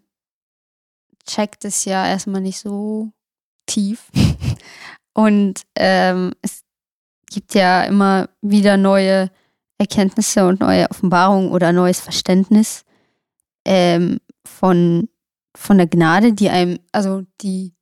checkt 1.27 1.65
es 1.65 1.85
ja 1.85 2.07
erstmal 2.07 2.41
nicht 2.41 2.59
so 2.59 3.11
tief. 3.67 4.11
Und 5.15 5.63
ähm, 5.77 6.33
es 6.43 6.65
gibt 7.31 7.55
ja 7.55 7.85
immer 7.85 8.29
wieder 8.43 8.77
neue 8.77 9.31
Erkenntnisse 9.79 10.47
und 10.47 10.61
neue 10.61 10.89
Offenbarungen 10.91 11.51
oder 11.51 11.73
neues 11.73 12.01
Verständnis 12.01 12.85
ähm, 13.65 14.19
von, 14.47 15.09
von 15.57 15.79
der 15.79 15.87
Gnade, 15.87 16.33
die 16.33 16.49
einem, 16.49 16.79
also 16.93 17.23
die, 17.41 17.75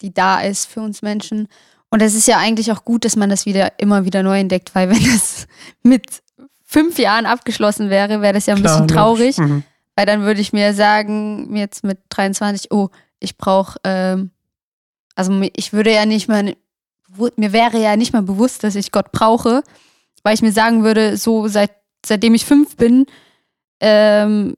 die 0.00 0.12
da 0.12 0.40
ist 0.40 0.66
für 0.66 0.80
uns 0.80 1.02
Menschen. 1.02 1.48
Und 1.90 2.02
es 2.02 2.14
ist 2.14 2.28
ja 2.28 2.38
eigentlich 2.38 2.70
auch 2.70 2.84
gut, 2.84 3.04
dass 3.04 3.16
man 3.16 3.30
das 3.30 3.46
wieder 3.46 3.78
immer 3.80 4.04
wieder 4.04 4.22
neu 4.22 4.38
entdeckt, 4.38 4.74
weil 4.74 4.90
wenn 4.90 5.04
es 5.14 5.46
mit 5.82 6.22
fünf 6.64 6.98
Jahren 6.98 7.26
abgeschlossen 7.26 7.90
wäre, 7.90 8.20
wäre 8.20 8.34
das 8.34 8.46
ja 8.46 8.54
ein 8.54 8.60
Klar, 8.60 8.82
bisschen 8.82 8.88
traurig. 8.88 9.38
Mhm. 9.38 9.64
Weil 9.98 10.06
dann 10.06 10.22
würde 10.22 10.40
ich 10.40 10.52
mir 10.52 10.74
sagen, 10.74 11.56
jetzt 11.56 11.82
mit 11.82 11.98
23, 12.10 12.70
oh, 12.70 12.88
ich 13.18 13.36
brauche, 13.36 13.80
ähm, 13.82 14.30
also 15.16 15.42
ich 15.56 15.72
würde 15.72 15.92
ja 15.92 16.06
nicht 16.06 16.28
mal, 16.28 16.54
mir 17.34 17.52
wäre 17.52 17.82
ja 17.82 17.96
nicht 17.96 18.12
mal 18.12 18.22
bewusst, 18.22 18.62
dass 18.62 18.76
ich 18.76 18.92
Gott 18.92 19.10
brauche, 19.10 19.64
weil 20.22 20.34
ich 20.34 20.42
mir 20.42 20.52
sagen 20.52 20.84
würde, 20.84 21.16
so 21.16 21.48
seit, 21.48 21.72
seitdem 22.06 22.34
ich 22.34 22.44
fünf 22.44 22.76
bin, 22.76 23.06
ähm, 23.80 24.54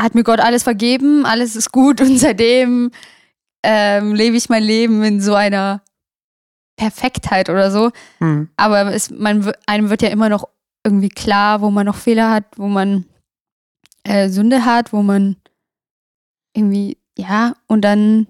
hat 0.00 0.14
mir 0.14 0.22
Gott 0.22 0.38
alles 0.38 0.62
vergeben, 0.62 1.26
alles 1.26 1.56
ist 1.56 1.72
gut 1.72 2.00
und 2.00 2.16
seitdem 2.18 2.92
ähm, 3.64 4.14
lebe 4.14 4.36
ich 4.36 4.48
mein 4.48 4.62
Leben 4.62 5.02
in 5.02 5.20
so 5.20 5.34
einer 5.34 5.82
Perfektheit 6.76 7.50
oder 7.50 7.72
so. 7.72 7.90
Mhm. 8.20 8.50
Aber 8.56 8.94
es, 8.94 9.10
man, 9.10 9.52
einem 9.66 9.90
wird 9.90 10.02
ja 10.02 10.10
immer 10.10 10.28
noch 10.28 10.48
irgendwie 10.84 11.08
klar, 11.08 11.62
wo 11.62 11.72
man 11.72 11.86
noch 11.86 11.96
Fehler 11.96 12.30
hat, 12.30 12.44
wo 12.58 12.68
man 12.68 13.06
äh, 14.04 14.28
Sünde 14.28 14.64
hat, 14.64 14.92
wo 14.92 15.02
man 15.02 15.36
irgendwie, 16.54 16.98
ja, 17.18 17.54
und 17.66 17.82
dann 17.82 18.26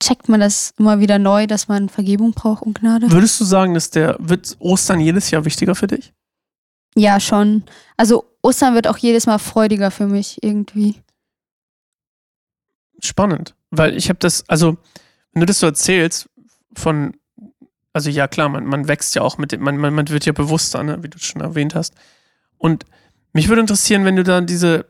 checkt 0.00 0.28
man 0.28 0.40
das 0.40 0.74
immer 0.78 1.00
wieder 1.00 1.18
neu, 1.18 1.46
dass 1.46 1.68
man 1.68 1.88
Vergebung 1.88 2.32
braucht 2.32 2.62
und 2.62 2.78
Gnade. 2.78 3.10
Würdest 3.10 3.40
du 3.40 3.44
sagen, 3.44 3.74
dass 3.74 3.90
der, 3.90 4.16
wird 4.20 4.56
Ostern 4.58 5.00
jedes 5.00 5.30
Jahr 5.30 5.44
wichtiger 5.44 5.74
für 5.74 5.86
dich? 5.86 6.12
Ja, 6.94 7.18
schon. 7.18 7.64
Also 7.96 8.24
Ostern 8.42 8.74
wird 8.74 8.86
auch 8.86 8.98
jedes 8.98 9.26
Mal 9.26 9.38
freudiger 9.38 9.90
für 9.90 10.06
mich 10.06 10.42
irgendwie. 10.42 10.96
Spannend, 13.00 13.54
weil 13.70 13.96
ich 13.96 14.08
habe 14.08 14.18
das, 14.18 14.48
also 14.48 14.76
wenn 15.32 15.40
du 15.40 15.46
das 15.46 15.58
so 15.58 15.66
erzählst 15.66 16.28
von, 16.74 17.16
also 17.92 18.10
ja 18.10 18.28
klar, 18.28 18.48
man, 18.48 18.64
man 18.64 18.86
wächst 18.88 19.14
ja 19.14 19.22
auch 19.22 19.38
mit 19.38 19.52
dem, 19.52 19.62
man, 19.62 19.76
man, 19.76 19.94
man 19.94 20.08
wird 20.08 20.24
ja 20.26 20.32
bewusster, 20.32 20.82
ne, 20.82 21.02
wie 21.02 21.08
du 21.08 21.18
schon 21.18 21.40
erwähnt 21.40 21.74
hast. 21.74 21.94
Und 22.58 22.84
mich 23.34 23.48
würde 23.48 23.60
interessieren, 23.60 24.06
wenn 24.06 24.16
du 24.16 24.24
da 24.24 24.40
diese, 24.40 24.86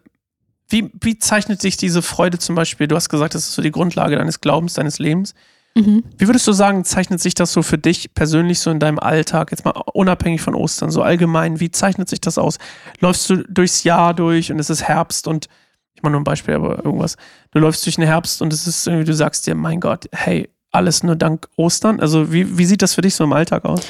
wie, 0.69 0.93
wie 1.01 1.19
zeichnet 1.19 1.61
sich 1.61 1.77
diese 1.77 2.03
Freude 2.03 2.39
zum 2.39 2.55
Beispiel, 2.55 2.87
du 2.87 2.95
hast 2.95 3.09
gesagt, 3.09 3.35
das 3.35 3.49
ist 3.49 3.55
so 3.55 3.63
die 3.63 3.73
Grundlage 3.73 4.17
deines 4.17 4.41
Glaubens, 4.41 4.75
deines 4.75 5.01
Lebens. 5.01 5.35
Mhm. 5.75 6.05
Wie 6.17 6.29
würdest 6.29 6.47
du 6.47 6.53
sagen, 6.53 6.85
zeichnet 6.85 7.21
sich 7.21 7.35
das 7.35 7.53
so 7.53 7.63
für 7.63 7.79
dich 7.79 8.15
persönlich 8.15 8.61
so 8.61 8.71
in 8.71 8.79
deinem 8.79 9.01
Alltag, 9.01 9.51
jetzt 9.51 9.65
mal 9.65 9.73
unabhängig 9.93 10.41
von 10.41 10.55
Ostern, 10.55 10.91
so 10.91 11.03
allgemein, 11.03 11.59
wie 11.59 11.71
zeichnet 11.71 12.09
sich 12.09 12.21
das 12.21 12.39
aus? 12.39 12.59
Läufst 13.01 13.29
du 13.29 13.43
durchs 13.49 13.83
Jahr 13.83 14.15
durch 14.15 14.53
und 14.53 14.61
es 14.61 14.71
ist 14.71 14.85
Herbst 14.85 15.27
und, 15.27 15.49
ich 15.95 16.03
mache 16.03 16.13
nur 16.13 16.21
ein 16.21 16.25
Beispiel, 16.25 16.55
aber 16.55 16.85
irgendwas, 16.85 17.17
du 17.51 17.59
läufst 17.59 17.85
durch 17.87 17.97
den 17.97 18.05
Herbst 18.05 18.41
und 18.41 18.53
es 18.53 18.67
ist 18.67 18.87
irgendwie, 18.87 19.07
du 19.07 19.15
sagst 19.15 19.47
dir, 19.47 19.55
mein 19.57 19.81
Gott, 19.81 20.07
hey, 20.13 20.49
alles 20.71 21.03
nur 21.03 21.17
dank 21.17 21.49
Ostern? 21.57 21.99
Also 22.01 22.33
wie, 22.33 22.59
wie 22.59 22.67
sieht 22.67 22.83
das 22.83 22.95
für 22.95 23.01
dich 23.01 23.15
so 23.15 23.25
im 23.25 23.33
Alltag 23.33 23.65
aus? 23.65 23.81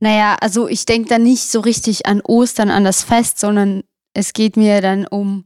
Naja, 0.00 0.36
also 0.40 0.66
ich 0.66 0.86
denke 0.86 1.08
da 1.10 1.18
nicht 1.18 1.50
so 1.50 1.60
richtig 1.60 2.06
an 2.06 2.22
Ostern, 2.22 2.70
an 2.70 2.84
das 2.84 3.02
Fest, 3.02 3.38
sondern 3.38 3.82
es 4.14 4.32
geht 4.32 4.56
mir 4.56 4.80
dann 4.80 5.06
um 5.06 5.44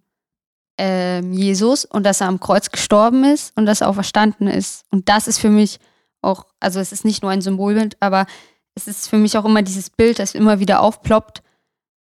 ähm, 0.79 1.33
Jesus 1.33 1.85
und 1.85 2.05
dass 2.05 2.21
er 2.21 2.29
am 2.29 2.41
Kreuz 2.41 2.71
gestorben 2.71 3.25
ist 3.25 3.53
und 3.57 3.67
dass 3.67 3.81
er 3.81 3.89
auch 3.89 3.95
verstanden 3.95 4.47
ist. 4.49 4.85
Und 4.91 5.09
das 5.09 5.29
ist 5.29 5.39
für 5.39 5.51
mich 5.51 5.79
auch, 6.23 6.47
also 6.61 6.81
es 6.81 6.91
ist 6.93 7.05
nicht 7.05 7.23
nur 7.23 7.31
ein 7.31 7.43
Symbolbild, 7.43 7.97
aber 8.01 8.27
es 8.75 8.89
ist 8.89 9.09
für 9.09 9.17
mich 9.19 9.37
auch 9.39 9.45
immer 9.45 9.63
dieses 9.63 9.91
Bild, 9.91 10.19
das 10.19 10.35
immer 10.35 10.59
wieder 10.59 10.81
aufploppt, 10.81 11.43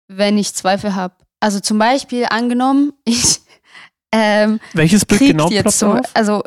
wenn 0.07 0.37
ich 0.37 0.53
Zweifel 0.55 0.95
habe. 0.95 1.13
Also 1.39 1.59
zum 1.59 1.77
Beispiel 1.77 2.25
angenommen, 2.29 2.93
ich 3.05 3.39
ähm, 4.11 4.59
Welches 4.73 5.05
Bild 5.05 5.19
genau 5.21 5.47
ploppt 5.49 5.65
jetzt 5.65 5.79
so, 5.79 5.99
also 6.13 6.41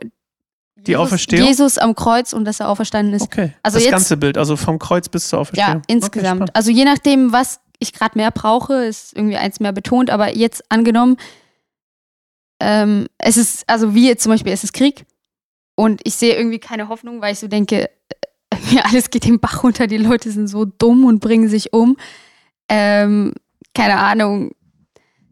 Die 0.77 0.92
Jesus, 0.92 1.05
Auferstehung? 1.07 1.47
Jesus 1.47 1.79
am 1.79 1.94
Kreuz 1.94 2.33
und 2.33 2.47
dass 2.47 2.61
er 2.61 2.68
auferstanden 2.71 3.14
ist. 3.14 3.23
Okay, 3.23 3.53
Also 3.62 3.77
das 3.77 3.85
jetzt- 3.85 3.92
ganze 3.92 4.16
Bild, 4.16 4.38
also 4.38 4.57
vom 4.57 4.79
Kreuz 4.79 5.09
bis 5.09 5.29
zur 5.29 5.40
Auferstehung. 5.40 5.75
Ja, 5.75 5.83
insgesamt. 5.87 6.42
Okay, 6.42 6.51
also 6.55 6.71
je 6.71 6.85
nachdem, 6.85 7.31
was 7.33 7.61
ich 7.79 7.93
gerade 7.93 8.19
mehr 8.19 8.31
brauche, 8.31 8.85
ist 8.85 9.17
irgendwie 9.17 9.37
eins 9.37 9.61
mehr 9.61 9.73
betont, 9.73 10.11
aber 10.11 10.37
jetzt 10.37 10.62
angenommen, 10.71 11.17
ähm, 12.61 13.07
es 13.19 13.37
ist, 13.37 13.69
also 13.69 13.95
wie 13.95 14.09
jetzt 14.09 14.23
zum 14.23 14.33
Beispiel, 14.33 14.53
es 14.53 14.64
ist 14.64 14.73
Krieg 14.73 15.07
und 15.77 16.01
ich 16.05 16.14
sehe 16.14 16.37
irgendwie 16.37 16.59
keine 16.59 16.88
Hoffnung, 16.88 17.21
weil 17.21 17.33
ich 17.33 17.38
so 17.38 17.47
denke, 17.47 17.85
äh, 17.85 18.57
ja, 18.71 18.83
alles 18.83 19.11
geht 19.11 19.25
den 19.25 19.38
Bach 19.38 19.62
runter, 19.62 19.87
die 19.87 19.99
Leute 19.99 20.31
sind 20.31 20.49
so 20.49 20.64
dumm 20.64 21.05
und 21.05 21.21
bringen 21.21 21.49
sich 21.49 21.73
um. 21.73 21.97
Ähm, 22.69 23.33
keine 23.75 23.99
Ahnung. 23.99 24.51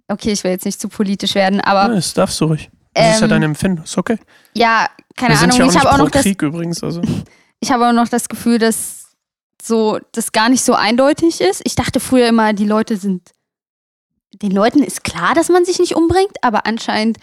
Okay, 0.09 0.31
ich 0.31 0.45
will 0.45 0.53
jetzt 0.53 0.65
nicht 0.65 0.81
zu 0.81 0.89
politisch 0.89 1.35
werden, 1.35 1.61
aber 1.61 1.89
Ja, 1.89 1.97
das 1.97 2.15
darfst 2.15 2.41
du 2.41 2.45
ruhig. 2.47 2.71
Das 2.95 3.17
ist 3.17 3.21
ja 3.21 3.25
ähm, 3.25 3.31
dein 3.31 3.43
Empfinden, 3.43 3.83
ist 3.83 3.99
okay. 3.99 4.19
ja, 4.55 4.89
keine 5.17 5.35
Wir 5.35 5.43
Ahnung. 5.43 5.69
ich 5.69 5.77
habe 5.77 5.91
auch 5.91 5.99
noch 5.99 6.11
das 6.11 6.23
Krieg 6.23 6.41
übrigens, 6.41 6.83
also. 6.83 7.03
ich 7.61 7.71
habe 7.73 7.89
auch 7.89 7.93
noch 7.93 8.09
das 8.09 8.29
Gefühl, 8.29 8.59
dass 8.59 9.06
so 9.67 9.99
das 10.13 10.33
gar 10.33 10.49
nicht 10.49 10.65
so 10.65 10.75
eindeutig 10.75 11.41
ist. 11.41 11.63
Ich 11.65 11.75
dachte 11.75 12.01
früher 12.01 12.29
immer, 12.29 12.53
die 12.53 12.67
Leute 12.67 12.97
sind, 12.97 13.33
den 14.33 14.53
Leuten 14.53 14.83
ist 14.83 15.05
klar, 15.05 15.35
dass 15.35 15.49
man 15.49 15.65
sich 15.65 15.79
nicht 15.79 15.95
umbringt, 15.97 16.37
aber 16.43 16.67
anscheinend 16.67 17.19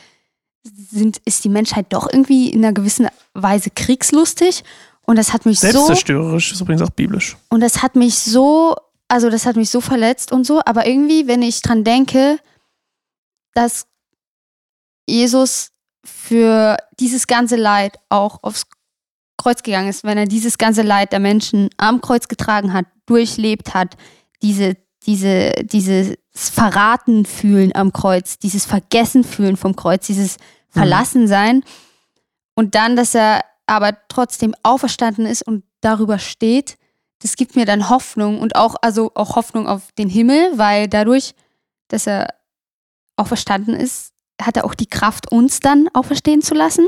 sind, 0.64 1.22
ist 1.26 1.44
die 1.44 1.50
Menschheit 1.50 1.88
doch 1.90 2.08
irgendwie 2.12 2.50
in 2.50 2.64
einer 2.64 2.74
gewissen 2.74 3.08
Weise 3.34 3.70
kriegslustig. 3.70 4.64
Und 5.06 5.18
das 5.18 5.34
hat 5.34 5.46
mich 5.46 5.60
so, 5.60 5.68
Selbstzerstörerisch 5.68 6.54
ist 6.54 6.62
übrigens 6.62 6.82
auch 6.82 6.90
biblisch. 6.90 7.36
und 7.50 7.60
das 7.60 7.82
hat 7.82 7.96
mich 7.96 8.20
so, 8.20 8.76
also 9.10 9.30
das 9.30 9.46
hat 9.46 9.58
mich 9.58 9.70
so 9.70 9.82
verletzt 9.82 10.32
und 10.32 10.46
so. 10.46 10.62
Aber 10.66 10.88
irgendwie, 10.88 11.28
wenn 11.28 11.42
ich 11.42 11.62
dran 11.62 11.84
denke, 11.84 12.40
dass 13.54 13.86
Jesus 15.06 15.72
für 16.06 16.78
dieses 17.00 17.28
ganze 17.28 17.58
Leid 17.58 18.00
auch 18.10 18.42
aufs 18.44 18.66
Kreuz 19.44 19.62
gegangen 19.62 19.90
ist, 19.90 20.06
wenn 20.06 20.18
er 20.18 20.26
dieses 20.26 20.58
ganze 20.58 20.84
Leid 20.84 21.12
der 21.12 21.20
Menschen 21.20 21.70
am 21.78 22.00
Kreuz 22.00 22.30
getragen 22.30 22.72
hat, 22.72 22.86
durchlebt 23.06 23.74
hat, 23.74 23.98
diese, 24.42 24.78
diese, 25.06 25.52
dieses 25.64 26.16
Verraten 26.32 27.26
fühlen 27.26 27.76
am 27.76 27.92
Kreuz, 27.92 28.40
dieses 28.40 28.66
Vergessen 28.66 29.26
fühlen 29.26 29.58
vom 29.58 29.76
Kreuz, 29.76 30.08
dieses 30.08 30.38
Verlassen 30.70 31.28
sein 31.28 31.64
und 32.56 32.76
dann, 32.76 32.96
dass 32.96 33.14
er 33.14 33.42
aber 33.68 33.98
trotzdem 34.08 34.56
auferstanden 34.64 35.26
ist 35.26 35.42
und 35.44 35.64
darüber 35.82 36.20
steht, 36.20 36.78
das 37.22 37.36
gibt 37.36 37.56
mir 37.56 37.66
dann 37.66 37.90
Hoffnung 37.90 38.40
und 38.40 38.56
auch, 38.56 38.76
also 38.82 39.12
auch 39.16 39.36
Hoffnung 39.36 39.68
auf 39.68 39.92
den 39.98 40.10
Himmel, 40.10 40.58
weil 40.58 40.88
dadurch, 40.88 41.36
dass 41.90 42.08
er 42.08 42.34
auferstanden 43.18 43.76
ist, 43.76 44.14
hat 44.42 44.58
er 44.58 44.66
auch 44.66 44.74
die 44.74 44.88
Kraft, 44.88 45.32
uns 45.32 45.60
dann 45.60 45.90
auferstehen 45.94 46.42
zu 46.42 46.54
lassen. 46.54 46.88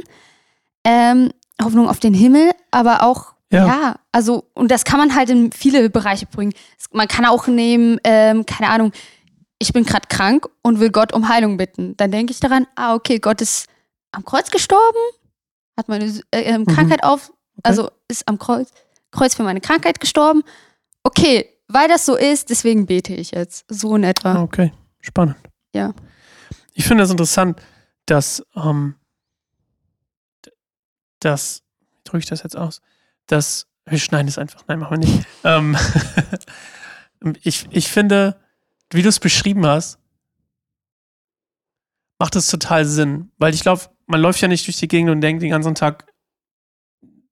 Ähm, 0.84 1.32
Hoffnung 1.64 1.88
auf 1.90 2.00
den 2.00 2.14
Himmel, 2.14 2.52
aber 2.72 3.04
auch, 3.04 3.34
Ja. 3.52 3.68
ja. 3.68 3.96
also, 4.12 4.46
und 4.54 4.72
das 4.72 4.84
kann 4.84 5.00
man 5.00 5.16
halt 5.16 5.30
in 5.30 5.52
viele 5.52 5.90
Bereiche 5.90 6.26
bringen. 6.26 6.54
Man 6.92 7.08
kann 7.08 7.26
auch 7.26 7.48
nehmen, 7.48 8.00
ähm, 8.04 8.46
keine 8.46 8.70
Ahnung, 8.70 8.92
ich 9.60 9.72
bin 9.72 9.86
gerade 9.86 10.08
krank 10.10 10.48
und 10.64 10.80
will 10.80 10.92
Gott 10.92 11.14
um 11.14 11.30
Heilung 11.30 11.58
bitten. 11.58 11.96
Dann 11.98 12.12
denke 12.12 12.32
ich 12.34 12.40
daran, 12.40 12.68
ah, 12.76 12.94
okay, 12.94 13.20
Gott 13.20 13.40
ist 13.42 13.68
am 14.12 14.26
Kreuz 14.26 14.52
gestorben, 14.52 14.98
hat 15.78 15.88
meine 15.88 16.06
äh, 16.32 16.42
ähm, 16.42 16.62
Mhm. 16.62 16.66
Krankheit 16.68 17.04
auf, 17.04 17.32
also 17.64 17.90
ist 18.10 18.28
am 18.28 18.38
Kreuz, 18.38 18.70
Kreuz 19.12 19.34
für 19.36 19.44
meine 19.44 19.62
Krankheit 19.62 20.00
gestorben. 20.02 20.44
Okay, 21.04 21.50
weil 21.68 21.88
das 21.88 22.06
so 22.06 22.16
ist, 22.16 22.50
deswegen 22.50 22.86
bete 22.86 23.14
ich 23.14 23.32
jetzt. 23.32 23.66
So 23.70 23.96
in 23.96 24.04
etwa. 24.04 24.42
Okay, 24.42 24.72
spannend. 25.02 25.36
Ja. 25.74 25.94
Ich 26.74 26.86
finde 26.86 27.04
das 27.04 27.12
interessant, 27.12 27.60
dass, 28.06 28.44
ähm, 28.56 28.96
dass 31.26 31.66
drücke 32.06 32.20
ich 32.20 32.26
das 32.26 32.44
jetzt 32.44 32.58
aus? 32.58 32.82
Dass, 33.28 33.68
wir 33.86 33.98
schneiden 34.00 34.28
es 34.28 34.38
einfach, 34.38 34.64
nein, 34.68 34.80
machen 34.80 35.02
wir 35.02 35.10
nicht. 35.10 35.28
ähm, 35.44 35.76
ich, 37.44 37.68
ich 37.72 37.90
finde, 37.90 38.40
wie 38.92 39.02
du 39.02 39.10
es 39.10 39.20
beschrieben 39.20 39.66
hast, 39.66 40.00
macht 42.20 42.36
es 42.36 42.48
total 42.48 42.86
Sinn. 42.86 43.32
Weil 43.38 43.54
ich 43.54 43.62
glaube, 43.62 43.82
man 44.06 44.22
läuft 44.22 44.42
ja 44.42 44.48
nicht 44.48 44.66
durch 44.68 44.78
die 44.78 44.88
Gegend 44.88 45.12
und 45.12 45.22
denkt 45.22 45.42
den 45.42 45.50
ganzen 45.50 45.76
Tag, 45.76 46.12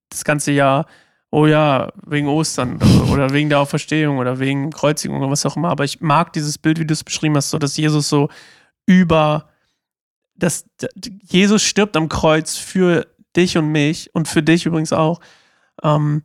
das 0.09 0.25
ganze 0.25 0.51
Jahr, 0.51 0.87
oh 1.31 1.47
ja, 1.47 1.91
wegen 2.05 2.27
Ostern 2.27 2.75
oder, 2.77 3.11
oder 3.11 3.33
wegen 3.33 3.49
der 3.49 3.59
Auferstehung 3.59 4.17
oder 4.17 4.39
wegen 4.39 4.69
Kreuzigung 4.71 5.17
oder 5.17 5.31
was 5.31 5.45
auch 5.45 5.55
immer. 5.55 5.69
Aber 5.69 5.83
ich 5.83 6.01
mag 6.01 6.33
dieses 6.33 6.57
Bild, 6.57 6.79
wie 6.79 6.85
du 6.85 6.93
es 6.93 7.03
beschrieben 7.03 7.35
hast, 7.35 7.49
so 7.49 7.57
dass 7.57 7.77
Jesus 7.77 8.09
so 8.09 8.29
über, 8.85 9.49
dass 10.35 10.65
Jesus 11.23 11.63
stirbt 11.63 11.95
am 11.95 12.09
Kreuz 12.09 12.57
für 12.57 13.07
dich 13.35 13.57
und 13.57 13.69
mich 13.71 14.13
und 14.13 14.27
für 14.27 14.43
dich 14.43 14.65
übrigens 14.65 14.93
auch. 14.93 15.19
Ähm, 15.83 16.23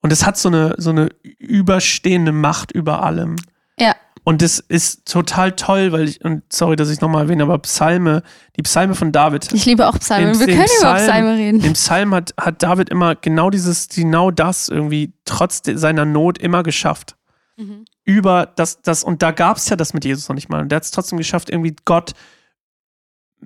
und 0.00 0.12
es 0.12 0.24
hat 0.24 0.36
so 0.38 0.48
eine, 0.48 0.74
so 0.78 0.90
eine 0.90 1.08
überstehende 1.38 2.32
Macht 2.32 2.72
über 2.72 3.02
allem. 3.02 3.36
Ja. 3.78 3.94
Und 4.24 4.42
das 4.42 4.58
ist 4.58 5.06
total 5.06 5.52
toll, 5.52 5.92
weil 5.92 6.08
ich, 6.08 6.24
und 6.24 6.42
sorry, 6.52 6.74
dass 6.76 6.90
ich 6.90 7.00
nochmal 7.00 7.22
erwähne, 7.24 7.44
aber 7.44 7.58
Psalme, 7.58 8.22
die 8.56 8.62
Psalme 8.62 8.94
von 8.94 9.12
David. 9.12 9.52
Ich 9.52 9.64
liebe 9.66 9.86
auch 9.86 9.98
Psalme. 9.98 10.32
Im- 10.32 10.38
Wir 10.40 10.46
können 10.46 10.58
über 10.58 10.94
Psalm- 10.94 11.06
Psalme 11.06 11.36
reden. 11.36 11.60
Im 11.64 11.72
Psalm 11.74 12.14
hat, 12.14 12.34
hat 12.36 12.62
David 12.62 12.88
immer 12.90 13.14
genau 13.14 13.50
dieses, 13.50 13.88
genau 13.88 14.30
das 14.32 14.68
irgendwie 14.68 15.12
trotz 15.24 15.62
seiner 15.64 16.04
Not 16.04 16.38
immer 16.38 16.62
geschafft. 16.64 17.16
Mhm. 17.56 17.84
Über 18.04 18.46
das, 18.56 18.82
das, 18.82 19.04
und 19.04 19.22
da 19.22 19.30
gab 19.30 19.56
es 19.58 19.68
ja 19.68 19.76
das 19.76 19.94
mit 19.94 20.04
Jesus 20.04 20.28
noch 20.28 20.34
nicht 20.34 20.48
mal. 20.48 20.60
Und 20.62 20.70
der 20.70 20.76
hat 20.76 20.84
es 20.84 20.90
trotzdem 20.90 21.18
geschafft, 21.18 21.48
irgendwie 21.50 21.74
Gott 21.84 22.12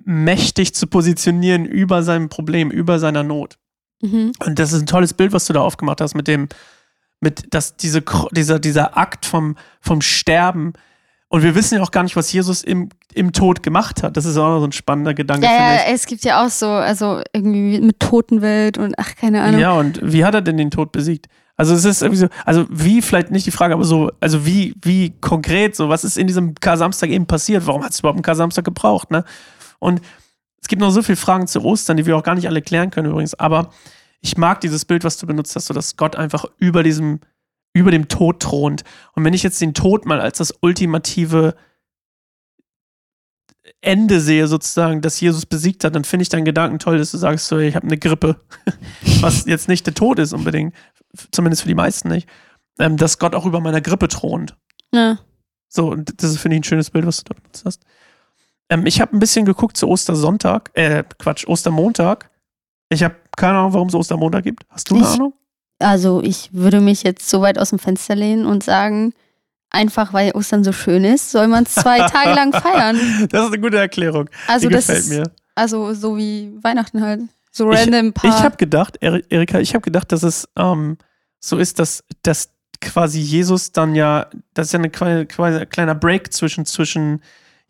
mächtig 0.05 0.73
zu 0.73 0.87
positionieren 0.87 1.65
über 1.65 2.03
seinem 2.03 2.29
Problem, 2.29 2.71
über 2.71 2.99
seiner 2.99 3.23
Not. 3.23 3.57
Mhm. 4.01 4.31
Und 4.45 4.59
das 4.59 4.73
ist 4.73 4.81
ein 4.81 4.87
tolles 4.87 5.13
Bild, 5.13 5.33
was 5.33 5.45
du 5.45 5.53
da 5.53 5.61
aufgemacht 5.61 6.01
hast 6.01 6.15
mit 6.15 6.27
dem, 6.27 6.49
mit 7.19 7.53
dass 7.53 7.77
diese, 7.77 8.03
dieser, 8.31 8.59
dieser 8.59 8.97
Akt 8.97 9.25
vom, 9.25 9.55
vom 9.79 10.01
Sterben. 10.01 10.73
Und 11.27 11.43
wir 11.43 11.55
wissen 11.55 11.75
ja 11.75 11.81
auch 11.81 11.91
gar 11.91 12.03
nicht, 12.03 12.15
was 12.15 12.33
Jesus 12.33 12.63
im, 12.63 12.89
im 13.13 13.31
Tod 13.31 13.63
gemacht 13.63 14.03
hat. 14.03 14.17
Das 14.17 14.25
ist 14.25 14.35
auch 14.37 14.49
noch 14.49 14.59
so 14.59 14.65
ein 14.65 14.73
spannender 14.73 15.13
Gedanke, 15.13 15.45
Ja, 15.45 15.75
ja, 15.75 15.79
es 15.93 16.05
gibt 16.05 16.25
ja 16.25 16.43
auch 16.45 16.49
so, 16.49 16.67
also 16.67 17.21
irgendwie 17.31 17.79
mit 17.79 17.99
Totenwelt 17.99 18.77
und 18.77 18.95
ach, 18.97 19.15
keine. 19.15 19.41
Ahnung. 19.41 19.61
Ja, 19.61 19.71
und 19.73 19.99
wie 20.03 20.25
hat 20.25 20.33
er 20.33 20.41
denn 20.41 20.57
den 20.57 20.71
Tod 20.71 20.91
besiegt? 20.91 21.27
Also 21.55 21.75
es 21.75 21.85
ist 21.85 22.01
irgendwie 22.01 22.21
so, 22.21 22.27
also 22.43 22.65
wie, 22.71 23.03
vielleicht 23.03 23.29
nicht 23.29 23.45
die 23.45 23.51
Frage, 23.51 23.75
aber 23.75 23.83
so, 23.83 24.11
also 24.19 24.47
wie, 24.47 24.73
wie 24.81 25.11
konkret, 25.21 25.75
so, 25.75 25.89
was 25.89 26.03
ist 26.03 26.17
in 26.17 26.25
diesem 26.25 26.55
Kar-Samstag 26.55 27.11
eben 27.11 27.27
passiert? 27.27 27.67
Warum 27.67 27.83
hat 27.83 27.91
es 27.91 27.99
überhaupt 27.99 28.17
einen 28.17 28.23
Kar-Samstag 28.23 28.65
gebraucht, 28.65 29.11
ne? 29.11 29.23
Und 29.81 30.01
es 30.61 30.67
gibt 30.67 30.79
noch 30.79 30.91
so 30.91 31.01
viele 31.01 31.15
Fragen 31.15 31.47
zu 31.47 31.63
Ostern, 31.63 31.97
die 31.97 32.05
wir 32.05 32.15
auch 32.15 32.23
gar 32.23 32.35
nicht 32.35 32.47
alle 32.47 32.61
klären 32.61 32.91
können 32.91 33.09
übrigens, 33.09 33.33
aber 33.33 33.71
ich 34.21 34.37
mag 34.37 34.61
dieses 34.61 34.85
Bild, 34.85 35.03
was 35.03 35.17
du 35.17 35.25
benutzt 35.25 35.55
hast, 35.55 35.65
so 35.65 35.73
dass 35.73 35.97
Gott 35.97 36.15
einfach 36.15 36.45
über 36.57 36.83
diesem, 36.83 37.19
über 37.73 37.89
dem 37.89 38.07
Tod 38.07 38.39
thront. 38.41 38.83
Und 39.13 39.25
wenn 39.25 39.33
ich 39.33 39.41
jetzt 39.41 39.59
den 39.59 39.73
Tod 39.73 40.05
mal 40.05 40.21
als 40.21 40.37
das 40.37 40.53
ultimative 40.61 41.55
Ende 43.81 44.21
sehe, 44.21 44.47
sozusagen, 44.47 45.01
dass 45.01 45.19
Jesus 45.19 45.47
besiegt 45.47 45.83
hat, 45.83 45.95
dann 45.95 46.03
finde 46.03 46.21
ich 46.21 46.29
deinen 46.29 46.45
Gedanken 46.45 46.77
toll, 46.77 46.99
dass 46.99 47.11
du 47.11 47.17
sagst, 47.17 47.47
so, 47.47 47.57
ich 47.57 47.75
habe 47.75 47.87
eine 47.87 47.97
Grippe, 47.97 48.39
was 49.21 49.45
jetzt 49.45 49.67
nicht 49.67 49.87
der 49.87 49.95
Tod 49.95 50.19
ist 50.19 50.33
unbedingt, 50.33 50.75
zumindest 51.31 51.63
für 51.63 51.67
die 51.67 51.75
meisten 51.75 52.09
nicht, 52.09 52.29
ähm, 52.79 52.97
dass 52.97 53.17
Gott 53.17 53.33
auch 53.33 53.47
über 53.47 53.59
meiner 53.59 53.81
Grippe 53.81 54.07
thront. 54.07 54.55
Ja. 54.93 55.17
So, 55.67 55.89
und 55.89 56.21
das 56.21 56.31
ist, 56.31 56.39
finde 56.39 56.57
ich, 56.57 56.61
ein 56.61 56.65
schönes 56.65 56.91
Bild, 56.91 57.07
was 57.07 57.23
du 57.23 57.33
da 57.33 57.39
benutzt 57.39 57.65
hast. 57.65 57.83
Ähm, 58.71 58.85
ich 58.87 58.99
habe 59.01 59.15
ein 59.15 59.19
bisschen 59.19 59.45
geguckt 59.45 59.77
zu 59.77 59.87
Ostersonntag, 59.87 60.71
äh, 60.73 61.03
Quatsch, 61.19 61.45
Ostermontag. 61.45 62.29
Ich 62.89 63.03
habe 63.03 63.15
keine 63.37 63.59
Ahnung, 63.59 63.73
warum 63.73 63.87
es 63.89 63.95
Ostermontag 63.95 64.43
gibt. 64.43 64.63
Hast 64.69 64.89
du 64.89 64.95
eine 64.95 65.03
Ich- 65.03 65.09
Ahnung? 65.13 65.33
Also 65.79 66.21
ich 66.23 66.49
würde 66.53 66.79
mich 66.79 67.03
jetzt 67.03 67.27
so 67.29 67.41
weit 67.41 67.57
aus 67.57 67.69
dem 67.71 67.79
Fenster 67.79 68.15
lehnen 68.15 68.45
und 68.45 68.63
sagen, 68.63 69.13
einfach 69.71 70.13
weil 70.13 70.31
Ostern 70.33 70.63
so 70.63 70.71
schön 70.71 71.03
ist, 71.03 71.31
soll 71.31 71.47
man 71.47 71.63
es 71.63 71.73
zwei 71.75 71.97
Tage 72.07 72.33
lang 72.33 72.53
feiern. 72.53 72.97
Das 73.31 73.41
ist 73.45 73.47
eine 73.53 73.59
gute 73.59 73.77
Erklärung. 73.79 74.29
Also 74.47 74.67
Die 74.67 74.73
das 74.75 74.87
gefällt 74.87 75.03
ist, 75.05 75.09
mir. 75.09 75.23
also 75.55 75.93
so 75.93 76.17
wie 76.17 76.51
Weihnachten 76.61 77.01
halt. 77.01 77.21
So 77.51 77.71
Ich- 77.71 77.79
random 77.79 78.13
paar. 78.13 78.29
Ich 78.29 78.43
habe 78.43 78.57
gedacht, 78.57 79.01
Eri- 79.01 79.25
Erika, 79.29 79.59
ich 79.59 79.73
habe 79.73 79.81
gedacht, 79.81 80.11
dass 80.11 80.23
es 80.23 80.47
ähm, 80.57 80.97
so 81.39 81.57
ist, 81.57 81.79
dass, 81.79 82.03
dass 82.21 82.49
quasi 82.79 83.19
Jesus 83.19 83.71
dann 83.71 83.95
ja, 83.95 84.27
das 84.53 84.67
ist 84.67 84.73
ja 84.73 84.79
eine 84.79 84.89
kleine, 84.91 85.25
quasi 85.25 85.57
ein 85.59 85.69
kleiner 85.69 85.95
Break 85.95 86.31
zwischen, 86.31 86.65
zwischen 86.65 87.21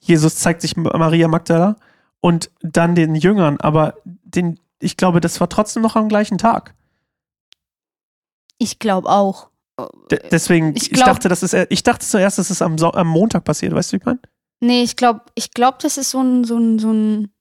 Jesus 0.02 0.36
zeigt 0.36 0.62
sich 0.62 0.76
Maria 0.76 1.28
Magdala 1.28 1.78
und 2.20 2.52
dann 2.62 2.96
den 2.96 3.16
Jüngern, 3.16 3.58
aber 3.60 3.96
den, 4.04 4.60
ich 4.80 4.98
glaube, 4.98 5.22
das 5.22 5.40
war 5.40 5.48
trotzdem 5.50 5.82
noch 5.84 5.96
am 5.96 6.10
gleichen 6.10 6.38
Tag. 6.38 6.74
ich 8.58 8.80
glaube 8.80 9.10
auch. 9.10 9.50
D 10.12 10.20
deswegen, 10.30 10.76
Ich 10.76 10.84
ich, 10.84 10.92
glaub- 10.92 11.08
dachte, 11.08 11.30
das 11.30 11.42
ist, 11.44 11.56
ich 11.70 11.84
dachte 11.84 12.06
zuerst, 12.06 12.38
dass 12.38 12.50
es 12.50 12.62
am, 12.62 12.78
so 12.78 12.92
am 12.92 13.08
Montag 13.08 13.44
passiert, 13.44 13.74
weißt 13.74 13.92
du, 13.92 13.94
wie 13.94 14.00
ich 14.00 14.06
meine? 14.06 14.20
Nee, 14.60 14.84
ich 14.84 14.96
glaube, 14.96 15.22
ich 15.34 15.52
glaube, 15.52 15.78
das 15.82 15.98
ist 15.98 16.12
so 16.12 16.22
ein, 16.22 16.44
so 16.44 16.58
ein, 16.58 16.78
so 16.78 16.92
ein, 16.92 17.32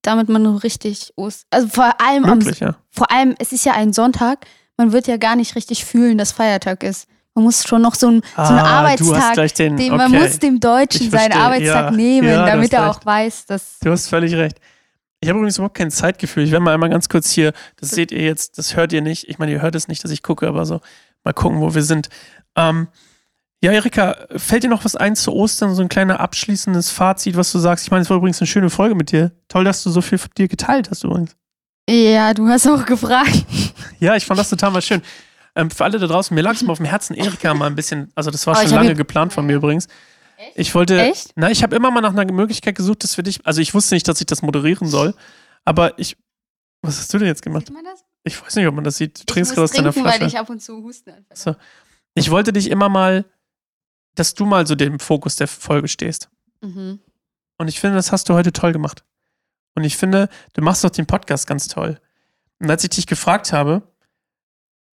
damit 0.00 0.28
man 0.30 0.44
so 0.44 0.56
richtig 0.56 1.12
Ost 1.16 1.46
also 1.50 1.68
vor 1.68 2.00
allem 2.00 2.24
am, 2.24 2.38
Möglich, 2.38 2.60
ja. 2.60 2.76
vor 2.90 3.10
allem, 3.10 3.34
es 3.38 3.52
ist 3.52 3.64
ja 3.66 3.72
ein 3.74 3.92
Sonntag, 3.92 4.46
man 4.78 4.92
wird 4.92 5.06
ja 5.08 5.18
gar 5.18 5.36
nicht 5.36 5.54
richtig 5.56 5.84
fühlen, 5.84 6.16
dass 6.16 6.32
Feiertag 6.32 6.82
ist. 6.82 7.06
Man 7.34 7.44
muss 7.44 7.64
schon 7.66 7.80
noch 7.82 7.94
so 7.94 8.08
ein, 8.08 8.22
so 8.36 8.42
einen 8.42 8.58
Ah, 8.58 8.94
du 8.96 9.06
hast 9.06 9.12
Arbeitstag, 9.14 9.32
gleich 9.34 9.54
den, 9.54 9.76
den, 9.76 9.92
okay. 9.92 9.96
man 9.96 10.12
muss 10.12 10.38
dem 10.38 10.60
Deutschen 10.60 11.10
seinen 11.10 11.32
Arbeitstag 11.32 11.86
ja. 11.86 11.90
nehmen, 11.90 12.28
Ja, 12.28 12.44
damit 12.46 12.72
er 12.72 12.86
recht. 12.88 12.98
auch 12.98 13.06
weiß, 13.06 13.46
dass 13.46 13.78
Du 13.82 13.90
hast 13.90 14.08
völlig 14.08 14.34
recht. 14.34 14.58
Ich 15.20 15.28
habe 15.28 15.38
übrigens 15.38 15.56
überhaupt 15.56 15.76
kein 15.76 15.90
Zeitgefühl. 15.90 16.42
Ich 16.44 16.50
werde 16.50 16.64
mal 16.64 16.74
einmal 16.74 16.90
ganz 16.90 17.08
kurz 17.08 17.30
hier, 17.30 17.52
das 17.76 17.90
seht 17.90 18.10
ihr 18.12 18.22
jetzt, 18.22 18.58
das 18.58 18.76
hört 18.76 18.92
ihr 18.92 19.00
nicht. 19.02 19.28
Ich 19.28 19.38
meine, 19.38 19.52
ihr 19.52 19.62
hört 19.62 19.74
es 19.76 19.88
nicht, 19.88 20.02
dass 20.04 20.10
ich 20.10 20.22
gucke, 20.22 20.46
aber 20.48 20.66
so 20.66 20.80
mal 21.24 21.32
gucken, 21.32 21.60
wo 21.60 21.74
wir 21.74 21.82
sind. 21.84 22.08
Ähm, 22.56 22.88
ja, 23.62 23.70
Erika, 23.70 24.16
fällt 24.36 24.64
dir 24.64 24.68
noch 24.68 24.84
was 24.84 24.96
ein 24.96 25.14
zu 25.14 25.32
Ostern, 25.32 25.74
so 25.76 25.82
ein 25.82 25.88
kleiner 25.88 26.18
abschließendes 26.18 26.90
Fazit, 26.90 27.36
was 27.36 27.52
du 27.52 27.60
sagst? 27.60 27.84
Ich 27.84 27.92
meine, 27.92 28.02
es 28.02 28.10
war 28.10 28.16
übrigens 28.16 28.40
eine 28.40 28.48
schöne 28.48 28.68
Folge 28.70 28.96
mit 28.96 29.12
dir. 29.12 29.30
Toll, 29.46 29.62
dass 29.62 29.84
du 29.84 29.90
so 29.90 30.00
viel 30.02 30.18
von 30.18 30.30
dir 30.36 30.48
geteilt 30.48 30.90
hast 30.90 31.04
übrigens. 31.04 31.36
Ja, 31.88 32.34
du 32.34 32.48
hast 32.48 32.66
auch 32.66 32.84
gefragt. 32.84 33.44
Ja, 34.00 34.16
ich 34.16 34.26
fand 34.26 34.40
das 34.40 34.50
total 34.50 34.72
mal 34.72 34.82
schön. 34.82 35.00
Ähm, 35.54 35.70
für 35.70 35.84
alle 35.84 35.98
da 35.98 36.06
draußen, 36.06 36.34
mir 36.34 36.40
lag 36.42 36.54
es 36.54 36.62
mal 36.62 36.72
auf 36.72 36.78
dem 36.78 36.86
Herzen, 36.86 37.14
Erika 37.14 37.52
mal 37.54 37.66
ein 37.66 37.74
bisschen, 37.74 38.10
also 38.14 38.30
das 38.30 38.46
war 38.46 38.56
Aber 38.56 38.66
schon 38.66 38.76
lange 38.76 38.94
geplant 38.94 39.32
von 39.32 39.44
mir 39.46 39.56
übrigens. 39.56 39.86
Ich 40.54 40.74
wollte, 40.74 41.00
Echt? 41.00 41.32
na, 41.36 41.50
ich 41.50 41.62
habe 41.62 41.76
immer 41.76 41.90
mal 41.90 42.00
nach 42.00 42.14
einer 42.16 42.30
Möglichkeit 42.32 42.74
gesucht, 42.74 43.04
das 43.04 43.14
für 43.14 43.22
dich, 43.22 43.46
also 43.46 43.60
ich 43.60 43.74
wusste 43.74 43.94
nicht, 43.94 44.08
dass 44.08 44.20
ich 44.20 44.26
das 44.26 44.42
moderieren 44.42 44.88
soll, 44.88 45.14
aber 45.64 45.98
ich, 45.98 46.16
was 46.80 46.98
hast 46.98 47.12
du 47.14 47.18
denn 47.18 47.28
jetzt 47.28 47.42
gemacht? 47.42 47.70
Ich 48.24 48.42
weiß 48.42 48.56
nicht, 48.56 48.66
ob 48.66 48.74
man 48.74 48.84
das 48.84 48.96
sieht. 48.96 49.18
Du 49.18 49.20
Ich 49.22 49.26
trinkst 49.26 49.52
gerade 49.52 49.64
aus 49.64 49.72
deiner 49.72 49.92
trinken, 49.92 50.08
weil 50.08 50.16
Flasche. 50.18 50.34
ich 50.34 50.38
ab 50.38 50.48
und 50.50 50.60
zu 50.62 50.82
husten. 50.82 51.10
einfach. 51.10 51.36
So. 51.36 51.54
Ich 52.14 52.30
wollte 52.30 52.52
dich 52.52 52.70
immer 52.70 52.88
mal, 52.88 53.24
dass 54.14 54.34
du 54.34 54.46
mal 54.46 54.66
so 54.66 54.74
dem 54.74 54.98
Fokus 54.98 55.36
der 55.36 55.48
Folge 55.48 55.88
stehst. 55.88 56.28
Mhm. 56.60 57.00
Und 57.58 57.68
ich 57.68 57.78
finde, 57.78 57.96
das 57.96 58.10
hast 58.10 58.28
du 58.28 58.34
heute 58.34 58.52
toll 58.52 58.72
gemacht. 58.72 59.04
Und 59.74 59.84
ich 59.84 59.96
finde, 59.96 60.28
du 60.54 60.62
machst 60.62 60.82
doch 60.84 60.90
den 60.90 61.06
Podcast 61.06 61.46
ganz 61.46 61.68
toll. 61.68 62.00
Und 62.58 62.70
als 62.70 62.84
ich 62.84 62.90
dich 62.90 63.06
gefragt 63.06 63.52
habe, 63.52 63.82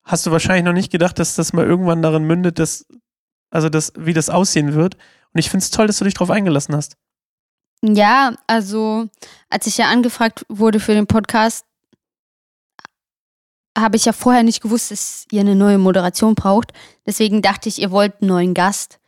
hast 0.04 0.26
du 0.26 0.30
wahrscheinlich 0.30 0.64
noch 0.64 0.72
nicht 0.72 0.90
gedacht, 0.92 1.18
dass 1.18 1.34
das 1.36 1.52
mal 1.52 1.64
irgendwann 1.66 2.02
darin 2.02 2.24
mündet, 2.24 2.58
dass, 2.58 2.86
also 3.50 3.68
das, 3.68 3.92
wie 3.96 4.12
das 4.14 4.28
aussehen 4.30 4.74
wird. 4.74 4.94
Und 5.32 5.38
ich 5.38 5.48
finde 5.50 5.62
es 5.64 5.70
toll, 5.70 5.86
dass 5.86 5.98
du 5.98 6.04
dich 6.04 6.14
darauf 6.14 6.30
eingelassen 6.30 6.74
hast. 6.74 6.96
Ja, 7.84 8.34
also 8.46 9.08
als 9.50 9.66
ich 9.66 9.76
ja 9.78 9.86
angefragt 9.90 10.44
wurde 10.48 10.78
für 10.80 10.94
den 10.94 11.06
Podcast, 11.06 11.64
habe 13.76 13.96
ich 13.96 14.04
ja 14.04 14.12
vorher 14.12 14.42
nicht 14.42 14.62
gewusst, 14.62 14.90
dass 14.90 15.24
ihr 15.30 15.40
eine 15.40 15.54
neue 15.56 15.78
Moderation 15.78 16.34
braucht. 16.34 16.72
Deswegen 17.06 17.40
dachte 17.42 17.68
ich, 17.68 17.80
ihr 17.80 17.90
wollt 17.90 18.20
einen 18.20 18.28
neuen 18.28 18.54
Gast. 18.54 18.98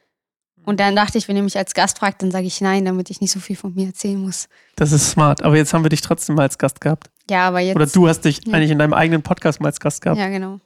Und 0.64 0.80
dann 0.80 0.96
dachte 0.96 1.18
ich, 1.18 1.28
wenn 1.28 1.36
ihr 1.36 1.42
mich 1.42 1.58
als 1.58 1.74
Gast 1.74 1.98
fragt, 1.98 2.22
dann 2.22 2.30
sage 2.30 2.46
ich 2.46 2.62
nein, 2.62 2.86
damit 2.86 3.10
ich 3.10 3.20
nicht 3.20 3.30
so 3.30 3.38
viel 3.40 3.56
von 3.56 3.74
mir 3.74 3.88
erzählen 3.88 4.18
muss. 4.18 4.48
Das 4.76 4.92
ist 4.92 5.10
smart. 5.10 5.42
Aber 5.42 5.56
jetzt 5.58 5.74
haben 5.74 5.84
wir 5.84 5.90
dich 5.90 6.00
trotzdem 6.00 6.36
mal 6.36 6.42
als 6.42 6.56
Gast 6.56 6.80
gehabt. 6.80 7.10
Ja, 7.28 7.46
aber 7.48 7.60
jetzt. 7.60 7.76
Oder 7.76 7.86
du 7.86 8.08
hast 8.08 8.22
dich 8.22 8.40
Ja. 8.46 8.54
eigentlich 8.54 8.70
in 8.70 8.78
deinem 8.78 8.94
eigenen 8.94 9.22
Podcast 9.22 9.60
mal 9.60 9.68
als 9.68 9.78
Gast 9.80 10.00
gehabt. 10.00 10.18
Ja, 10.18 10.28
genau. 10.28 10.60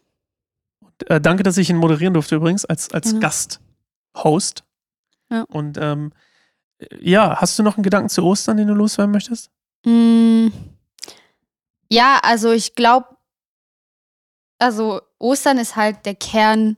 Äh, 1.06 1.20
danke, 1.20 1.42
dass 1.42 1.58
ich 1.58 1.70
ihn 1.70 1.76
moderieren 1.76 2.14
durfte 2.14 2.36
übrigens, 2.36 2.64
als, 2.64 2.90
als 2.92 3.06
Gerne. 3.06 3.20
Gast-Host. 3.20 4.64
Ja. 5.30 5.44
Und 5.48 5.78
ähm, 5.80 6.12
ja, 7.00 7.36
hast 7.40 7.58
du 7.58 7.62
noch 7.62 7.76
einen 7.76 7.84
Gedanken 7.84 8.08
zu 8.08 8.24
Ostern, 8.24 8.56
den 8.56 8.68
du 8.68 8.74
loswerden 8.74 9.12
möchtest? 9.12 9.50
Mm, 9.84 10.48
ja, 11.90 12.18
also 12.22 12.52
ich 12.52 12.74
glaube, 12.74 13.06
also 14.58 15.00
Ostern 15.18 15.58
ist 15.58 15.76
halt 15.76 16.04
der 16.06 16.14
Kern 16.14 16.76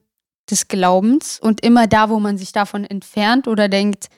des 0.51 0.69
Glaubens 0.69 1.39
und 1.41 1.63
immer 1.63 1.87
da, 1.87 2.11
wo 2.11 2.19
man 2.19 2.39
sich 2.39 2.53
davon 2.53 2.85
entfernt 2.85 3.49
oder 3.49 3.69
denkt, 3.69 4.09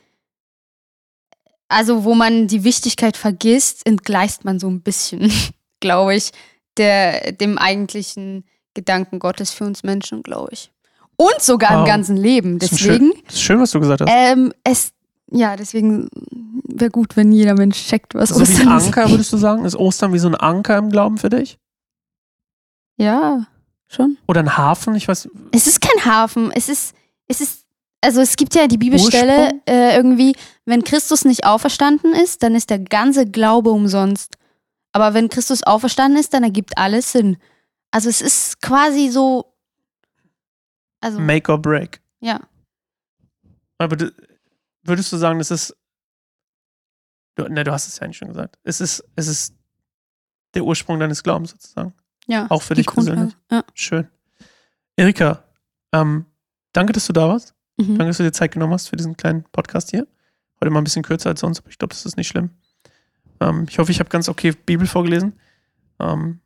also 1.69 2.05
wo 2.05 2.15
man 2.15 2.49
die 2.49 2.65
Wichtigkeit 2.65 3.17
vergisst, 3.17 3.87
entgleist 3.87 4.45
man 4.45 4.59
so 4.59 4.69
ein 4.69 4.83
bisschen, 4.83 5.33
glaube 5.81 6.15
ich, 6.15 6.33
der, 6.77 7.33
dem 7.33 7.59
eigentlichen 7.59 8.45
Gedanken 8.75 9.19
Gottes 9.19 9.51
für 9.53 9.65
uns 9.65 9.83
Menschen, 9.83 10.23
glaube 10.23 10.51
ich. 10.53 10.71
Und 11.17 11.41
sogar 11.41 11.73
im 11.73 11.81
Wow. 11.81 11.87
ganzen 11.87 12.17
Leben. 12.17 12.59
Das 12.59 12.73
ist 12.73 12.81
Deswegen, 12.81 13.13
Schön, 13.13 13.23
das 13.27 13.35
ist 13.35 13.43
schön, 13.43 13.61
was 13.61 13.71
du 13.71 13.81
gesagt 13.81 14.01
hast. 14.01 14.11
ähm, 14.13 14.53
es, 14.65 14.93
ja, 15.31 15.57
deswegen 15.57 16.09
wäre 16.69 16.91
gut, 16.91 17.17
wenn 17.17 17.33
jeder 17.33 17.55
Mensch 17.55 17.87
checkt, 17.87 18.15
was 18.15 18.31
so 18.31 18.37
wie 18.37 18.41
ein 18.41 18.49
Ostern 18.69 18.77
ist. 18.79 18.87
Anker, 18.87 19.11
würdest 19.11 19.33
du 19.33 19.37
sagen? 19.37 19.65
Ist 19.65 19.77
Ostern 19.77 20.13
wie 20.13 20.19
so 20.19 20.29
ein 20.29 20.35
Anker 20.35 20.79
im 20.79 20.91
Glauben 20.91 21.19
für 21.19 21.29
dich? 21.29 21.59
Ja, 22.97 23.47
schon. 23.89 24.17
Oder 24.29 24.41
ein 24.41 24.57
Hafen? 24.57 24.95
Ich 24.95 25.09
weiß. 25.09 25.29
Es 25.53 25.67
ist 25.67 25.81
kein 25.81 26.05
Hafen. 26.05 26.51
Es 26.53 26.69
ist, 26.69 26.95
es 27.29 27.41
ist, 27.41 27.65
also 28.01 28.21
es 28.21 28.37
gibt 28.37 28.55
ja 28.55 28.67
die 28.67 28.79
Bibelstelle 28.79 29.53
äh, 29.69 29.95
irgendwie, 29.97 30.35
wenn 30.65 30.85
Christus 30.85 31.25
nicht 31.25 31.45
auferstanden 31.45 32.13
ist, 32.15 32.43
dann 32.43 32.55
ist 32.55 32.71
der 32.71 32.79
ganze 32.79 33.27
Glaube 33.27 33.71
umsonst. 33.71 34.37
Aber 34.93 35.15
wenn 35.15 35.29
Christus 35.29 35.63
auferstanden 35.63 36.19
ist, 36.21 36.35
dann 36.35 36.43
ergibt 36.43 36.77
alles 36.77 37.13
Sinn. 37.13 37.37
Also 37.93 38.09
es 38.09 38.21
ist 38.21 38.61
quasi 38.61 39.09
so, 39.11 39.55
also 41.01 41.21
Make 41.21 41.51
or 41.53 41.59
break. 41.61 42.01
ja, 42.21 42.41
Aber 43.79 43.97
du, 43.97 44.13
würdest 44.83 45.13
du 45.13 45.17
sagen, 45.17 45.39
das 45.39 45.51
ist. 45.51 45.77
Du, 47.37 47.45
ne, 47.49 47.65
du 47.65 47.73
hast 47.73 47.87
es 47.89 47.99
ja 47.99 48.03
eigentlich 48.03 48.17
schon 48.19 48.29
gesagt. 48.29 48.59
Es 48.65 48.81
ist, 48.81 49.05
es 49.17 49.27
ist 49.29 49.55
der 50.55 50.65
Ursprung 50.65 50.99
deines 51.01 51.23
Glaubens 51.23 51.51
sozusagen. 51.53 51.95
ja. 52.27 52.47
Auch 52.51 52.63
für 52.63 52.75
die 52.75 52.83
dich 52.83 52.93
persönlich. 52.93 53.35
Grundlage. 53.49 53.67
Ja. 53.67 53.73
Schön. 53.75 54.09
Erika, 54.97 55.45
ähm, 55.93 56.27
danke, 56.75 56.93
dass 56.93 57.07
du 57.07 57.13
da 57.15 57.29
warst. 57.29 57.55
Mhm. 57.79 57.97
Danke, 57.99 58.07
dass 58.07 58.19
du 58.19 58.23
dir 58.25 58.33
Zeit 58.33 58.53
genommen 58.53 58.75
hast 58.75 58.89
für 58.89 58.97
diesen 58.97 59.17
kleinen 59.17 59.45
Podcast 59.45 59.91
hier. 59.91 60.07
Heute 60.61 60.71
mal 60.71 60.81
ein 60.83 60.85
bisschen 60.85 61.03
kürzer 61.03 61.31
als 61.31 61.41
sonst, 61.41 61.61
aber 61.61 61.71
ich 61.71 61.79
glaube, 61.79 61.95
das 61.95 62.05
ist 62.05 62.19
nicht 62.19 62.29
schlimm. 62.29 62.51
Ähm, 63.41 63.65
ich 63.69 63.79
hoffe, 63.79 63.91
ich 63.91 63.99
habe 63.99 64.11
ganz 64.11 64.29
okay 64.29 64.53
Bibel 64.53 64.87
vorgelesen. 64.87 65.41
Ähm, 65.99 66.42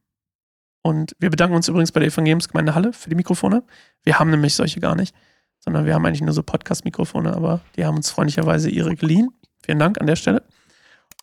und 0.87 1.17
wir 1.19 1.31
bedanken 1.31 1.57
uns 1.57 1.67
übrigens 1.67 1.91
bei 1.91 1.99
der 1.99 2.11
Evangeliumsgemeinde 2.11 2.77
Halle 2.77 2.93
für 2.93 3.11
die 3.11 3.17
Mikrofone. 3.17 3.65
Wir 4.05 4.21
haben 4.21 4.31
nämlich 4.31 4.55
solche 4.55 4.79
gar 4.79 4.95
nicht, 4.95 5.17
sondern 5.59 5.85
wir 5.85 5.93
haben 5.95 6.07
eigentlich 6.07 6.21
nur 6.21 6.33
so 6.33 6.45
Podcast-Mikrofone, 6.45 7.35
aber 7.35 7.61
die 7.75 7.85
haben 7.85 7.97
uns 7.97 8.09
freundlicherweise 8.09 8.71
ihre 8.71 8.95
geliehen. 8.95 9.31
Vielen 9.65 9.81
Dank 9.81 10.01
an 10.01 10.07
der 10.07 10.15
Stelle. 10.15 10.45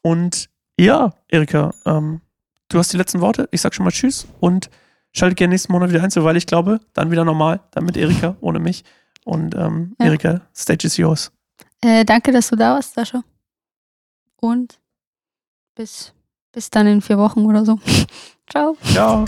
Und 0.02 0.50
ja, 0.78 1.14
Erika, 1.30 1.74
ähm, 1.86 2.20
du 2.68 2.78
hast 2.78 2.92
die 2.92 2.98
letzten 2.98 3.22
Worte. 3.22 3.48
Ich 3.52 3.62
sag 3.62 3.74
schon 3.74 3.86
mal 3.86 3.92
Tschüss 3.92 4.28
und 4.42 4.70
schaltet 5.14 5.38
gerne 5.38 5.54
nächsten 5.54 5.72
Monat 5.72 5.92
wieder 5.92 6.04
ein, 6.04 6.10
so 6.10 6.26
weil 6.26 6.36
ich 6.36 6.46
glaube, 6.46 6.82
dann 6.92 7.10
wieder 7.10 7.24
normal, 7.24 7.62
dann 7.72 7.86
mit 7.86 7.96
Erika, 7.96 8.36
ohne 8.42 8.60
mich. 8.60 8.84
Und 9.24 9.56
ähm, 9.56 9.96
Ja. 9.98 10.08
Erika, 10.08 10.42
stage 10.54 10.88
is 10.88 10.98
yours. 10.98 11.32
Äh, 11.80 12.04
danke, 12.04 12.34
dass 12.34 12.50
du 12.50 12.58
da 12.58 12.76
warst, 12.76 12.96
Sascha. 12.96 13.24
Und 14.36 14.78
bis, 15.74 16.14
bis 16.54 16.70
dann 16.70 16.88
in 16.88 17.02
vier 17.02 17.18
Wochen 17.18 17.46
oder 17.46 17.66
so. 17.66 17.78
Ciao. 18.50 18.78
Ciao. 18.94 19.26